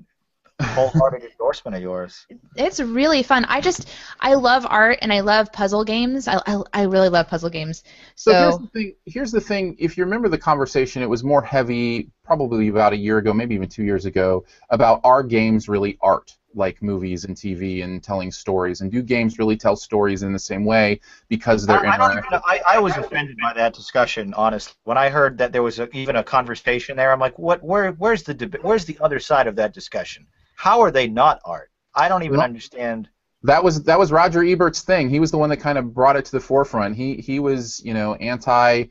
[0.62, 2.26] wholehearted endorsement of yours.
[2.56, 3.46] It's really fun.
[3.46, 3.88] I just
[4.20, 6.28] I love art and I love puzzle games.
[6.28, 7.84] I I, I really love puzzle games.
[8.16, 8.96] So, here's the thing.
[9.06, 9.76] Here's the thing.
[9.80, 13.56] If you remember the conversation, it was more heavy, probably about a year ago, maybe
[13.56, 18.32] even two years ago, about are games really art, like movies and TV and telling
[18.32, 21.00] stories, and do games really tell stories in the same way
[21.30, 22.26] because they're I, I, don't interactive?
[22.26, 24.74] even, I, I was offended by that discussion, honestly.
[24.84, 27.64] When I heard that there was a, even a conversation there, I'm like, what?
[27.64, 27.92] Where?
[27.94, 30.28] Where's the deb- Where's the other side of that discussion?
[30.60, 31.72] How are they not art?
[31.96, 33.08] I don't even Well- understand.
[33.44, 35.10] That was that was Roger Ebert's thing.
[35.10, 36.98] He was the one that kind of brought it to the forefront.
[36.98, 38.88] He he was you know anti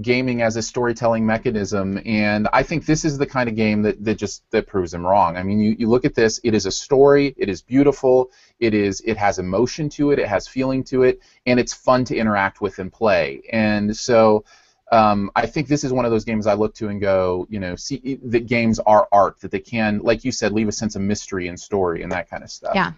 [0.00, 4.02] gaming as a storytelling mechanism, and I think this is the kind of game that,
[4.02, 5.36] that just that proves him wrong.
[5.36, 8.72] I mean, you, you look at this; it is a story, it is beautiful, it
[8.72, 12.16] is it has emotion to it, it has feeling to it, and it's fun to
[12.16, 13.42] interact with and play.
[13.52, 14.44] And so.
[14.92, 17.60] Um, I think this is one of those games I look to and go, you
[17.60, 20.96] know, see that games are art, that they can, like you said, leave a sense
[20.96, 22.74] of mystery and story and that kind of stuff.
[22.74, 22.92] Yeah.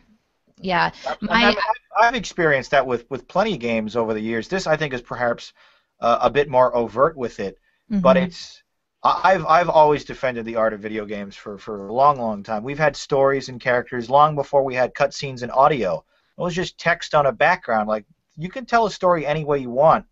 [0.61, 0.91] yeah,
[1.21, 1.57] My- I've,
[2.01, 4.49] I've experienced that with, with plenty of games over the years.
[4.49, 5.53] This, I think, is perhaps
[6.01, 7.59] uh, a bit more overt with it,
[7.91, 8.23] but Mhm.
[8.27, 8.63] it's.
[9.05, 12.43] I- I've I've always defended the art of video games for, for a long, long
[12.43, 12.63] time.
[12.63, 16.05] We've had stories and characters long before we had cutscenes and audio.
[16.39, 17.89] It was just text on a background.
[17.89, 18.07] Like
[18.37, 20.07] you can tell a story any way you want,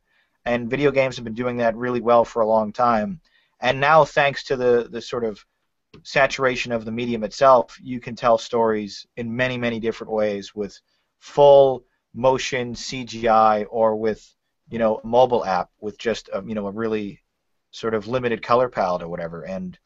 [0.45, 3.21] and video games have been doing that really well for a long time.
[3.61, 5.45] And now, thanks to the the sort of
[6.03, 10.81] saturation of the medium itself, you can tell stories in many, many different ways with
[11.19, 11.85] full
[12.15, 14.27] motion CGI or with
[14.69, 17.23] you know a mobile app with just a, you know a really
[17.73, 19.43] sort of limited color palette or whatever.
[19.43, 19.79] And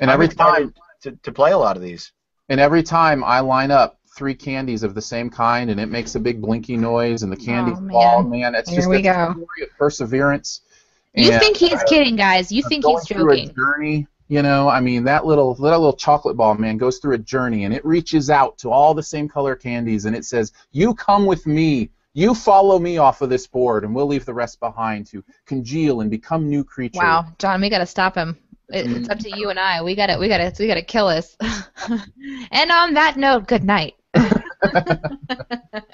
[0.00, 2.12] And I'm every time to, to play a lot of these.
[2.48, 6.14] And every time I line up three candies of the same kind, and it makes
[6.14, 8.30] a big blinky noise, and the candies Oh, man.
[8.40, 9.32] man, it's Here just we go.
[9.32, 10.62] story of perseverance.
[11.14, 12.50] you and think he's uh, kidding, guys?
[12.52, 13.54] You think going he's through a joking?
[13.54, 14.06] journey.
[14.28, 17.64] You know, I mean, that little that little chocolate ball, man, goes through a journey,
[17.64, 21.26] and it reaches out to all the same color candies, and it says, "You come
[21.26, 25.06] with me." You follow me off of this board, and we'll leave the rest behind
[25.08, 26.98] to congeal and become new creatures.
[26.98, 28.36] Wow, John, we gotta stop him.
[28.68, 29.80] It, it's up to you and I.
[29.82, 31.36] We gotta, we gotta, we gotta kill us.
[32.50, 33.94] and on that note, good night.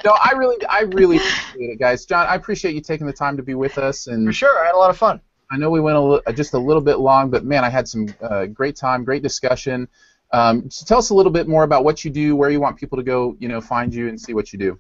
[0.04, 2.06] No, I really, I really appreciate it, guys.
[2.06, 4.66] John, I appreciate you taking the time to be with us, and For sure, I
[4.66, 5.20] had a lot of fun.
[5.50, 7.88] I know we went a li- just a little bit long, but man, I had
[7.88, 9.88] some uh, great time, great discussion.
[10.32, 12.76] Um, so tell us a little bit more about what you do, where you want
[12.76, 14.78] people to go, you know, find you and see what you do.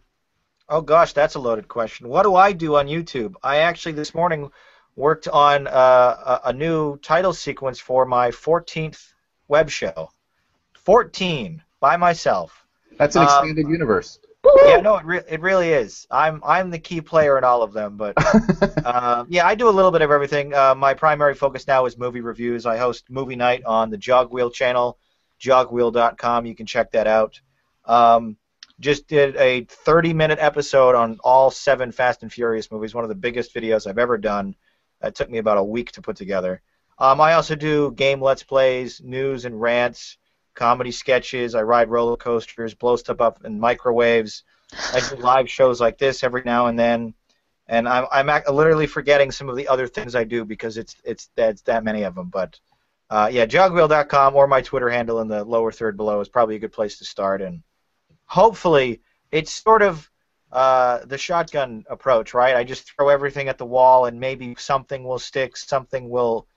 [0.68, 2.08] Oh gosh, that's a loaded question.
[2.08, 3.34] What do I do on YouTube?
[3.42, 4.50] I actually this morning
[4.96, 5.70] worked on uh,
[6.44, 9.12] a, a new title sequence for my 14th
[9.46, 10.10] web show.
[10.74, 12.65] 14 by myself.
[12.98, 14.18] That's an Um, expanded universe.
[14.64, 16.06] Yeah, no, it, re- it really is.
[16.10, 18.14] I'm I'm the key player in all of them, but
[18.84, 20.54] uh, yeah, I do a little bit of everything.
[20.54, 22.64] Uh, my primary focus now is movie reviews.
[22.64, 24.98] I host Movie Night on the Jogwheel channel,
[25.40, 26.46] jogwheel.com.
[26.46, 27.40] You can check that out.
[27.84, 28.36] Um,
[28.78, 32.94] just did a 30-minute episode on all seven Fast and Furious movies.
[32.94, 34.54] One of the biggest videos I've ever done.
[35.00, 36.62] That took me about a week to put together.
[36.98, 40.18] Um, I also do game let's plays, news and rants,
[40.56, 41.54] comedy sketches.
[41.54, 44.42] I ride roller coasters, blow stuff up in microwaves.
[44.92, 47.14] I do live shows like this every now and then,
[47.68, 50.96] and I'm I'm ac- literally forgetting some of the other things I do because it's
[51.04, 52.30] it's that's that many of them.
[52.30, 52.58] But
[53.10, 56.60] uh, yeah, jogwheel.com or my Twitter handle in the lower third below is probably a
[56.60, 57.40] good place to start.
[57.40, 57.62] And
[58.24, 59.00] hopefully,
[59.30, 60.10] it's sort of
[60.50, 62.56] uh, the shotgun approach, right?
[62.56, 66.48] I just throw everything at the wall, and maybe something will stick, something will.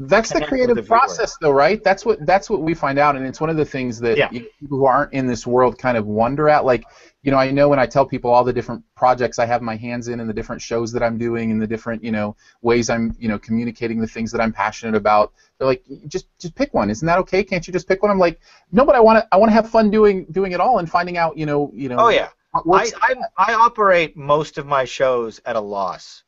[0.00, 1.82] That's the creative the process, though, right?
[1.82, 4.28] That's what that's what we find out, and it's one of the things that Yeah.
[4.28, 6.64] people who aren't in this world kind of wonder at.
[6.64, 6.84] Like,
[7.22, 9.74] you know, I know when I tell people all the different projects I have my
[9.74, 12.90] hands in, and the different shows that I'm doing, and the different you know ways
[12.90, 15.32] I'm you know communicating the things that I'm passionate about.
[15.58, 16.90] They're like, just just pick one.
[16.90, 17.42] Isn't that okay?
[17.42, 18.12] Can't you just pick one?
[18.12, 18.38] I'm like,
[18.70, 20.88] no, but I want to I want to have fun doing doing it all and
[20.88, 21.96] finding out you know you know.
[21.98, 22.28] Oh yeah.
[22.54, 22.90] I.
[23.02, 26.22] I I operate most of my shows at a loss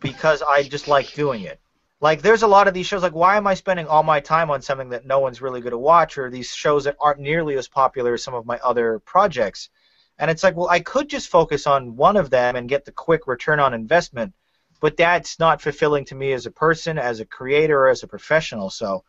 [0.00, 1.60] because I just like doing it.
[2.00, 4.50] Like there's a lot of these shows like why am I spending all my time
[4.50, 7.56] on something that no one's really going to watch or these shows that aren't nearly
[7.56, 9.70] as popular as some of my other projects.
[10.18, 12.92] And it's like, well, I could just focus on one of them and get the
[12.92, 14.34] quick return on investment,
[14.80, 18.08] but that's not fulfilling to me as a person, as a creator, or as a
[18.08, 18.70] professional.
[18.70, 19.04] So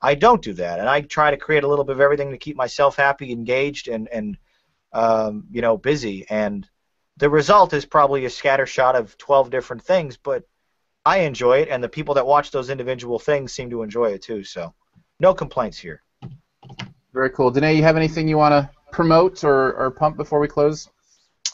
[0.00, 0.78] I don't do that.
[0.78, 3.88] And I try to create a little bit of everything to keep myself happy, engaged,
[3.88, 4.38] and and
[4.92, 6.26] um, you know, busy.
[6.28, 6.66] And
[7.18, 10.44] the result is probably a scattershot of 12 different things, but
[11.06, 14.22] I enjoy it, and the people that watch those individual things seem to enjoy it
[14.22, 14.42] too.
[14.42, 14.74] So,
[15.20, 16.02] no complaints here.
[17.14, 17.52] Very cool.
[17.52, 20.88] Danae, you have anything you want to promote or, or pump before we close?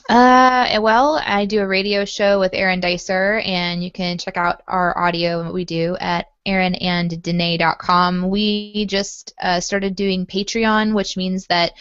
[0.09, 4.63] Uh, well, I do a radio show with Aaron Dicer, and you can check out
[4.67, 8.31] our audio and what we do at aaronanddanae.com.
[8.31, 11.73] We just uh, started doing Patreon, which means that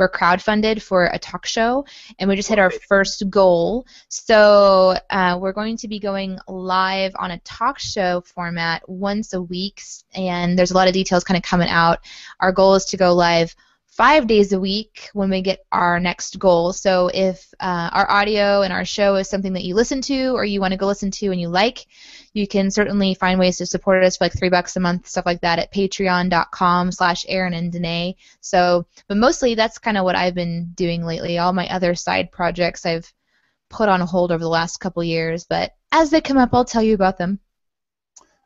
[0.00, 1.84] we're crowdfunded for a talk show,
[2.18, 3.86] and we just hit our first goal.
[4.08, 9.42] So uh, we're going to be going live on a talk show format once a
[9.42, 9.82] week,
[10.14, 11.98] and there's a lot of details kind of coming out.
[12.40, 13.54] Our goal is to go live
[13.86, 16.72] five days a week when we get our next goal.
[16.72, 20.46] So if uh, our audio and our show is something that you listen to or
[20.46, 21.86] you want to go listen to and you like,
[22.32, 25.26] you can certainly find ways to support us for like three bucks a month, stuff
[25.26, 28.16] like that at patreon.com slash Aaron and Danae.
[28.40, 31.38] So, but mostly that's kind of what I've been doing lately.
[31.38, 33.12] All my other side projects I've
[33.68, 36.82] put on hold over the last couple years, but as they come up, I'll tell
[36.82, 37.40] you about them.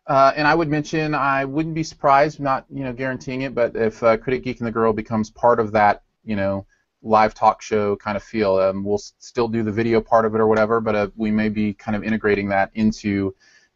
[0.06, 3.74] Uh, and I would mention I wouldn't be surprised, not you know guaranteeing it, but
[3.74, 6.66] if uh, Critic Geek and the Girl becomes part of that you know
[7.02, 10.40] live talk show kind of feel, um, we'll still do the video part of it
[10.40, 13.34] or whatever, but uh, we may be kind of integrating that into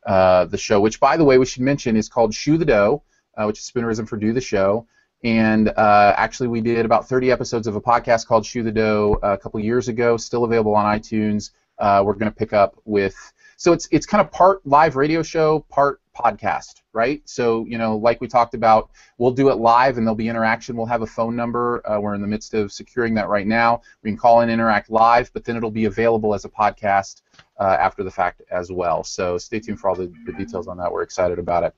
[0.09, 0.81] uh, the show.
[0.81, 3.03] Which, by the way, we should mention is called Shoe the Dough,
[3.37, 4.87] uh, which is Spoonerism for Do the Show.
[5.23, 9.19] And uh, actually, we did about 30 episodes of a podcast called Shoe the Dough
[9.23, 11.51] a couple years ago, still available on iTunes.
[11.81, 13.17] we're going to pick up with
[13.59, 17.23] so it's it's kind of part live radio show, part podcast, right?
[17.29, 20.77] So, you know, like we talked about, we'll do it live and there'll be interaction.
[20.77, 21.83] We'll have a phone number.
[21.89, 23.83] Uh, we're in the midst of securing that right now.
[24.03, 27.23] We can call and interact live, but then it'll be available as a podcast
[27.59, 29.03] uh, after the fact as well.
[29.03, 30.91] So stay tuned for all the, the details on that.
[30.93, 31.75] We're excited about it.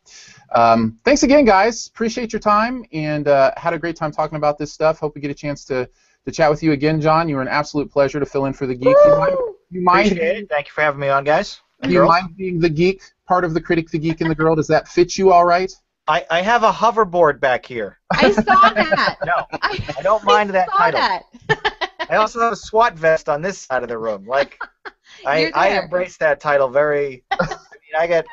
[0.53, 1.87] Um, thanks again, guys.
[1.87, 4.99] Appreciate your time and uh, had a great time talking about this stuff.
[4.99, 5.89] Hope we get a chance to,
[6.27, 7.27] to chat with you again, John.
[7.27, 8.97] You were an absolute pleasure to fill in for the geek.
[9.05, 9.37] You mind,
[9.71, 10.49] you mind Appreciate it.
[10.49, 11.61] Thank you for having me on, guys.
[11.83, 14.55] Do you mind being the geek part of the critic, the geek, and the girl?
[14.55, 15.73] Does that fit you all right?
[16.07, 17.99] I, I have a hoverboard back here.
[18.11, 18.43] I saw
[18.75, 19.17] that.
[19.25, 21.01] no, I, I don't mind I that title.
[21.01, 22.07] That.
[22.11, 24.27] I also have a SWAT vest on this side of the room.
[24.27, 24.61] Like,
[25.27, 27.25] I I embrace that title very.
[27.31, 28.27] I mean, I get.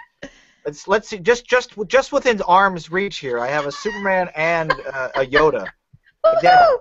[0.65, 1.19] Let's let's see.
[1.19, 5.67] Just just just within arm's reach here, I have a Superman and uh, a Yoda.
[6.23, 6.79] That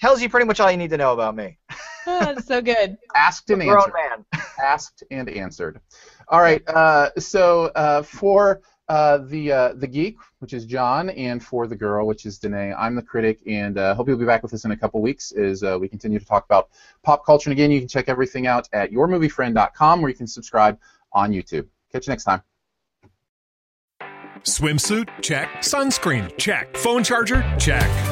[0.00, 1.58] tells you pretty much all you need to know about me.
[2.06, 2.98] oh, that's so good.
[3.14, 3.92] Asked and answered.
[3.94, 4.41] man.
[4.62, 5.80] Asked and answered.
[6.28, 6.66] All right.
[6.68, 11.76] Uh, so uh, for uh, the uh, the geek, which is John, and for the
[11.76, 14.64] girl, which is Danae, I'm the critic, and uh, hope you'll be back with us
[14.64, 16.68] in a couple weeks as uh, we continue to talk about
[17.02, 17.48] pop culture.
[17.48, 20.78] And again, you can check everything out at yourmoviefriend.com, where you can subscribe
[21.12, 21.66] on YouTube.
[21.90, 22.42] Catch you next time.
[24.44, 25.08] Swimsuit?
[25.22, 25.48] Check.
[25.60, 26.36] Sunscreen?
[26.36, 26.76] Check.
[26.76, 27.42] Phone charger?
[27.58, 28.11] Check.